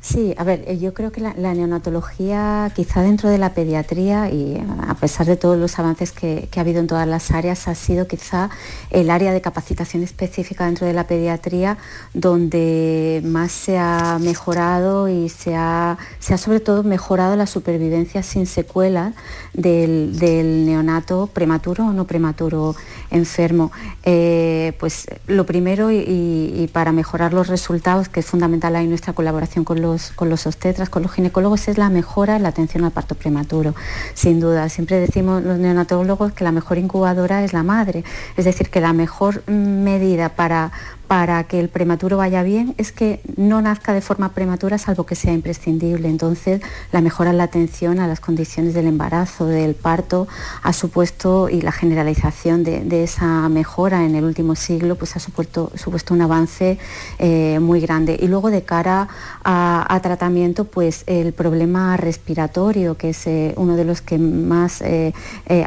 Sí, 0.05 0.35
a 0.37 0.43
ver, 0.43 0.65
eh, 0.67 0.79
yo 0.79 0.95
creo 0.95 1.13
que 1.13 1.21
la, 1.21 1.33
neonatología, 1.55 2.73
quizá 2.75 3.03
dentro 3.03 3.31
de 3.31 3.39
la 3.39 3.55
pediatría, 3.55 4.31
y 4.31 4.57
eh, 4.57 4.67
a 4.89 4.95
pesar 4.95 5.27
de 5.27 5.37
todos 5.37 5.57
los 5.57 5.79
avances 5.79 6.11
que, 6.11 6.49
ha 6.57 6.61
habido 6.61 6.81
en 6.81 6.89
todas 6.89 7.07
las 7.07 7.31
áreas, 7.31 7.69
ha 7.69 7.77
sido 7.77 8.09
quizá 8.09 8.51
el 8.91 9.11
área 9.11 9.33
de 9.33 9.41
capacitación 9.41 10.03
específica 10.03 10.67
dentro 10.67 10.89
de 10.89 10.93
la 10.93 11.07
pediatría 11.07 11.79
donde 12.15 13.23
más 13.25 13.53
se 13.53 13.79
ha 13.79 14.19
mejorado 14.21 15.09
y 15.09 15.29
se 15.29 15.55
ha, 15.55 15.97
se 16.19 16.35
ha 16.35 16.37
sobre 16.37 16.59
todo 16.59 16.83
mejorado 16.83 17.37
la 17.37 17.47
supervivencia 17.47 18.25
sin 18.25 18.47
secuelas 18.47 19.15
del, 19.55 20.19
neonato 20.67 21.29
prematuro 21.29 21.87
o 21.87 21.93
no 21.93 22.09
prematuro 22.09 22.75
enfermo. 23.13 23.71
Eh, 24.03 24.73
pues 24.81 25.07
lo 25.29 25.47
primero 25.47 25.93
y, 25.93 26.69
para 26.73 26.91
mejorar 26.91 27.33
los 27.33 27.47
resultados, 27.47 28.09
que 28.09 28.19
es 28.19 28.27
fundamental 28.27 28.75
ahí 28.75 28.89
nuestra 28.89 29.13
colaboración 29.13 29.65
con 29.65 29.81
los 29.81 29.92
con 30.15 30.29
los 30.29 30.47
obstetras, 30.47 30.89
con 30.89 31.03
los 31.03 31.13
ginecólogos, 31.13 31.69
es 31.69 31.79
la 31.79 31.91
mejora 31.91 32.37
en 32.37 32.43
la 32.43 32.49
atención 32.51 32.85
al 32.85 32.93
parto 32.93 33.15
prematuro. 33.15 33.75
Sin 34.15 34.41
duda, 34.41 34.69
siempre 34.69 35.01
decimos 35.01 35.43
los 35.43 35.59
neonatólogos 35.59 36.33
que 36.33 36.45
la 36.45 36.53
mejor 36.53 36.79
incubadora 36.79 37.45
es 37.45 37.53
la 37.53 37.63
madre, 37.63 38.05
es 38.37 38.45
decir, 38.45 38.71
que 38.71 38.81
la 38.81 38.93
mejor 38.93 39.43
medida 39.49 40.31
para 40.31 40.73
para 41.13 41.45
que 41.45 41.61
el 41.61 41.69
prematuro 41.69 42.17
vaya 42.17 42.43
bien 42.43 42.75
es 42.79 42.91
que 42.91 43.21
no 43.37 43.61
nazca 43.61 43.93
de 43.93 44.01
forma 44.01 44.31
prematura 44.31 44.79
salvo 44.79 45.05
que 45.05 45.15
sea 45.15 45.35
imprescindible. 45.35 46.09
Entonces, 46.09 46.63
la 46.91 47.03
mejora 47.03 47.33
en 47.33 47.37
la 47.37 47.45
atención 47.45 48.01
a 48.01 48.07
las 48.07 48.19
condiciones 48.19 48.73
del 48.73 48.87
embarazo, 48.87 49.45
del 49.45 49.75
parto, 49.75 50.27
ha 50.63 50.73
supuesto, 50.73 51.51
y 51.51 51.61
la 51.61 51.71
generalización 51.71 52.65
de, 52.65 53.05
esa 53.05 53.51
mejora 53.51 54.07
en 54.07 54.15
el 54.15 54.25
último 54.25 54.55
siglo, 54.55 54.97
pues 54.97 55.15
ha 55.15 55.19
supuesto, 55.19 55.71
supuesto 55.75 56.15
un 56.15 56.23
avance 56.23 56.79
eh, 57.19 57.59
muy 57.61 57.83
grande. 57.83 58.17
Y 58.19 58.29
luego 58.29 58.51
de 58.51 58.63
cara 58.63 59.09
a, 59.45 59.82
tratamiento, 60.03 60.65
pues 60.65 61.05
el 61.07 61.33
problema 61.33 61.97
respiratorio, 61.97 62.97
que 62.97 63.11
es 63.11 63.27
eh, 63.27 63.55
uno 63.57 63.77
de 63.77 63.85
los 63.85 64.03
que 64.03 64.19
más 64.19 64.83
eh, 64.83 65.13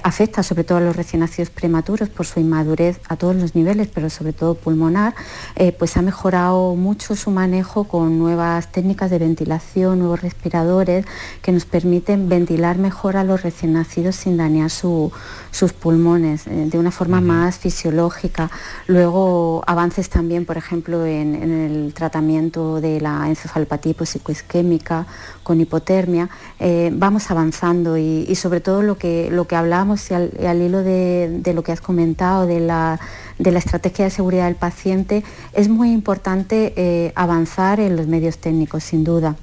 afecta 0.04 0.44
sobre 0.44 0.64
todo 0.64 0.78
a 0.80 0.82
los 0.82 0.96
recién 0.96 1.22
nacidos 1.22 1.50
prematuros 1.50 2.10
por 2.10 2.26
su 2.26 2.40
inmadurez 2.40 3.00
a 3.08 3.16
todos 3.16 3.36
los 3.36 3.56
niveles, 3.56 3.88
pero 3.94 4.10
sobre 4.10 4.34
todo 4.34 4.56
pulmonar, 4.56 5.16
eh, 5.56 5.72
pues 5.72 5.98
ha 5.98 6.02
mejorado 6.02 6.76
mucho 6.76 7.16
su 7.16 7.32
manejo 7.32 7.86
con 7.86 8.20
nuevas 8.20 8.72
técnicas 8.72 9.10
de 9.12 9.20
ventilación, 9.20 10.00
nuevos 10.00 10.22
respiradores 10.22 11.06
que 11.42 11.52
nos 11.52 11.66
permiten 11.66 12.30
ventilar 12.30 12.78
mejor 12.78 13.18
a 13.18 13.24
los 13.24 13.44
recién 13.44 13.74
nacidos 13.74 14.16
sin 14.16 14.38
dañar 14.38 14.70
sus 14.70 15.74
pulmones 15.80 16.48
eh, 16.48 16.68
de 16.70 16.78
una 16.78 16.92
forma 16.92 17.22
más 17.22 17.58
fisiológica. 17.58 18.50
Luego 18.88 19.64
avances 19.68 20.10
también, 20.10 20.46
por 20.46 20.58
ejemplo, 20.58 21.06
en, 21.06 21.36
el 21.36 21.94
tratamiento 21.94 22.82
de 22.82 23.00
la 23.02 23.28
encefalopatía 23.28 23.92
psicoisquémica 24.06 25.06
con 25.44 25.60
hipotermia. 25.60 26.30
Eh, 26.60 26.92
vamos 26.94 27.32
avanzando 27.32 27.98
y, 27.98 28.34
sobre 28.36 28.62
todo 28.62 28.82
lo 28.82 28.98
que, 28.98 29.30
lo 29.32 29.48
que 29.48 29.56
hablábamos 29.56 30.10
y 30.12 30.14
al, 30.14 30.62
hilo 30.62 30.84
de, 30.84 31.40
de 31.42 31.54
lo 31.54 31.64
que 31.64 31.72
has 31.72 31.82
comentado 31.82 32.46
de 32.46 32.60
la 32.60 33.00
de 33.40 33.52
la 33.52 33.60
estrategia 33.60 34.06
de 34.06 34.12
seguridad 34.12 34.46
del 34.46 34.56
paciente, 34.56 35.24
es 35.54 35.70
muy 35.70 35.92
importante 35.92 36.74
eh, 36.76 37.12
avanzar 37.16 37.80
en 37.80 37.96
los 37.96 38.08
medios 38.08 38.38
técnicos, 38.38 38.84
sin 38.84 39.04
duda. 39.04 39.36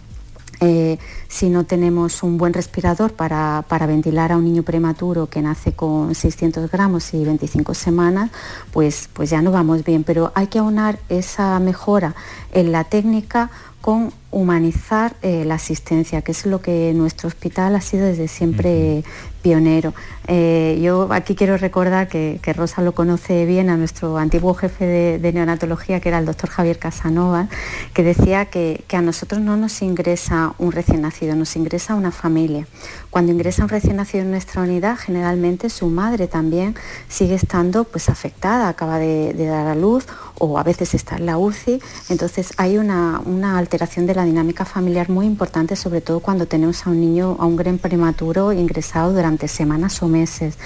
Eh, 0.60 0.98
si 1.26 1.48
no 1.48 1.64
tenemos 1.64 2.22
un 2.22 2.38
buen 2.38 2.52
respirador 2.52 3.14
para, 3.14 3.64
ventilar 3.86 4.30
a 4.30 4.36
un 4.36 4.44
niño 4.44 4.62
prematuro 4.62 5.26
que 5.28 5.42
nace 5.42 5.72
con 5.72 6.14
600 6.14 6.70
gramos 6.70 7.12
y 7.14 7.24
25 7.24 7.74
semanas, 7.74 8.30
pues, 8.70 9.08
pues 9.12 9.28
ya 9.28 9.42
no 9.42 9.50
vamos 9.50 9.84
bien. 9.84 10.04
Pero 10.04 10.30
hay 10.36 10.46
que 10.46 10.60
aunar 10.60 11.00
esa 11.08 11.58
mejora 11.58 12.14
en 12.52 12.70
la 12.70 12.84
técnica 12.84 13.50
con 13.80 14.12
humanizar 14.32 15.14
eh, 15.22 15.44
la 15.44 15.54
asistencia, 15.54 16.22
que 16.22 16.32
es 16.32 16.46
lo 16.46 16.60
que 16.60 16.92
nuestro 16.94 17.28
hospital 17.28 17.76
ha 17.76 17.80
sido 17.80 18.06
desde 18.06 18.26
siempre 18.26 19.04
pionero. 19.42 19.92
Eh, 20.28 20.78
yo 20.80 21.08
aquí 21.10 21.34
quiero 21.34 21.56
recordar 21.56 22.08
que, 22.08 22.40
Rosa 22.56 22.80
lo 22.82 22.92
conoce 22.92 23.44
bien 23.44 23.70
a 23.70 23.76
nuestro 23.76 24.16
antiguo 24.18 24.54
jefe 24.54 25.18
de, 25.18 25.32
neonatología, 25.32 26.00
que 26.00 26.08
era 26.08 26.18
el 26.18 26.26
doctor 26.26 26.48
Javier 26.48 26.78
Casanova, 26.78 27.48
que 27.92 28.02
decía 28.02 28.46
que, 28.46 28.84
a 28.92 29.02
nosotros 29.02 29.40
no 29.40 29.56
nos 29.56 29.82
ingresa 29.82 30.54
un 30.58 30.70
recién 30.70 31.02
nacido, 31.02 31.34
nos 31.34 31.56
ingresa 31.56 31.94
una 31.94 32.12
familia. 32.12 32.66
Cuando 33.10 33.32
ingresa 33.32 33.62
un 33.62 33.68
recién 33.68 33.96
nacido 33.96 34.22
en 34.22 34.30
nuestra 34.30 34.62
unidad, 34.62 34.96
generalmente 34.96 35.70
su 35.70 35.88
madre 35.88 36.28
también 36.28 36.76
sigue 37.08 37.34
estando 37.34 37.84
pues, 37.84 38.08
afectada, 38.08 38.68
acaba 38.68 38.98
de, 38.98 39.32
dar 39.34 39.66
a 39.66 39.74
luz 39.74 40.06
o 40.38 40.58
a 40.58 40.62
veces 40.62 40.94
está 40.94 41.16
en 41.16 41.26
la 41.26 41.38
UCI. 41.38 41.80
Entonces 42.10 42.52
hay 42.58 42.78
una, 42.78 43.20
una 43.24 43.58
alteración 43.58 44.06
de 44.06 44.14
la 44.14 44.21
dinámica 44.24 44.64
familiar 44.64 45.10
muy 45.10 45.26
importante, 45.26 45.76
sobre 45.76 46.00
todo 46.00 46.20
cuando 46.20 46.46
tenemos 46.46 46.86
a 46.86 46.90
un 46.90 47.00
niño, 47.00 47.36
a 47.38 47.46
un 47.46 47.56
gran 47.56 47.78
prematuro 47.78 48.52
ingresado 48.52 49.12
durante 49.12 49.48
semanas 49.48 50.02
o 50.02 50.08
meses. 50.08 50.58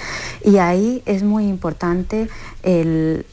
Y 0.43 0.57
ahí 0.57 1.01
es 1.05 1.23
muy 1.23 1.47
importante 1.47 2.29
el, 2.63 3.25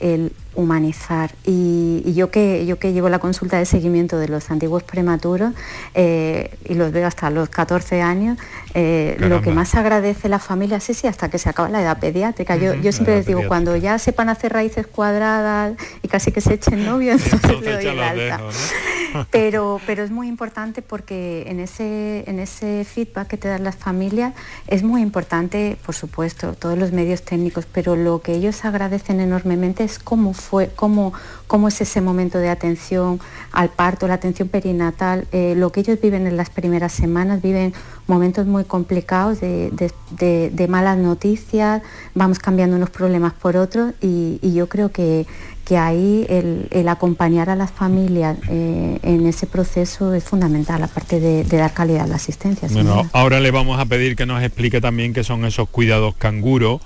humanizar. 0.55 1.33
Y, 1.45 2.13
yo, 2.15 2.31
que, 2.31 2.67
yo 2.67 2.79
que 2.79 2.93
llevo 2.93 3.09
la 3.09 3.19
consulta 3.19 3.59
de 3.59 3.67
seguimiento 3.67 4.19
de 4.19 4.29
los 4.29 4.51
antiguos 4.51 4.83
prematuros 4.83 5.53
eh, 5.95 6.57
y 6.65 6.75
los 6.75 6.93
veo 6.93 7.07
hasta 7.07 7.31
los 7.31 7.49
14 7.49 8.03
años, 8.03 8.39
eh, 8.75 9.17
lo 9.19 9.43
que 9.43 9.51
más 9.51 9.75
agradece 9.75 10.29
la 10.29 10.39
familia, 10.39 10.81
sí, 10.81 10.95
sí, 10.95 11.07
hasta 11.07 11.29
que 11.29 11.39
se 11.39 11.49
acaba 11.49 11.69
la 11.69 11.83
edad 11.83 11.99
pediátrica. 11.99 12.57
yo, 12.57 12.75
yo 12.75 12.93
siempre 12.93 13.17
les 13.17 13.27
digo, 13.27 13.43
cuando 13.49 13.77
ya 13.77 13.99
sepan 13.99 14.29
hacer 14.29 14.53
raíces 14.53 14.87
cuadradas 14.87 15.75
y 16.03 16.09
casi 16.09 16.33
que 16.33 16.41
se 16.41 16.55
echen 16.55 16.85
novio, 16.85 17.13
entonces, 17.33 17.61
le 17.63 17.73
doy 17.73 17.87
el 17.87 18.01
alta. 18.01 18.41
pero, 19.31 19.81
pero 19.87 20.03
es 20.03 20.11
muy 20.11 20.29
importante 20.29 20.83
porque 20.83 21.45
en 21.47 21.61
ese, 21.61 22.25
en 22.29 22.39
ese 22.39 22.85
feedback 22.85 23.29
que 23.29 23.37
te 23.37 23.49
dan 23.49 23.65
las 23.65 23.77
familias 23.77 24.35
es 24.67 24.83
muy 24.83 25.03
importante, 25.03 25.77
por 25.85 25.95
supuesto, 25.95 26.55
todos 26.55 26.79
los 26.79 26.93
medios 26.93 27.23
técnicos, 27.23 27.67
pero 27.71 27.97
lo 27.97 28.21
que 28.21 28.35
ellos 28.35 28.65
agradecen 28.65 29.21
enormemente 29.21 29.85
es 29.85 29.99
cómo 29.99 30.35
fue, 30.45 30.71
cómo, 30.75 31.13
cómo 31.47 31.69
es 31.69 31.81
ese 31.81 32.01
momento 32.01 32.39
de 32.39 32.49
atención 32.49 33.21
al 33.53 33.71
parto, 33.71 34.07
la 34.07 34.15
atención 34.15 34.49
perinatal, 34.49 35.27
eh, 35.33 35.55
lo 35.57 35.71
que 35.71 35.81
ellos 35.81 36.01
viven 36.01 36.27
en 36.27 36.37
las 36.37 36.51
primeras 36.51 36.93
semanas, 36.93 37.43
viven 37.43 37.73
momentos 38.07 38.47
muy 38.47 38.65
complicados 38.65 39.41
de, 39.41 40.67
malas 40.69 40.99
noticias, 40.99 41.83
vamos 42.15 42.39
cambiando 42.39 42.77
unos 42.77 42.91
problemas 42.91 43.33
por 43.33 43.57
otros 43.57 43.95
y, 44.01 44.39
yo 44.55 44.69
creo 44.69 44.91
que, 44.91 45.27
que 45.65 45.79
ahí 45.79 46.27
el, 46.29 46.89
acompañar 46.89 47.49
a 47.51 47.57
las 47.57 47.71
familias 47.71 48.37
eh, 48.49 48.99
en 49.03 49.27
ese 49.27 49.47
proceso 49.47 50.13
es 50.13 50.25
fundamental, 50.25 50.83
aparte 50.83 51.21
de, 51.21 51.45
dar 51.45 51.73
calidad 51.73 52.05
a 52.05 52.07
la 52.07 52.17
asistencia. 52.17 52.69
Bueno, 52.71 53.09
ahora 53.13 53.41
le 53.41 53.51
vamos 53.51 53.81
a 53.81 53.87
pedir 53.87 54.17
que 54.17 54.27
nos 54.27 54.43
explique 54.43 54.81
también 54.81 55.15
qué 55.15 55.25
son 55.25 55.45
esos 55.45 55.69
cuidados 55.69 56.15
canguro 56.17 56.81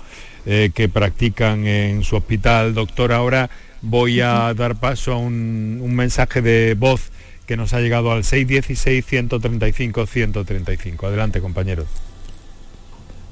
eh, 0.45 0.71
que 0.73 0.89
practican 0.89 1.67
en 1.67 2.03
su 2.03 2.15
hospital. 2.15 2.73
Doctor, 2.73 3.13
ahora 3.13 3.51
voy 3.81 4.21
a 4.21 4.53
dar 4.53 4.75
paso 4.75 5.13
a 5.13 5.17
un, 5.17 5.79
un 5.81 5.95
mensaje 5.95 6.41
de 6.41 6.75
voz 6.75 7.11
que 7.45 7.57
nos 7.57 7.73
ha 7.73 7.79
llegado 7.79 8.11
al 8.11 8.23
616-135-135. 8.23 11.07
Adelante, 11.07 11.41
compañeros. 11.41 11.87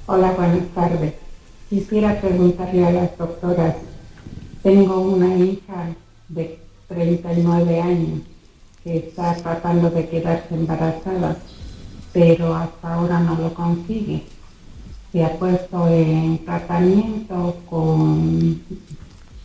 Hola, 0.07 0.31
buenas 0.31 0.67
tardes. 0.73 1.13
Quisiera 1.69 2.19
preguntarle 2.19 2.85
a 2.85 2.91
las 2.91 3.17
doctoras, 3.17 3.75
tengo 4.63 5.01
una 5.01 5.35
hija 5.35 5.93
de 6.29 6.59
39 6.87 7.81
años 7.81 8.21
que 8.83 8.97
está 8.97 9.35
tratando 9.35 9.89
de 9.89 10.07
quedarse 10.07 10.55
embarazada, 10.55 11.37
pero 12.13 12.55
hasta 12.55 12.93
ahora 12.93 13.19
no 13.19 13.35
lo 13.35 13.53
consigue. 13.53 14.23
Se 15.11 15.23
ha 15.23 15.37
puesto 15.37 15.87
en 15.87 16.43
tratamiento 16.45 17.57
con 17.69 18.61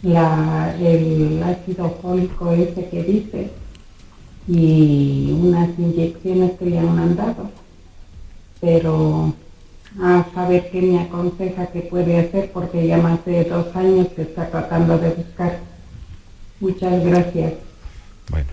la, 0.03 0.77
el 0.81 1.43
ácido 1.43 1.99
fólico 2.03 2.53
ese 2.53 2.89
que 2.89 3.03
dice, 3.03 3.51
y 4.49 5.31
unas 5.33 5.71
inyecciones 5.79 6.53
que 6.59 6.67
le 6.67 6.79
han 6.79 6.95
mandado. 6.95 7.51
Pero 8.61 9.35
a 10.01 10.25
saber 10.35 10.71
qué 10.71 10.81
me 10.81 11.01
aconseja 11.01 11.67
que 11.67 11.81
puede 11.83 12.19
hacer 12.19 12.51
porque 12.53 12.87
ya 12.87 12.97
más 12.97 13.25
de 13.25 13.45
dos 13.45 13.75
años 13.77 14.09
que 14.15 14.23
está 14.23 14.49
tratando 14.49 14.99
de 14.99 15.11
buscar. 15.11 15.59
Muchas 16.61 17.05
gracias. 17.05 17.55
Bueno, 18.31 18.47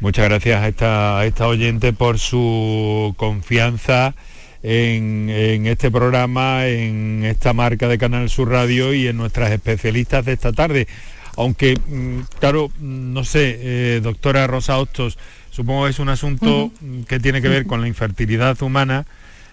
muchas 0.00 0.28
gracias 0.28 0.62
a 0.62 0.68
esta, 0.68 1.18
a 1.18 1.26
esta 1.26 1.46
oyente 1.46 1.92
por 1.92 2.18
su 2.18 3.14
confianza 3.16 4.14
en, 4.62 5.28
en, 5.30 5.66
este 5.66 5.90
programa, 5.90 6.66
en 6.66 7.24
esta 7.24 7.52
marca 7.52 7.88
de 7.88 7.98
Canal 7.98 8.28
Sur 8.28 8.50
Radio 8.50 8.92
y 8.92 9.06
en 9.06 9.16
nuestras 9.16 9.50
especialistas 9.52 10.24
de 10.24 10.32
esta 10.32 10.52
tarde. 10.52 10.88
Aunque, 11.36 11.78
mm, 11.86 12.20
claro, 12.40 12.68
mm, 12.68 13.12
no 13.12 13.24
sé, 13.24 13.58
eh, 13.60 14.00
doctora 14.02 14.46
Rosa 14.46 14.78
Hostos, 14.78 15.18
supongo 15.50 15.84
que 15.84 15.90
es 15.90 15.98
un 15.98 16.08
asunto 16.08 16.72
mm, 16.80 17.02
que 17.02 17.20
tiene 17.20 17.40
que 17.40 17.48
ver 17.48 17.66
con 17.66 17.80
la 17.80 17.88
infertilidad 17.88 18.60
humana, 18.62 19.06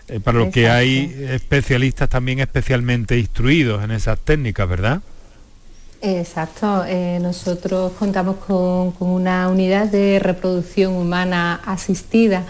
eh, 0.08 0.20
para 0.20 0.39
lo 0.39 0.51
que 0.51 0.70
hay 0.70 1.16
especialistas 1.32 2.10
también 2.10 2.39
especialmente 2.39 3.18
instruidos 3.18 3.84
en 3.84 3.91
esas 3.91 4.20
técnicas, 4.20 4.70
¿verdad? 4.70 5.01
Exacto, 6.01 6.86
eh, 6.88 7.18
nosotros 7.20 7.93
contamos 7.97 8.36
con, 8.38 8.93
una 8.99 9.49
unidad 9.49 9.88
de 9.88 10.20
reproducción 10.20 10.93
humana 10.93 11.62
asistida 11.66 12.43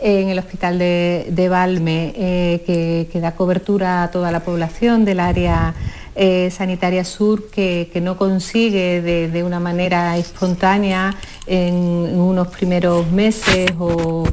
en 0.00 0.28
el 0.28 0.38
hospital 0.38 0.78
de, 0.78 1.48
Valme 1.50 2.12
eh, 2.16 3.08
que, 3.10 3.20
da 3.20 3.32
cobertura 3.32 4.04
a 4.04 4.10
toda 4.10 4.30
la 4.30 4.40
población 4.40 5.04
del 5.04 5.20
área 5.20 5.74
eh, 6.14 6.50
sanitaria 6.50 7.04
sur 7.04 7.50
que, 7.50 7.90
no 8.02 8.16
consigue 8.16 9.02
de, 9.02 9.44
una 9.44 9.60
manera 9.60 10.16
espontánea 10.16 11.14
en, 11.46 11.74
unos 11.74 12.48
primeros 12.48 13.10
meses 13.10 13.72
o 13.78 14.24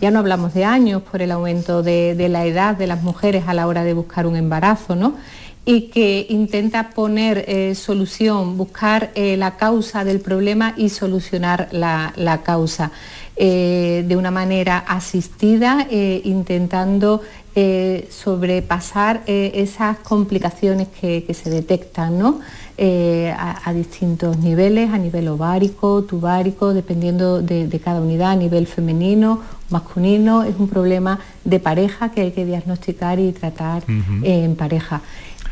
ya 0.00 0.10
no 0.10 0.18
hablamos 0.18 0.54
de 0.54 0.64
años 0.64 1.02
por 1.02 1.22
el 1.22 1.30
aumento 1.30 1.82
de, 1.82 2.16
de 2.16 2.28
la 2.28 2.44
edad 2.44 2.76
de 2.76 2.88
las 2.88 3.02
mujeres 3.02 3.44
a 3.46 3.54
la 3.54 3.68
hora 3.68 3.84
de 3.84 3.94
buscar 3.94 4.26
un 4.26 4.34
embarazo, 4.34 4.96
¿no? 4.96 5.14
y 5.64 5.82
que 5.90 6.26
intenta 6.28 6.90
poner 6.90 7.44
eh, 7.46 7.76
solución, 7.76 8.56
buscar 8.56 9.12
la 9.14 9.56
causa 9.56 10.02
del 10.02 10.20
problema 10.20 10.74
y 10.76 10.88
solucionar 10.88 11.68
la, 11.70 12.40
causa 12.42 12.90
eh, 13.36 14.04
de 14.06 14.16
una 14.16 14.30
manera 14.30 14.78
asistida, 14.78 15.86
intentando 15.90 17.22
sobrepasar 18.08 19.22
esas 19.26 19.98
complicaciones 19.98 20.88
que, 20.88 21.34
se 21.34 21.50
detectan 21.50 22.40
a, 22.78 23.72
distintos 23.74 24.38
niveles, 24.38 24.90
a 24.90 24.96
nivel 24.96 25.28
ovárico, 25.28 26.02
tubárico, 26.04 26.72
dependiendo 26.72 27.42
de, 27.42 27.80
cada 27.84 28.00
unidad, 28.00 28.30
a 28.30 28.36
nivel 28.36 28.66
femenino, 28.66 29.40
masculino, 29.68 30.44
es 30.44 30.54
un 30.58 30.68
problema 30.68 31.18
de 31.44 31.60
pareja 31.60 32.10
que 32.10 32.22
hay 32.22 32.30
que 32.32 32.46
diagnosticar 32.46 33.18
y 33.18 33.32
tratar 33.32 33.82
en 34.22 34.56
pareja. 34.56 35.02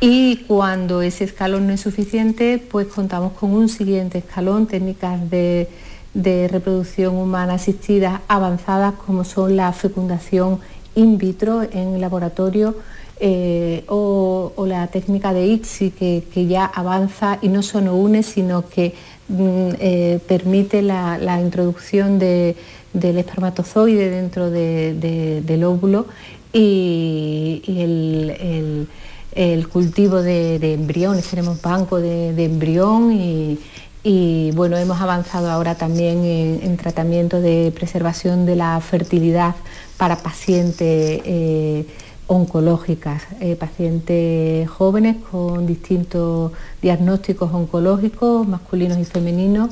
Y 0.01 0.37
cuando 0.49 1.03
ese 1.03 1.25
escalón 1.25 1.67
no 1.67 1.75
es 1.75 1.81
suficiente, 1.83 2.57
pues 2.59 2.87
contamos 2.87 3.35
con 3.35 3.51
un 3.51 3.69
siguiente 3.69 4.19
escalón, 4.19 4.67
técnicas 4.67 5.29
de, 5.29 5.69
reproducción 6.15 7.17
humana 7.17 7.55
asistida 7.55 8.23
avanzadas 8.29 8.95
como 8.95 9.25
son 9.25 9.57
la 9.57 9.73
fecundación 9.73 10.59
in 10.95 11.19
vitro 11.19 11.63
en 11.63 12.01
laboratorio 12.01 12.77
eh, 13.21 13.85
o, 13.89 14.53
la 14.67 14.87
técnica 14.87 15.33
de 15.33 15.47
ICSI 15.47 15.91
que, 15.91 16.47
ya 16.47 16.65
avanza 16.65 17.39
y 17.43 17.49
no 17.49 17.63
solo 17.63 17.95
une, 17.95 18.23
sino 18.23 18.69
que 18.69 18.95
mm, 19.29 19.69
eh, 19.79 20.21
permite 20.27 20.81
la, 20.83 21.41
introducción 21.41 22.19
del 22.19 22.57
espermatozoide 22.95 24.11
dentro 24.11 24.51
del 24.51 25.65
óvulo 25.65 26.07
y, 26.53 27.63
el 27.67 28.89
el 29.33 29.69
cultivo 29.69 30.23
de, 30.23 30.75
embriones, 30.75 31.27
tenemos 31.29 31.61
banco 31.63 32.01
de, 32.01 32.45
embrión 32.45 33.13
y, 33.13 33.59
bueno, 34.03 34.77
hemos 34.79 35.01
avanzado 35.01 35.51
ahora 35.51 35.75
también 35.75 36.25
en, 36.25 36.77
tratamiento 36.77 37.41
de 37.41 37.73
preservación 37.75 38.47
de 38.47 38.57
la 38.57 38.81
fertilidad 38.81 39.55
para 39.97 40.17
pacientes 40.17 41.21
eh, 41.25 41.87
oncológicas, 42.27 43.25
eh, 43.41 43.57
pacientes 43.57 44.69
jóvenes 44.71 45.17
con 45.31 45.67
distintos 45.67 46.53
diagnósticos 46.81 47.53
oncológicos, 47.53 48.47
masculinos 48.47 48.99
y 48.99 49.05
femeninos, 49.05 49.71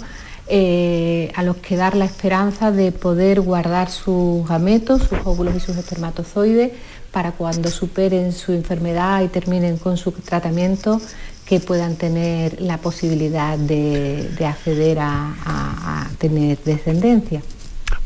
eh, 0.48 1.30
a 1.36 1.42
los 1.42 1.56
que 1.58 1.76
dar 1.76 1.94
la 1.94 2.04
esperanza 2.04 2.72
de 2.72 2.90
poder 2.90 3.42
guardar 3.42 3.90
sus 3.90 4.48
gametos, 4.48 5.02
sus 5.02 5.18
óvulos 5.24 5.54
y 5.54 5.60
sus 5.60 5.76
espermatozoides 5.76 6.72
para 7.12 7.32
cuando 7.32 7.70
superen 7.70 8.32
su 8.32 8.52
enfermedad 8.52 9.22
y 9.22 9.28
terminen 9.28 9.76
con 9.78 9.96
su 9.96 10.10
tratamiento, 10.12 11.00
que 11.48 11.60
puedan 11.60 11.96
tener 11.96 12.60
la 12.60 12.76
posibilidad 12.76 13.56
de, 13.56 14.28
acceder 14.46 14.98
a, 15.00 16.06
tener 16.18 16.58
descendencia. 16.58 17.40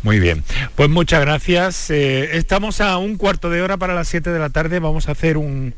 Muy 0.04 0.20
bien, 0.20 0.44
pues 0.76 0.88
muchas 0.88 1.20
gracias. 1.22 1.90
Eh, 1.90 2.36
estamos 2.36 2.80
a 2.80 2.96
un 2.98 3.16
cuarto 3.16 3.50
de 3.50 3.60
hora 3.62 3.76
para 3.78 3.94
las 3.94 4.06
7 4.08 4.30
de 4.30 4.38
la 4.38 4.50
tarde. 4.50 4.78
Vamos 4.78 5.08
a 5.08 5.12
hacer 5.12 5.38
un, 5.38 5.74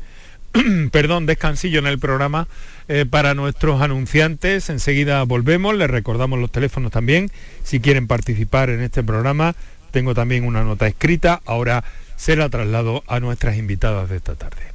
perdón, 0.91 1.25
descansillo 1.25 1.79
en 1.79 1.87
el 1.87 1.97
programa 1.97 2.47
eh, 2.87 3.05
para 3.09 3.33
nuestros 3.33 3.81
anunciantes. 3.81 4.69
Enseguida 4.69 5.23
volvemos, 5.23 5.75
les 5.75 5.89
recordamos 5.89 6.37
los 6.37 6.51
teléfonos 6.51 6.91
también. 6.91 7.31
Si 7.63 7.79
quieren 7.79 8.05
participar 8.05 8.69
en 8.69 8.81
este 8.81 9.01
programa, 9.01 9.55
tengo 9.89 10.13
también 10.13 10.45
una 10.45 10.63
nota 10.63 10.85
escrita. 10.85 11.41
Ahora 11.45 11.83
se 12.15 12.35
la 12.35 12.49
traslado 12.49 13.03
a 13.07 13.19
nuestras 13.19 13.57
invitadas 13.57 14.09
de 14.09 14.17
esta 14.17 14.35
tarde. 14.35 14.74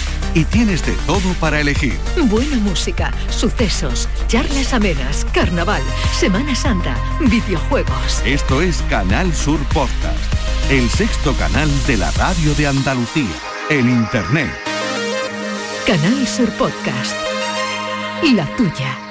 Y 0.33 0.45
tienes 0.45 0.85
de 0.85 0.93
todo 1.05 1.33
para 1.39 1.59
elegir. 1.59 1.97
Buena 2.23 2.55
música, 2.57 3.11
sucesos, 3.29 4.07
charlas 4.27 4.73
amenas, 4.73 5.25
carnaval, 5.33 5.81
Semana 6.17 6.55
Santa, 6.55 6.95
videojuegos. 7.19 8.21
Esto 8.25 8.61
es 8.61 8.81
Canal 8.89 9.33
Sur 9.33 9.59
Podcast, 9.73 10.33
el 10.69 10.89
sexto 10.89 11.33
canal 11.35 11.69
de 11.85 11.97
la 11.97 12.11
radio 12.11 12.53
de 12.55 12.67
Andalucía, 12.67 13.35
en 13.69 13.89
Internet. 13.89 14.51
Canal 15.85 16.25
Sur 16.25 16.49
Podcast. 16.51 17.15
La 18.23 18.45
tuya. 18.55 19.10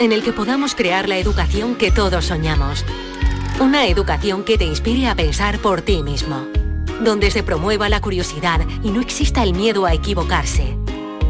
en 0.00 0.12
el 0.12 0.22
que 0.22 0.32
podamos 0.32 0.74
crear 0.74 1.08
la 1.08 1.18
educación 1.18 1.76
que 1.76 1.92
todos 1.92 2.24
soñamos. 2.24 2.84
Una 3.60 3.86
educación 3.86 4.44
que 4.44 4.56
te 4.56 4.64
inspire 4.64 5.06
a 5.06 5.14
pensar 5.14 5.58
por 5.58 5.82
ti 5.82 6.02
mismo. 6.02 6.46
Donde 7.04 7.30
se 7.30 7.42
promueva 7.42 7.90
la 7.90 8.00
curiosidad 8.00 8.66
y 8.82 8.90
no 8.90 9.02
exista 9.02 9.42
el 9.42 9.52
miedo 9.52 9.84
a 9.84 9.92
equivocarse. 9.92 10.74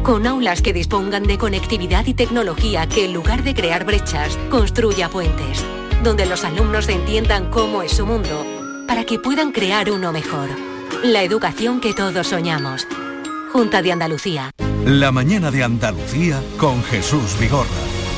Con 0.05 0.27
aulas 0.27 0.63
que 0.63 0.73
dispongan 0.73 1.25
de 1.25 1.37
conectividad 1.37 2.07
y 2.07 2.15
tecnología 2.15 2.89
que 2.89 3.05
en 3.05 3.13
lugar 3.13 3.43
de 3.43 3.55
crear 3.55 3.85
brechas, 3.85 4.39
construya 4.51 5.11
puentes. 5.11 5.65
Donde 6.05 6.25
los 6.25 6.45
alumnos 6.45 6.89
entiendan 6.89 7.51
cómo 7.51 7.83
es 7.83 7.93
su 7.93 8.07
mundo 8.07 8.47
para 8.87 9.05
que 9.05 9.19
puedan 9.19 9.51
crear 9.51 9.91
uno 9.91 10.13
mejor. 10.13 10.49
La 11.03 11.25
educación 11.25 11.81
que 11.81 11.93
todos 11.93 12.29
soñamos. 12.29 12.87
Junta 13.53 13.83
de 13.83 13.93
Andalucía. 13.93 14.53
La 14.85 15.11
mañana 15.11 15.51
de 15.51 15.65
Andalucía 15.65 16.41
con 16.57 16.83
Jesús 16.85 17.37
Vigorra 17.39 17.90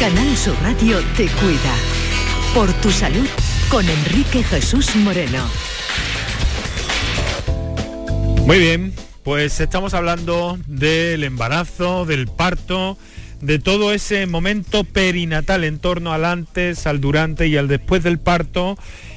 Canal 0.00 0.36
Sur 0.36 0.54
te 1.16 1.26
cuida. 1.26 1.74
Por 2.54 2.70
tu 2.82 2.90
salud 2.90 3.26
con 3.70 3.88
Enrique 3.88 4.42
Jesús 4.42 4.94
Moreno. 4.96 5.48
Muy 8.44 8.58
bien, 8.58 8.92
pues 9.22 9.58
estamos 9.60 9.94
hablando 9.94 10.58
del 10.66 11.24
embarazo, 11.24 12.04
del 12.04 12.26
parto, 12.26 12.98
de 13.40 13.58
todo 13.58 13.94
ese 13.94 14.26
momento 14.26 14.84
perinatal 14.84 15.64
en 15.64 15.78
torno 15.78 16.12
al 16.12 16.26
antes, 16.26 16.86
al 16.86 17.00
durante 17.00 17.48
y 17.48 17.56
al 17.56 17.66
después 17.66 18.02
del 18.02 18.18
parto. 18.18 18.76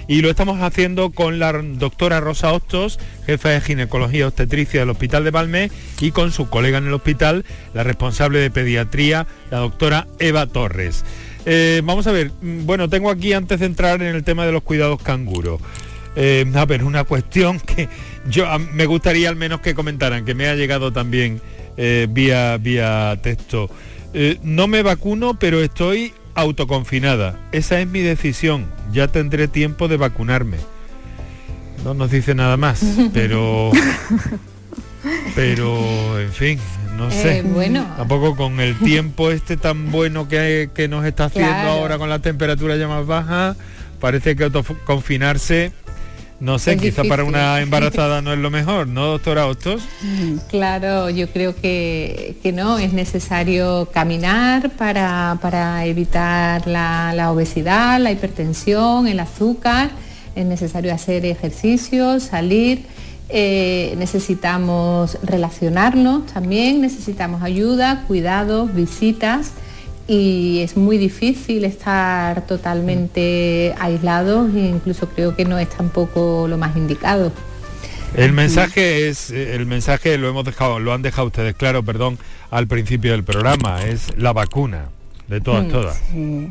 Y 0.09 0.23
lo 0.23 0.31
estamos 0.31 0.59
haciendo 0.61 1.11
con 1.11 1.37
la 1.37 1.51
doctora 1.53 2.19
Rosa 2.19 2.51
Hostos, 2.51 2.99
jefa 3.27 3.49
de 3.49 3.61
ginecología 3.61 4.25
obstetricia 4.25 4.79
del 4.79 4.89
Hospital 4.89 5.23
de 5.23 5.29
Valme, 5.29 5.71
y 6.01 6.09
con 6.09 6.31
su 6.31 6.49
colega 6.49 6.79
en 6.79 6.87
el 6.87 6.93
hospital, 6.95 7.45
la 7.75 7.83
responsable 7.83 8.39
de 8.39 8.49
pediatría, 8.49 9.27
la 9.51 9.59
doctora 9.59 10.07
Eva 10.17 10.47
Torres. 10.47 11.05
Eh, 11.45 11.83
vamos 11.85 12.07
a 12.07 12.11
ver, 12.11 12.31
mm, 12.41 12.65
bueno, 12.65 12.89
tengo 12.89 13.11
aquí 13.11 13.33
antes 13.33 13.59
de 13.59 13.67
entrar 13.67 14.01
en 14.01 14.15
el 14.15 14.23
tema 14.23 14.47
de 14.47 14.51
los 14.51 14.63
cuidados 14.63 14.99
canguro. 14.99 15.59
Eh, 16.15 16.43
a 16.55 16.65
ver, 16.65 16.83
una 16.83 17.03
cuestión 17.03 17.59
que 17.75 17.87
yo 18.27 18.47
me 18.73 18.87
gustaría 18.87 19.29
al 19.29 19.35
menos 19.35 19.61
que 19.61 19.75
comentaran, 19.75 20.25
que 20.25 20.33
me 20.33 20.47
ha 20.47 20.55
llegado 20.55 20.91
también 20.91 21.39
eh, 21.77 22.07
vía, 22.09 22.57
vía 22.57 23.15
texto. 23.21 23.69
no 24.41 24.67
me 24.67 24.81
vacuno, 24.81 25.37
pero 25.37 25.61
estoy 25.61 26.13
autoconfinada. 26.39 27.39
Esa 27.51 27.79
es 27.79 27.87
mi 27.87 27.99
decisión. 27.99 28.65
Ya 28.91 29.07
tendré 29.07 29.47
tiempo 29.47 29.87
de 29.87 29.97
vacunarme. 29.97 30.57
No 31.83 31.93
nos 31.93 32.11
dice 32.11 32.35
nada 32.35 32.57
más, 32.57 32.81
pero... 33.13 33.71
pero, 35.35 36.19
en 36.19 36.31
fin, 36.31 36.59
no 36.97 37.09
sé. 37.09 37.41
bueno. 37.41 37.87
Tampoco 37.95 38.35
con 38.35 38.59
el 38.59 38.77
tiempo 38.77 39.31
este 39.31 39.55
tan 39.55 39.91
bueno 39.91 40.27
que, 40.27 40.69
que 40.73 40.87
nos 40.87 41.05
está 41.05 41.25
haciendo 41.25 41.69
ahora 41.69 41.97
con 41.97 42.09
la 42.09 42.19
temperatura 42.19 42.75
ya 42.75 42.87
más 42.87 43.05
baja, 43.05 43.55
parece 43.99 44.35
que 44.35 44.43
autoconfinarse 44.43 45.71
no 46.39 46.57
sé, 46.57 46.77
quizá 46.77 47.03
para 47.03 47.23
una 47.23 47.59
embarazada 47.61 48.21
no 48.21 48.31
es 48.31 48.39
lo 48.39 48.49
mejor, 48.49 48.87
¿no, 48.87 49.07
doctora 49.07 49.45
Hostos? 49.45 49.83
Claro, 50.49 51.09
yo 51.09 51.29
creo 51.29 51.55
que, 51.55 52.37
no, 52.53 52.79
es 52.79 52.93
necesario 52.93 53.89
caminar 53.93 54.69
para, 54.71 55.85
evitar 55.85 56.65
la, 56.67 57.31
obesidad, 57.31 57.99
la 57.99 58.11
hipertensión, 58.11 59.07
el 59.07 59.19
azúcar, 59.19 59.89
es 60.35 60.45
necesario 60.45 60.93
hacer 60.93 61.25
ejercicios, 61.25 62.23
salir, 62.23 62.85
eh, 63.27 63.93
necesitamos 63.97 65.17
relacionarnos 65.21 66.25
también, 66.27 66.81
necesitamos 66.81 67.43
ayuda, 67.43 68.05
cuidados, 68.07 68.73
visitas 68.73 69.51
y 70.09 70.61
es 70.61 70.75
muy 70.75 70.97
difícil 70.97 71.63
estar 71.63 72.47
totalmente 72.47 73.75
aislados 73.79 74.53
e 74.55 74.59
incluso 74.59 75.07
creo 75.07 75.35
que 75.35 75.45
no 75.45 75.59
es 75.59 75.69
tampoco 75.69 76.47
lo 76.47 76.57
más 76.57 76.75
indicado. 76.75 77.31
El 78.15 78.33
mensaje 78.33 79.07
es, 79.07 79.29
el 79.29 79.67
mensaje 79.67 80.17
lo 80.17 80.27
hemos 80.27 80.43
dejado, 80.43 80.79
lo 80.79 80.93
han 80.93 81.03
dejado 81.03 81.27
ustedes 81.27 81.53
claro, 81.53 81.83
perdón, 81.83 82.17
al 82.49 82.65
principio 82.65 83.11
del 83.11 83.23
programa, 83.23 83.83
es 83.83 84.17
la 84.17 84.33
vacuna, 84.33 84.85
de 85.27 85.41
todas, 85.41 86.01
mm, 86.11 86.45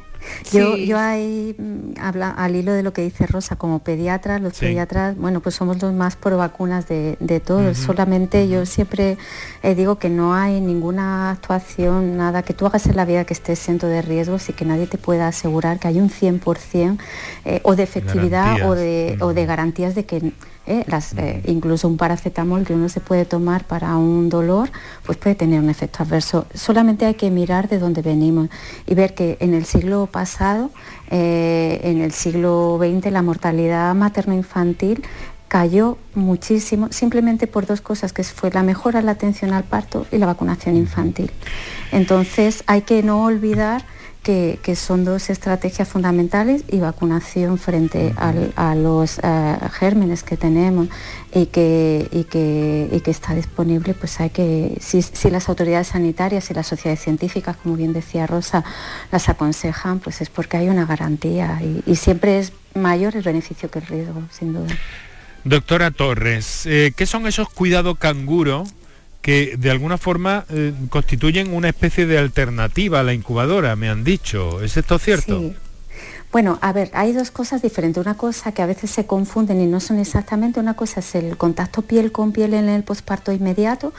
Yo, 0.52 0.76
yo 0.76 0.98
ahí, 0.98 1.54
mm, 1.56 2.00
habla, 2.00 2.30
al 2.30 2.56
hilo 2.56 2.72
de 2.72 2.82
lo 2.82 2.92
que 2.92 3.02
dice 3.02 3.26
Rosa, 3.26 3.56
como 3.56 3.78
pediatra, 3.80 4.38
los 4.38 4.58
pediatras, 4.58 5.16
bueno, 5.16 5.40
pues 5.40 5.54
somos 5.54 5.80
los 5.80 5.92
más 5.92 6.16
pro 6.16 6.36
vacunas 6.36 6.88
de, 6.88 7.42
todos. 7.44 7.78
Solamente 7.78 8.48
yo 8.48 8.66
siempre 8.66 9.16
eh, 9.62 9.74
digo 9.74 9.98
que 9.98 10.08
no 10.08 10.34
hay 10.34 10.60
ninguna 10.60 11.30
actuación, 11.30 12.16
nada 12.16 12.42
que 12.42 12.54
tú 12.54 12.66
hagas 12.66 12.86
en 12.86 12.96
la 12.96 13.04
vida 13.04 13.24
que 13.24 13.34
estés 13.34 13.58
exento 13.58 13.86
de 13.86 14.00
riesgos 14.00 14.48
y 14.48 14.54
que 14.54 14.64
nadie 14.64 14.86
te 14.86 14.96
pueda 14.96 15.28
asegurar 15.28 15.78
que 15.78 15.88
hay 15.88 16.00
un 16.00 16.08
100% 16.08 16.98
eh, 17.44 17.60
o 17.64 17.76
de 17.76 17.82
efectividad 17.82 18.66
o 18.66 18.74
de, 18.74 19.18
o 19.20 19.34
de 19.34 19.44
garantías 19.44 19.94
de 19.94 20.06
que 20.06 20.32
¿eh? 20.68 20.84
Eh, 21.16 21.42
incluso 21.46 21.88
un 21.88 21.96
paracetamol 21.96 22.64
que 22.64 22.74
uno 22.74 22.88
se 22.88 23.00
puede 23.00 23.24
tomar 23.24 23.64
para 23.64 23.96
un 23.96 24.28
dolor, 24.28 24.70
pues 25.04 25.18
puede 25.18 25.34
tener 25.34 25.60
un 25.60 25.70
efecto 25.70 26.02
adverso. 26.02 26.46
Solamente 26.54 27.06
hay 27.06 27.14
que 27.14 27.30
mirar 27.30 27.68
de 27.68 27.78
dónde 27.78 28.02
venimos 28.02 28.48
y 28.86 28.94
ver 28.94 29.14
que 29.14 29.36
en 29.40 29.54
el 29.54 29.64
siglo 29.64 30.06
pasado, 30.06 30.70
eh, 31.10 31.80
en 31.84 32.00
el 32.00 32.12
siglo 32.12 32.78
XX, 32.78 33.10
la 33.10 33.22
mortalidad 33.22 33.94
materno-infantil 33.94 35.02
cayó 35.48 35.96
muchísimo 36.14 36.88
simplemente 36.90 37.46
por 37.46 37.66
dos 37.66 37.80
cosas, 37.80 38.12
que 38.12 38.22
fue 38.22 38.50
la 38.50 38.62
mejora 38.62 39.00
en 39.00 39.06
la 39.06 39.12
atención 39.12 39.52
al 39.54 39.64
parto 39.64 40.06
y 40.12 40.18
la 40.18 40.26
vacunación 40.26 40.76
infantil. 40.76 41.30
Entonces 41.90 42.62
hay 42.66 42.82
que 42.82 43.02
no 43.02 43.24
olvidar 43.24 43.84
que, 44.22 44.76
son 44.76 45.04
dos 45.04 45.30
estrategias 45.30 45.88
fundamentales 45.88 46.64
y 46.68 46.78
vacunación 46.78 47.58
frente 47.58 48.12
a 48.16 48.74
los 48.74 49.18
eh, 49.22 49.56
gérmenes 49.72 50.22
que 50.22 50.36
tenemos 50.36 50.88
y 51.32 51.46
que, 51.46 52.26
que, 52.30 53.10
está 53.10 53.34
disponible, 53.34 53.94
pues 53.94 54.20
hay 54.20 54.30
que, 54.30 54.76
si, 54.80 55.30
las 55.30 55.48
autoridades 55.48 55.88
sanitarias 55.88 56.50
y 56.50 56.54
las 56.54 56.66
sociedades 56.66 57.00
científicas, 57.00 57.56
como 57.56 57.76
bien 57.76 57.92
decía 57.92 58.26
Rosa, 58.26 58.64
las 59.10 59.28
aconsejan, 59.28 59.98
pues 59.98 60.20
es 60.20 60.28
porque 60.28 60.58
hay 60.58 60.68
una 60.68 60.84
garantía 60.84 61.60
y, 61.86 61.96
siempre 61.96 62.38
es 62.38 62.52
mayor 62.74 63.16
el 63.16 63.22
beneficio 63.22 63.70
que 63.70 63.80
el 63.80 63.86
riesgo, 63.86 64.22
sin 64.30 64.52
duda. 64.52 64.68
Doctora 65.44 65.90
Torres, 65.90 66.66
eh, 66.66 66.92
¿qué 66.94 67.06
son 67.06 67.26
esos 67.26 67.48
cuidados 67.48 67.98
canguro 67.98 68.64
que 69.28 69.58
de 69.58 69.70
alguna 69.70 69.98
forma 69.98 70.46
eh, 70.48 70.72
constituyen 70.88 71.52
una 71.52 71.68
especie 71.68 72.06
de 72.06 72.16
alternativa 72.16 73.00
a 73.00 73.02
la 73.02 73.12
incubadora, 73.12 73.76
me 73.76 73.90
han 73.90 74.02
dicho. 74.02 74.62
¿Es 74.62 74.78
esto 74.78 74.98
cierto? 74.98 75.52
Bueno, 76.32 76.58
a 76.62 76.72
ver, 76.72 76.90
hay 76.94 77.12
dos 77.12 77.30
cosas 77.30 77.60
diferentes. 77.60 78.02
Una 78.02 78.14
cosa 78.14 78.52
que 78.52 78.62
a 78.62 78.66
veces 78.66 78.90
se 78.90 79.04
confunden 79.04 79.60
y 79.60 79.66
no 79.66 79.80
son 79.80 79.98
exactamente, 79.98 80.60
una 80.60 80.72
cosa 80.72 81.00
es 81.00 81.14
el 81.14 81.36
contacto 81.36 81.82
piel 81.82 82.10
con 82.10 82.32
piel 82.32 82.54
en 82.54 82.70
el 82.70 82.84
posparto 82.84 83.30
inmediato, 83.30 83.92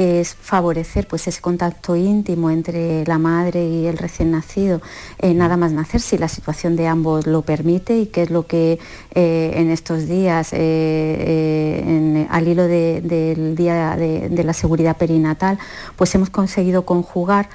que 0.00 0.18
es 0.22 0.34
favorecer 0.34 1.06
pues, 1.06 1.28
ese 1.28 1.42
contacto 1.42 1.94
íntimo 1.94 2.50
entre 2.50 3.04
la 3.04 3.18
madre 3.18 3.68
y 3.68 3.84
el 3.84 3.98
recién 3.98 4.30
nacido, 4.30 4.80
eh, 5.18 5.34
nada 5.34 5.58
más 5.58 5.72
nacer, 5.72 6.00
si 6.00 6.16
la 6.16 6.28
situación 6.28 6.74
de 6.74 6.86
ambos 6.86 7.26
lo 7.26 7.42
permite 7.42 7.98
y 7.98 8.06
que 8.06 8.22
es 8.22 8.30
lo 8.30 8.46
que 8.46 8.78
eh, 9.14 9.52
en 9.56 9.70
estos 9.70 10.08
días, 10.08 10.52
eh, 10.52 12.26
al 12.30 12.48
hilo 12.48 12.66
del 12.66 13.54
Día 13.56 13.94
de, 13.98 14.30
de, 14.30 14.44
la 14.44 14.54
Seguridad 14.54 14.96
Perinatal, 14.96 15.58
pues 15.96 16.14
hemos 16.14 16.30
conseguido 16.30 16.86
conjugar 16.86 17.50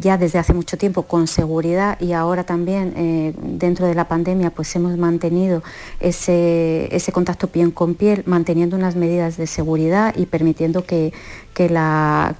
ya 0.00 0.18
desde 0.18 0.38
hace 0.38 0.52
mucho 0.52 0.76
tiempo 0.76 1.04
con 1.04 1.26
seguridad 1.26 1.98
y 2.00 2.12
ahora 2.12 2.44
también 2.44 3.34
dentro 3.58 3.86
de 3.86 3.94
la 3.94 4.08
pandemia 4.08 4.50
pues 4.50 4.74
hemos 4.74 4.96
mantenido 4.96 5.62
ese, 6.00 6.88
ese 6.94 7.12
contacto 7.12 7.48
piel 7.48 7.72
con 7.72 7.94
piel, 7.94 8.22
manteniendo 8.26 8.76
unas 8.76 8.96
medidas 8.96 9.36
de 9.36 9.46
seguridad 9.46 10.14
y 10.16 10.26
permitiendo 10.26 10.84
que, 10.84 11.12
que 11.54 11.68
la, 11.68 11.85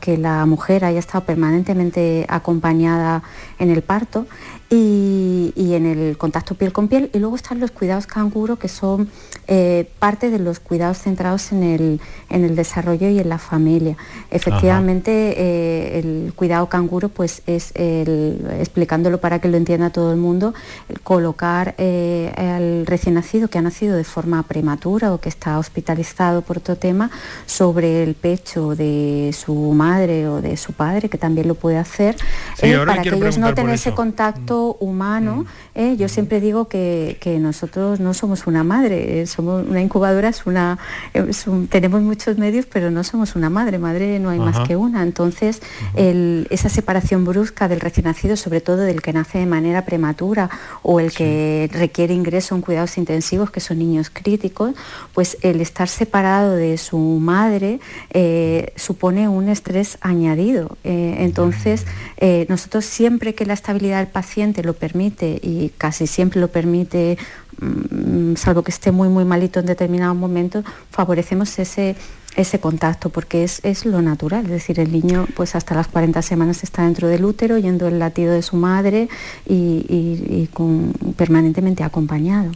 que 0.01 0.17
la 0.17 0.47
mujer 0.47 0.85
haya 0.85 0.99
estado 0.99 1.25
permanentemente 1.25 2.27
acompañada 2.29 3.23
en 3.59 3.71
el 3.71 3.83
parto 3.83 4.27
y, 4.69 5.75
en 5.75 5.87
el 5.87 6.17
contacto 6.17 6.55
piel 6.55 6.73
con 6.73 6.89
piel. 6.89 7.11
Y 7.13 7.19
luego 7.19 7.37
están 7.37 7.61
los 7.61 7.71
cuidados 7.71 8.07
canguro, 8.07 8.57
que 8.57 8.69
son 8.69 9.09
eh, 9.47 9.89
parte 9.99 10.31
de 10.31 10.39
los 10.39 10.59
cuidados 10.59 10.99
centrados 10.99 11.53
en 11.53 11.63
el, 11.63 12.01
en 12.31 12.45
el, 12.45 12.57
desarrollo 12.57 13.09
y 13.09 13.19
en 13.19 13.29
la 13.29 13.39
familia. 13.39 13.97
Efectivamente, 14.31 15.35
eh, 15.37 15.99
el 15.99 16.33
cuidado 16.35 16.69
canguro 16.69 17.09
pues 17.09 17.43
es, 17.47 17.73
explicándolo 17.77 19.19
para 19.19 19.39
que 19.39 19.49
lo 19.49 19.57
entienda 19.57 19.91
todo 19.91 20.13
el 20.13 20.19
mundo, 20.19 20.55
colocar 21.03 21.75
eh, 21.79 22.33
al 22.37 22.87
recién 22.87 23.15
nacido 23.15 23.49
que 23.49 23.59
ha 23.59 23.63
nacido 23.63 23.97
de 23.97 24.05
forma 24.05 24.43
prematura 24.43 25.13
o 25.13 25.21
que 25.21 25.29
está 25.29 25.59
hospitalizado 25.59 26.43
por 26.43 26.59
otro 26.59 26.77
tema 26.77 27.11
sobre 27.47 28.03
el 28.03 28.15
pecho 28.15 28.75
de 28.75 29.35
su 29.37 29.55
madre 29.55 30.29
o 30.29 30.41
de 30.41 30.57
su 30.57 30.73
padre, 30.73 31.09
que 31.09 31.19
también 31.19 31.47
lo 31.49 31.55
puede 31.55 31.77
hacer, 31.77 32.17
para 32.59 33.03
que 33.03 33.11
ellos 33.11 33.39
no 33.39 33.55
tengan 33.55 33.75
ese 33.75 33.95
contacto 33.95 34.56
humano, 34.81 35.45
mm. 35.45 35.47
¿eh? 35.75 35.97
yo 35.97 36.09
siempre 36.09 36.41
digo 36.41 36.69
que, 36.69 37.19
nosotros 37.41 38.01
no 38.01 38.15
somos 38.15 38.47
una 38.47 38.65
madre, 38.65 39.21
eh, 39.21 39.27
somos 39.27 39.67
una 39.67 39.81
incubadora, 39.81 40.29
es 40.29 40.47
una, 40.47 40.79
tenemos 41.69 42.01
muchos 42.03 42.39
medios, 42.39 42.67
pero 42.67 42.91
no 42.91 43.05
somos 43.05 43.37
una 43.37 43.51
madre, 43.51 43.79
madre 43.79 44.19
no 44.19 44.31
hay 44.31 44.39
más 44.39 44.67
que 44.67 44.77
una. 44.77 45.03
Entonces, 45.03 45.61
esa 45.95 46.69
separación 46.69 47.25
brusca 47.25 47.69
del 47.69 47.81
recién 47.81 48.07
nacido, 48.07 48.37
sobre 48.37 48.61
todo 48.61 48.79
del 48.79 49.03
que 49.03 49.13
nace 49.13 49.39
de 49.39 49.47
manera 49.47 49.85
prematura 49.85 50.49
o 50.83 51.01
el 51.01 51.13
que 51.13 51.69
requiere 51.73 52.15
ingreso 52.15 52.55
en 52.55 52.63
cuidados 52.63 52.97
intensivos, 52.97 53.51
que 53.51 53.61
son 53.61 53.79
niños 53.79 54.11
críticos, 54.11 54.75
pues 55.13 55.37
el 55.43 55.61
estar 55.61 55.89
separado 55.89 56.55
de 56.55 56.79
su 56.79 56.99
madre 56.99 57.81
eh, 58.11 58.73
supone 58.77 59.29
un 59.29 59.49
estrés 59.49 59.99
añadido. 60.01 60.77
entonces, 60.85 61.85
nosotros 62.49 62.85
siempre 62.85 63.35
que 63.35 63.47
la 63.47 63.55
estabilidad 63.55 63.99
del 63.99 64.09
paciente 64.09 64.46
lo 64.63 64.75
permite 64.75 65.39
y 65.43 65.71
casi 65.77 66.07
siempre 66.07 66.41
lo 66.41 66.49
permite, 66.49 67.19
mm, 67.61 68.35
salvo 68.37 68.63
que 68.63 68.71
esté 68.71 68.93
muy 68.93 69.09
muy 69.09 69.25
malito 69.25 69.61
en 69.61 69.67
determinado 69.67 70.15
momento, 70.15 70.63
favorecemos 70.91 71.59
ese 71.59 71.97
ese 72.37 72.61
contacto 72.61 73.09
porque 73.09 73.45
es, 73.45 73.61
es, 73.65 73.87
lo 73.87 74.03
natural, 74.03 74.45
es 74.45 74.51
decir, 74.51 74.79
el 74.79 74.93
niño 74.93 75.27
pues 75.35 75.55
hasta 75.55 75.75
las 75.75 75.89
40 75.89 76.21
semanas 76.23 76.63
está 76.63 76.85
dentro 76.85 77.09
del 77.09 77.25
útero, 77.25 77.59
yendo 77.59 77.89
el 77.89 77.99
latido 77.99 78.35
de 78.35 78.43
su 78.43 78.57
madre 78.57 79.09
y, 79.49 80.49
con, 80.53 80.93
permanentemente 81.17 81.83
acompañado. 81.83 82.53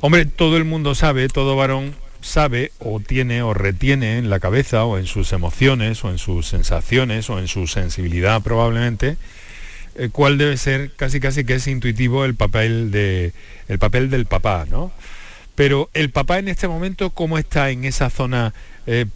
Hombre, 0.00 0.26
todo 0.26 0.56
el 0.56 0.64
mundo 0.64 0.94
sabe, 0.94 1.28
todo 1.28 1.56
varón 1.56 1.94
sabe 2.20 2.72
o 2.80 3.00
tiene 3.00 3.42
o 3.42 3.54
retiene 3.54 4.18
en 4.18 4.30
la 4.30 4.40
cabeza 4.40 4.84
o 4.84 4.98
en 4.98 5.06
sus 5.06 5.32
emociones 5.32 6.04
o 6.04 6.10
en 6.10 6.18
sus 6.18 6.48
sensaciones 6.48 7.30
o 7.30 7.38
en 7.38 7.46
su 7.46 7.66
sensibilidad 7.66 8.42
probablemente 8.42 9.16
eh, 9.98 10.08
cuál 10.12 10.38
debe 10.38 10.56
ser 10.56 10.92
casi 10.96 11.20
casi 11.20 11.44
que 11.44 11.54
es 11.54 11.66
intuitivo 11.66 12.24
el 12.24 12.34
papel 12.34 12.90
de 12.90 13.32
el 13.68 13.78
papel 13.78 14.10
del 14.10 14.26
papá, 14.26 14.66
¿no? 14.70 14.92
Pero 15.54 15.88
el 15.94 16.10
papá 16.10 16.38
en 16.38 16.48
este 16.48 16.68
momento 16.68 17.10
cómo 17.10 17.38
está 17.38 17.70
en 17.70 17.84
esa 17.84 18.10
zona 18.10 18.52
eh, 18.86 19.06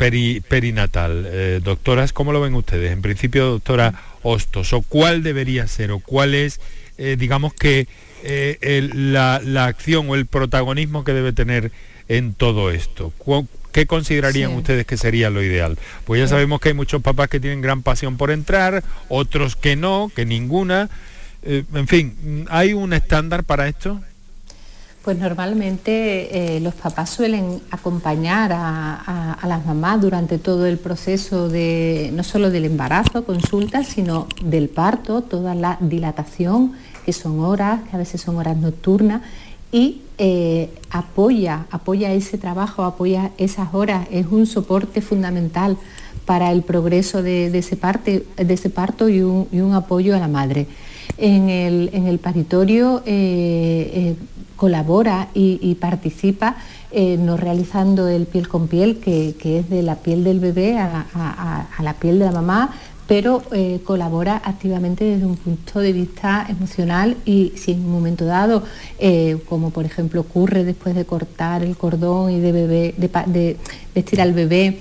perinatal, 0.49 1.26
eh, 1.28 1.61
doctoras, 1.62 2.12
¿cómo 2.12 2.33
lo 2.33 2.41
ven 2.41 2.55
ustedes? 2.55 2.93
En 2.93 3.03
principio, 3.03 3.47
doctora 3.47 3.95
Hostos, 4.22 4.72
o 4.72 4.83
cuál 4.83 5.22
debería 5.22 5.66
ser 5.66 5.93
o 5.93 6.01
cuál 6.01 6.35
es, 6.35 6.61
digamos 6.97 7.55
que 7.55 7.87
la, 8.22 9.41
la 9.43 9.64
acción 9.66 10.11
o 10.11 10.14
el 10.14 10.26
protagonismo 10.26 11.05
que 11.05 11.12
debe 11.12 11.33
tener 11.33 11.72
en 12.11 12.35
todo 12.35 12.70
esto? 12.70 13.12
¿Qué 13.73 13.87
considerarían 13.87 14.53
ustedes 14.53 14.87
que 14.87 14.97
sería 14.97 15.31
lo 15.31 15.43
ideal? 15.43 15.79
Pues 16.05 16.21
ya 16.21 16.29
sabemos 16.29 16.61
que 16.61 16.71
hay 16.71 16.75
muchos 16.75 17.03
papás 17.03 17.29
que 17.29 17.41
tienen 17.41 17.61
gran 17.61 17.83
pasión 17.83 18.16
por 18.16 18.31
entrar, 18.31 18.83
otros 19.09 19.57
que 19.57 19.77
no, 19.77 20.11
que 20.14 20.25
ninguna. 20.25 20.89
Eh, 21.43 21.64
en 21.73 21.89
fin, 21.89 22.47
¿hay 22.51 22.73
un 22.73 22.93
estándar 22.93 23.45
para 23.45 23.68
esto? 23.68 24.01
Pues 25.03 25.18
normalmente 25.18 26.57
eh, 26.57 26.61
los 26.61 26.75
papás 26.75 27.09
suelen 27.09 27.62
acompañar 27.71 28.53
a, 28.53 29.39
las 29.49 29.64
mamás 29.64 29.99
durante 30.01 30.37
todo 30.37 30.66
el 30.66 30.77
proceso 30.77 31.49
de 31.49 32.11
no 32.12 32.23
solo 32.23 32.51
del 32.51 32.66
embarazo, 32.66 33.25
consultas, 33.25 33.87
sino 33.87 34.29
del 34.45 34.68
parto, 34.68 35.23
toda 35.23 35.55
la 35.55 35.79
dilatación, 35.81 36.75
que 37.07 37.14
son 37.14 37.41
horas, 37.41 37.81
que 37.89 37.97
a 37.97 37.99
veces 37.99 38.21
son 38.21 38.37
horas 38.37 38.59
nocturnas, 38.59 39.23
y 39.73 40.03
eh, 40.18 40.68
apoya, 40.91 41.66
apoya 41.71 42.12
ese 42.12 42.39
trabajo, 42.39 42.83
apoya 42.85 43.31
esas 43.39 43.73
horas, 43.73 44.07
es 44.11 44.27
un 44.31 44.47
soporte 44.47 45.01
fundamental 45.01 45.77
para 46.27 46.53
el 46.53 46.62
progreso 46.62 47.23
de, 47.23 47.47
ese, 47.57 47.77
parte, 47.77 48.27
de 48.37 48.55
ese, 48.55 48.71
parto 48.71 49.09
y 49.09 49.23
un, 49.23 49.73
apoyo 49.75 50.14
a 50.14 50.18
la 50.18 50.29
madre. 50.29 50.66
En 51.18 51.49
el, 51.49 52.18
paritorio 52.18 53.03
eh, 53.05 53.91
eh, 53.95 54.14
colabora 54.57 55.29
y, 55.35 55.75
participa 55.81 56.57
no 57.18 57.37
realizando 57.37 58.09
el 58.09 58.27
piel 58.27 58.49
con 58.49 58.68
piel, 58.68 58.99
que, 58.99 59.35
es 59.43 59.71
de 59.71 59.83
la 59.83 59.97
piel 59.97 60.25
del 60.25 60.41
bebé 60.41 60.79
a 60.79 61.66
la 61.83 61.95
piel 61.95 62.18
de 62.18 62.25
la 62.27 62.33
mamá, 62.33 62.71
pero 63.11 63.43
eh, 63.51 63.81
colabora 63.83 64.41
activamente 64.45 65.03
desde 65.03 65.27
un 65.27 65.35
punto 65.35 65.81
de 65.81 65.93
vista 65.93 66.47
emocional 66.49 67.17
y 67.25 67.53
si 67.57 67.73
en 67.73 67.81
un 67.81 67.91
momento 67.91 68.25
dado, 68.25 68.63
eh, 69.01 69.37
como 69.49 69.71
por 69.71 69.85
ejemplo 69.85 70.21
ocurre 70.21 70.63
después 70.63 70.95
de 70.95 71.05
cortar 71.05 71.65
el 71.65 71.77
cordón 71.77 72.31
y 72.31 72.39
de, 72.39 72.53
bebé, 72.53 72.95
de, 72.97 73.57
vestir 73.97 74.21
al 74.21 74.33
bebé, 74.33 74.79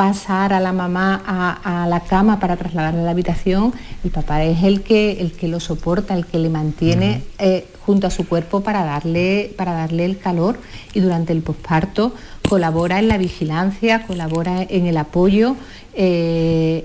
pasar 0.00 0.54
a 0.54 0.60
la 0.60 0.72
mamá 0.72 1.20
a, 1.62 1.86
la 1.86 2.00
cama 2.00 2.40
para 2.40 2.56
trasladarla 2.56 3.02
a 3.02 3.04
la 3.04 3.10
habitación, 3.10 3.74
el 4.02 4.10
papá 4.10 4.42
es 4.42 4.62
el 4.62 4.80
que, 4.80 5.20
el 5.20 5.32
que 5.32 5.46
lo 5.46 5.60
soporta, 5.60 6.14
el 6.14 6.24
que 6.24 6.38
le 6.38 6.48
mantiene 6.48 7.22
eh, 7.38 7.68
junto 7.84 8.06
a 8.06 8.10
su 8.10 8.26
cuerpo 8.26 8.62
para 8.62 8.82
darle, 8.82 9.52
para 9.58 9.74
darle 9.74 10.06
el 10.06 10.16
calor 10.16 10.58
y 10.94 11.00
durante 11.00 11.34
el 11.34 11.42
posparto 11.42 12.14
colabora 12.48 12.98
en 12.98 13.08
la 13.08 13.18
vigilancia, 13.18 14.06
colabora 14.06 14.62
en 14.62 14.86
el 14.86 14.96
apoyo 14.96 15.56
eh, 15.92 16.82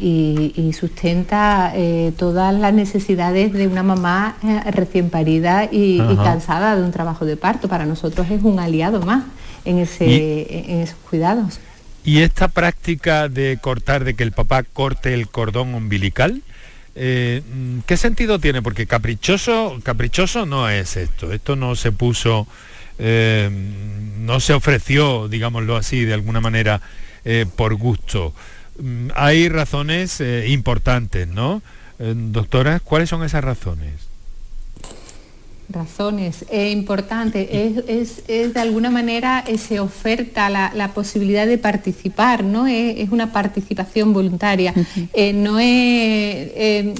y, 0.00 0.72
sustenta 0.72 1.70
eh, 1.74 2.14
todas 2.16 2.54
las 2.54 2.72
necesidades 2.72 3.52
de 3.52 3.66
una 3.66 3.82
mamá 3.82 4.38
recién 4.70 5.10
parida 5.10 5.68
y, 5.70 5.98
cansada 6.16 6.76
de 6.76 6.82
un 6.82 6.92
trabajo 6.92 7.26
de 7.26 7.36
parto. 7.36 7.68
Para 7.68 7.84
nosotros 7.84 8.30
es 8.30 8.42
un 8.42 8.58
aliado 8.58 9.02
más 9.02 9.24
en, 9.66 9.80
ese, 9.80 10.70
en 10.70 10.80
esos 10.80 10.96
cuidados. 11.10 11.60
¿Y 12.04 12.20
esta 12.20 12.48
práctica 12.48 13.28
de 13.28 13.58
cortar, 13.60 14.04
de 14.04 14.14
que 14.14 14.22
el 14.22 14.32
papá 14.32 14.62
corte 14.62 15.14
el 15.14 15.28
cordón 15.28 15.74
umbilical, 15.74 16.42
¿qué 16.94 17.96
sentido 17.96 18.38
tiene? 18.38 18.62
Porque 18.62 18.86
caprichoso, 18.86 19.80
caprichoso 19.82 20.46
no 20.46 20.68
es 20.68 20.96
esto. 20.96 21.32
Esto 21.32 21.56
no 21.56 21.74
se 21.76 21.92
puso, 21.92 22.46
no 22.98 24.40
se 24.40 24.52
ofreció, 24.52 25.28
digámoslo 25.28 25.76
así, 25.76 26.04
de 26.04 26.14
alguna 26.14 26.40
manera 26.40 26.82
eh, 27.24 27.46
por 27.56 27.74
gusto. 27.74 28.34
Mm, 28.78 29.08
hay 29.14 29.48
razones 29.48 30.20
eh, 30.20 30.46
importantes, 30.48 31.26
¿no? 31.26 31.62
Eh, 31.98 32.12
doctora, 32.14 32.80
¿cuáles 32.80 33.08
son 33.08 33.24
esas 33.24 33.42
razones? 33.42 33.92
Razones 35.68 36.44
importantes. 36.52 37.48
Es, 37.88 38.26
de 38.26 38.60
alguna 38.60 38.90
manera 38.90 39.44
se 39.58 39.80
oferta 39.80 40.50
la, 40.50 40.90
posibilidad 40.94 41.46
de 41.46 41.58
participar, 41.58 42.44
¿no? 42.44 42.66
Es, 42.66 43.10
una 43.10 43.32
participación 43.32 44.12
voluntaria. 44.12 44.74
no 45.34 45.58
es 45.58 46.94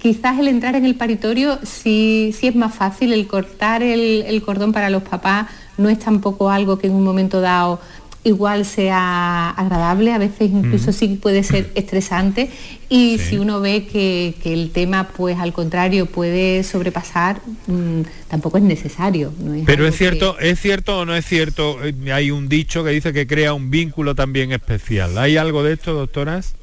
quizás 0.00 0.38
el 0.38 0.46
entrar 0.46 0.76
en 0.76 0.84
el 0.84 0.94
paritorio 0.94 1.58
sí, 1.64 2.32
sí, 2.38 2.46
es 2.46 2.54
más 2.54 2.72
fácil, 2.72 3.12
el 3.12 3.26
cortar 3.26 3.82
el, 3.82 4.22
el, 4.22 4.40
cordón 4.40 4.72
para 4.72 4.88
los 4.88 5.02
papás 5.02 5.48
no 5.78 5.88
es 5.88 5.98
tampoco 5.98 6.50
algo 6.50 6.78
que 6.78 6.86
en 6.86 6.92
un 6.94 7.02
momento 7.02 7.40
dado 7.40 7.80
igual 8.24 8.64
sea 8.64 9.50
agradable, 9.50 10.12
a 10.12 10.18
veces 10.18 10.50
incluso 10.50 10.92
sí 10.92 11.18
puede 11.20 11.42
ser 11.42 11.70
estresante 11.74 12.50
y 12.88 13.18
si 13.18 13.38
uno 13.38 13.60
ve 13.60 13.86
que, 13.86 14.34
el 14.44 14.70
tema 14.70 15.08
pues 15.08 15.38
al 15.38 15.52
contrario 15.52 16.06
puede 16.06 16.62
sobrepasar, 16.64 17.40
mm, 17.66 18.02
tampoco 18.28 18.58
es 18.58 18.64
necesario. 18.64 19.32
Pero 19.66 19.86
es 19.86 19.96
cierto, 19.96 20.38
¿es 20.38 20.60
cierto 20.60 21.00
o 21.00 21.04
no 21.04 21.14
es 21.14 21.26
cierto? 21.26 21.78
Hay 22.12 22.30
un 22.30 22.48
dicho 22.48 22.82
que 22.82 22.90
dice 22.90 23.12
que 23.12 23.26
crea 23.26 23.52
un 23.52 23.70
vínculo 23.70 24.14
también 24.14 24.52
especial. 24.52 25.18
¿Hay 25.18 25.36
algo 25.36 25.62
de 25.62 25.74
esto, 25.74 25.92
doctoras? 25.92 26.54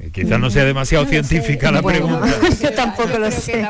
Eh, 0.00 0.10
quizás 0.10 0.40
no 0.40 0.48
sea 0.48 0.64
demasiado 0.64 1.04
científica 1.04 1.70
la 1.70 1.82
pregunta. 1.82 2.26
Yo 2.62 2.72
tampoco 2.72 3.18
lo 3.18 3.30
sé. 3.30 3.66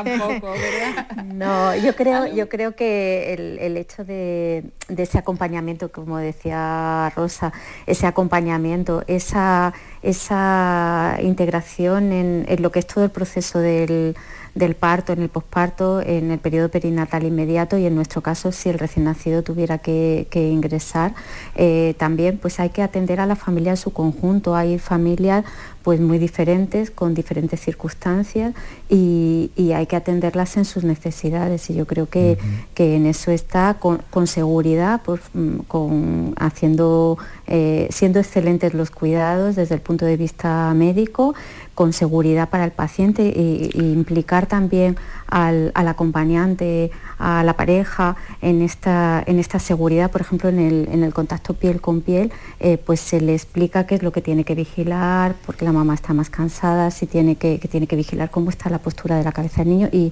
no, 1.33 1.75
yo 1.75 1.95
creo, 1.95 2.27
yo 2.27 2.47
creo 2.47 2.75
que 2.75 3.33
el, 3.33 3.77
hecho 3.77 4.05
de, 4.05 4.63
ese 4.95 5.17
acompañamiento, 5.17 5.91
como 5.91 6.17
decía 6.17 7.11
Rosa, 7.15 7.51
ese 7.85 8.07
acompañamiento, 8.07 9.03
esa, 9.07 9.73
esa 10.01 11.17
integración 11.21 12.11
en, 12.11 12.45
en 12.47 12.61
lo 12.61 12.71
que 12.71 12.79
es 12.79 12.87
todo 12.87 13.03
el 13.03 13.11
proceso 13.11 13.59
del 13.59 14.15
del 14.53 14.75
parto, 14.75 15.13
en 15.13 15.21
el 15.21 15.29
posparto, 15.29 16.01
en 16.01 16.31
el 16.31 16.39
periodo 16.39 16.69
perinatal 16.69 17.23
inmediato 17.23 17.77
y 17.77 17.85
en 17.85 17.95
nuestro 17.95 18.21
caso 18.21 18.51
si 18.51 18.69
el 18.69 18.79
recién 18.79 19.05
nacido 19.05 19.43
tuviera 19.43 19.77
que, 19.77 20.27
ingresar, 20.33 21.13
eh, 21.55 21.95
también 21.97 22.37
pues 22.37 22.59
hay 22.59 22.69
que 22.69 22.81
atender 22.81 23.19
a 23.21 23.25
la 23.25 23.35
familia 23.35 23.71
en 23.71 23.77
su 23.77 23.93
conjunto. 23.93 24.55
Hay 24.55 24.77
familias 24.77 25.45
pues 25.83 25.99
muy 25.99 26.19
diferentes, 26.19 26.91
con 26.91 27.15
diferentes 27.15 27.59
circunstancias 27.59 28.53
y, 28.89 29.51
hay 29.73 29.85
que 29.85 29.95
atenderlas 29.95 30.57
en 30.57 30.65
sus 30.65 30.83
necesidades. 30.83 31.69
Y 31.69 31.75
yo 31.75 31.87
creo 31.87 32.07
que, 32.07 32.37
en 32.75 33.05
eso 33.05 33.31
está 33.31 33.77
con, 33.79 34.27
seguridad, 34.27 35.01
pues, 35.03 35.21
mm, 35.33 35.59
con, 35.67 36.33
haciendo, 36.37 37.17
eh, 37.47 37.87
siendo 37.89 38.19
excelentes 38.19 38.73
los 38.73 38.91
cuidados 38.91 39.55
desde 39.55 39.75
el 39.75 39.81
punto 39.81 39.90
de 39.97 40.17
vista 40.17 40.73
médico, 40.73 41.35
con 41.75 41.93
seguridad 41.93 42.49
para 42.49 42.65
el 42.65 42.71
paciente 42.71 43.33
e, 43.35 43.69
implicar 43.75 44.45
también 44.45 44.97
al, 45.27 45.71
acompañante, 45.73 46.91
a 47.17 47.43
la 47.43 47.53
pareja 47.53 48.17
en 48.41 48.61
esta, 48.61 49.23
en 49.25 49.39
esta 49.39 49.59
seguridad, 49.59 50.11
por 50.11 50.21
ejemplo, 50.21 50.49
en 50.49 51.03
el, 51.03 51.13
contacto 51.13 51.53
piel 51.53 51.81
con 51.81 52.01
piel, 52.01 52.31
eh, 52.59 52.77
pues 52.77 52.99
se 52.99 53.21
le 53.21 53.33
explica 53.33 53.85
qué 53.85 53.95
es 53.95 54.03
lo 54.03 54.11
que 54.11 54.21
tiene 54.21 54.43
que 54.43 54.55
vigilar, 54.55 55.35
porque 55.45 55.65
la 55.65 55.71
mamá 55.71 55.93
está 55.93 56.13
más 56.13 56.29
cansada, 56.29 56.91
si 56.91 57.07
tiene 57.07 57.35
que, 57.35 57.57
tiene 57.59 57.87
que 57.87 57.95
vigilar 57.95 58.29
cómo 58.29 58.49
está 58.49 58.69
la 58.69 58.79
postura 58.79 59.17
de 59.17 59.23
la 59.23 59.31
cabeza 59.31 59.63
del 59.63 59.69
niño 59.69 59.89
y, 59.91 60.11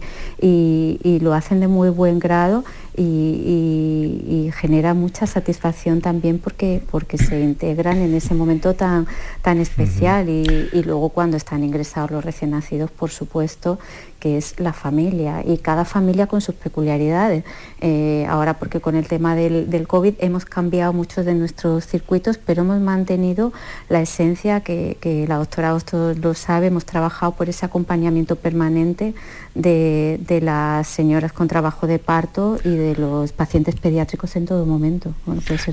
lo 1.19 1.33
hacen 1.33 1.59
de 1.59 1.67
muy 1.67 1.89
buen 1.89 2.17
grado 2.19 2.63
y, 2.95 4.49
genera 4.59 4.93
mucha 4.93 5.27
satisfacción 5.27 6.01
también 6.01 6.39
porque, 6.39 6.81
porque 6.89 7.17
se 7.17 7.41
integran 7.41 7.97
en 7.97 8.13
ese 8.15 8.33
momento 8.33 8.73
tan, 8.73 9.07
tan 9.41 9.59
especial 9.59 10.27
y, 10.27 10.69
y 10.73 10.83
luego 10.83 11.09
cuando 11.09 11.37
están 11.49 11.63
ingresados 11.63 12.11
los 12.11 12.23
recién 12.23 12.51
nacidos, 12.51 12.91
por 12.91 13.09
supuesto, 13.09 13.79
que 14.19 14.37
es 14.37 14.59
la 14.59 14.71
familia 14.71 15.41
y 15.43 15.57
cada 15.57 15.83
familia 15.83 16.27
con 16.27 16.41
sus 16.41 16.53
peculiaridades. 16.53 17.43
Eh, 17.81 18.27
ahora 18.29 18.59
porque 18.59 18.79
con 18.79 18.95
el 18.95 19.07
tema 19.07 19.35
del, 19.35 19.87
COVID 19.87 20.13
hemos 20.19 20.45
cambiado 20.45 20.93
muchos 20.93 21.25
de 21.25 21.33
nuestros 21.33 21.87
circuitos, 21.87 22.37
pero 22.37 22.61
hemos 22.61 22.79
mantenido 22.81 23.51
la 23.87 23.99
esencia 23.99 24.61
que, 24.61 25.25
la 25.27 25.37
doctora 25.37 25.73
Osto 25.73 26.13
lo 26.13 26.35
sabe, 26.35 26.67
hemos 26.67 26.85
trabajado 26.85 27.31
por 27.31 27.49
ese 27.49 27.65
acompañamiento 27.65 28.35
permanente 28.35 29.15
de, 29.61 30.39
las 30.41 30.87
señoras 30.87 31.33
con 31.33 31.47
trabajo 31.47 31.85
de 31.87 31.99
parto 31.99 32.59
y 32.63 32.69
de 32.69 32.95
los 32.95 33.31
pacientes 33.33 33.75
pediátricos 33.75 34.35
en 34.35 34.45
todo 34.45 34.65
momento. 34.65 35.13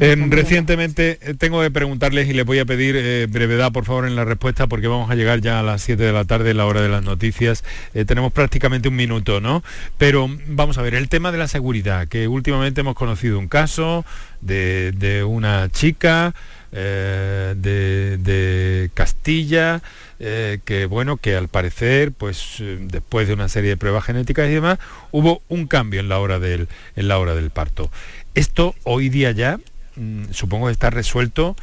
Em, 0.00 0.30
recientemente 0.30 1.18
eh, 1.22 1.34
tengo 1.34 1.60
que 1.60 1.70
preguntarles 1.70 2.28
y 2.28 2.32
les 2.32 2.44
voy 2.44 2.58
a 2.58 2.64
pedir 2.64 2.96
eh, 2.96 3.26
brevedad 3.28 3.72
por 3.72 3.84
favor 3.84 4.06
en 4.06 4.16
la 4.16 4.24
respuesta 4.24 4.66
porque 4.66 4.88
vamos 4.88 5.10
a 5.10 5.14
llegar 5.14 5.40
ya 5.40 5.60
a 5.60 5.62
las 5.62 5.82
7 5.82 6.02
de 6.02 6.12
la 6.12 6.24
tarde, 6.24 6.54
la 6.54 6.66
hora 6.66 6.80
de 6.80 6.88
las 6.88 7.04
noticias. 7.04 7.64
tenemos 8.06 8.32
prácticamente 8.32 8.88
un 8.88 8.96
minuto, 8.96 9.40
¿no? 9.40 9.62
Pero 9.98 10.28
vamos 10.48 10.78
a 10.78 10.82
ver, 10.82 10.94
el 10.94 11.08
tema 11.08 11.32
de 11.32 11.38
la 11.38 11.48
seguridad, 11.48 12.08
que 12.08 12.28
últimamente 12.28 12.80
hemos 12.80 12.94
conocido 12.94 13.38
un 13.38 13.48
caso 13.48 14.04
de, 14.40 15.24
una 15.26 15.68
chica 15.70 16.34
eh, 16.78 17.54
de, 17.56 18.90
Castilla, 18.92 19.82
eh, 20.20 20.58
que 20.64 20.84
bueno, 20.84 21.16
que 21.16 21.34
al 21.34 21.48
parecer, 21.48 22.12
pues 22.12 22.62
después 22.80 23.26
de 23.28 23.34
una 23.34 23.48
serie 23.48 23.70
de 23.70 23.76
pruebas 23.78 24.04
genéticas 24.04 24.48
y 24.48 24.54
demás, 24.54 24.78
hubo 25.10 25.42
un 25.48 25.66
cambio 25.66 26.00
en 26.00 26.10
la 26.10 26.18
hora 26.18 26.38
del, 26.38 26.68
en 26.94 27.08
la 27.08 27.18
hora 27.18 27.34
del 27.34 27.50
parto. 27.50 27.90
Esto 28.34 28.74
hoy 28.84 29.08
día 29.08 29.30
ya 29.32 29.58
mm, 29.96 30.32
supongo 30.32 30.66
que 30.66 30.72
está 30.72 30.90
resuelto 30.90 31.56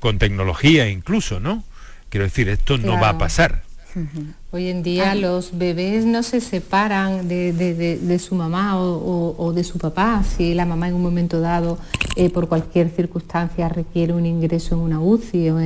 con 0.00 0.18
tecnología 0.18 0.88
incluso, 0.88 1.38
¿no? 1.38 1.62
Quiero 2.08 2.24
decir, 2.24 2.48
esto 2.48 2.76
no 2.76 3.00
va 3.00 3.10
a 3.10 3.18
pasar. 3.18 3.62
Hoy 4.50 4.68
en 4.68 4.82
día 4.82 5.14
los 5.14 5.56
bebés 5.56 6.04
no 6.04 6.22
se 6.22 6.42
separan 6.42 7.28
de, 7.28 8.18
su 8.18 8.34
mamá 8.34 8.78
o, 8.78 9.52
de 9.54 9.64
su 9.64 9.78
papá. 9.78 10.22
Si 10.22 10.52
la 10.52 10.66
mamá 10.66 10.88
en 10.88 10.94
un 10.94 11.02
momento 11.02 11.40
dado, 11.40 11.78
eh, 12.14 12.28
por 12.28 12.46
cualquier 12.46 12.90
circunstancia, 12.90 13.70
requiere 13.70 14.12
un 14.12 14.26
ingreso 14.26 14.74
en 14.74 14.82
una 14.82 15.00
UCI 15.00 15.48
o, 15.48 15.58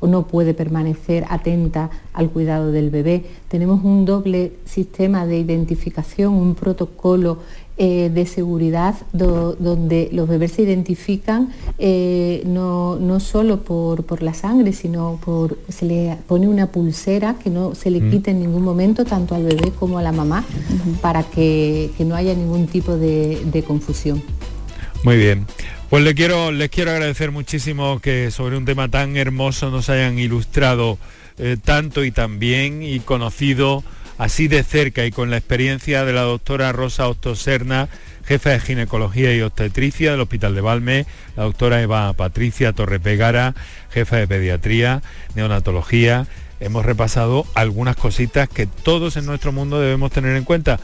o 0.00 0.06
no 0.06 0.26
puede 0.26 0.54
permanecer 0.54 1.26
atenta 1.28 1.90
al 2.14 2.30
cuidado 2.30 2.72
del 2.72 2.88
bebé, 2.88 3.26
tenemos 3.48 3.84
un 3.84 4.06
doble 4.06 4.52
sistema 4.64 5.26
de 5.26 5.38
identificación, 5.38 6.32
un 6.32 6.54
protocolo 6.54 7.38
eh, 7.80 8.10
de 8.12 8.26
seguridad 8.26 8.96
donde 9.12 10.08
los 10.10 10.28
bebés 10.28 10.50
se 10.50 10.62
identifican 10.62 11.50
eh, 11.78 12.42
no, 12.44 12.96
no, 12.96 13.20
solo 13.20 13.62
por, 13.62 14.20
la 14.20 14.34
sangre, 14.34 14.72
sino 14.72 15.20
por 15.24 15.56
se 15.68 15.86
le 15.86 16.16
pone 16.26 16.48
una 16.48 16.72
pulsera 16.72 17.36
que 17.40 17.50
no 17.50 17.76
se 17.76 17.92
le 17.92 18.00
mm. 18.00 18.10
quite 18.10 18.30
en 18.32 18.40
ningún 18.40 18.64
momento 18.64 19.04
tanto 19.04 19.36
al 19.36 19.44
bebé 19.44 19.70
como 19.78 19.98
a 19.98 20.02
la 20.02 20.10
mamá 20.10 20.44
para 21.00 21.22
que, 21.22 21.92
no 22.00 22.16
haya 22.16 22.34
ningún 22.34 22.66
tipo 22.66 22.96
de, 22.96 23.64
confusión. 23.64 24.24
Muy 25.04 25.16
bien. 25.16 25.46
Pues 25.88 26.02
le 26.02 26.16
quiero, 26.16 26.50
les 26.50 26.70
quiero 26.70 26.90
agradecer 26.90 27.30
muchísimo 27.30 28.00
que 28.00 28.32
sobre 28.32 28.56
un 28.56 28.64
tema 28.64 28.88
tan 28.88 29.16
hermoso 29.16 29.70
nos 29.70 29.88
hayan 29.88 30.18
ilustrado 30.18 30.98
eh, 31.38 31.56
tanto 31.64 32.04
y 32.04 32.10
tan 32.10 32.40
bien 32.40 32.82
y 32.82 32.98
conocido 32.98 33.84
así 34.18 34.48
de 34.48 34.64
cerca 34.64 35.06
y 35.06 35.12
con 35.12 35.30
la 35.30 35.38
experiencia 35.38 36.04
de 36.04 36.12
la 36.12 36.22
doctora 36.22 36.72
Rosa 36.72 37.08
Ostoserna, 37.08 37.88
jefa 38.26 38.50
de 38.50 38.60
ginecología 38.60 39.34
y 39.34 39.40
obstetricia 39.40 40.10
del 40.10 40.20
Hospital 40.20 40.54
de 40.54 40.60
Valme, 40.60 41.06
la 41.36 41.44
doctora 41.44 41.80
Eva 41.80 42.12
Patricia 42.12 42.72
Torrepegara, 42.72 43.54
jefa 43.90 44.16
de 44.16 44.28
pediatría, 44.28 45.02
neonatología. 45.34 46.26
Hemos 46.60 46.84
repasado 46.84 47.46
algunas 47.54 47.96
cositas 47.96 48.48
que 48.48 48.66
todos 48.66 49.16
en 49.16 49.24
nuestro 49.24 49.52
mundo 49.52 49.80
debemos 49.80 50.10
tener 50.10 50.36
en 50.36 50.44
cuenta. 50.44 50.80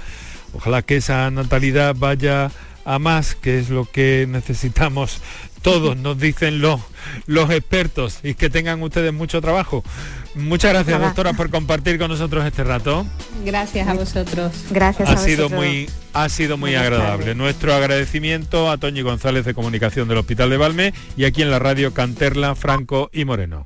Ojalá 0.54 0.82
que 0.82 0.96
esa 0.96 1.30
natalidad 1.32 1.96
vaya 1.98 2.52
a 2.84 2.98
más, 2.98 3.34
que 3.34 3.58
es 3.58 3.70
lo 3.70 3.84
que 3.84 4.26
necesitamos 4.28 5.20
todos, 5.62 5.96
nos 5.98 6.18
dicen 6.18 6.60
los, 6.60 6.80
los 7.26 7.50
expertos, 7.50 8.20
y 8.22 8.34
que 8.34 8.50
tengan 8.50 8.80
ustedes 8.82 9.12
mucho 9.12 9.40
trabajo. 9.40 9.82
Muchas 10.34 10.72
gracias, 10.72 11.00
doctora, 11.00 11.32
por 11.32 11.50
compartir 11.50 11.98
con 11.98 12.10
nosotros 12.10 12.44
este 12.44 12.64
rato. 12.64 13.06
Gracias 13.44 13.86
a 13.86 13.94
vosotros. 13.94 14.52
Gracias. 14.70 15.08
Ha 15.08 15.16
sido 15.16 15.48
muy, 15.48 15.88
ha 16.12 16.28
sido 16.28 16.56
muy 16.56 16.74
agradable. 16.74 17.34
Nuestro 17.34 17.74
agradecimiento 17.74 18.70
a 18.70 18.78
Toñi 18.78 19.02
González 19.02 19.44
de 19.44 19.54
Comunicación 19.54 20.08
del 20.08 20.18
Hospital 20.18 20.50
de 20.50 20.56
Valme 20.56 20.94
y 21.16 21.24
aquí 21.24 21.42
en 21.42 21.50
la 21.50 21.58
radio 21.58 21.94
Canterla, 21.94 22.54
Franco 22.54 23.10
y 23.12 23.24
Moreno. 23.24 23.64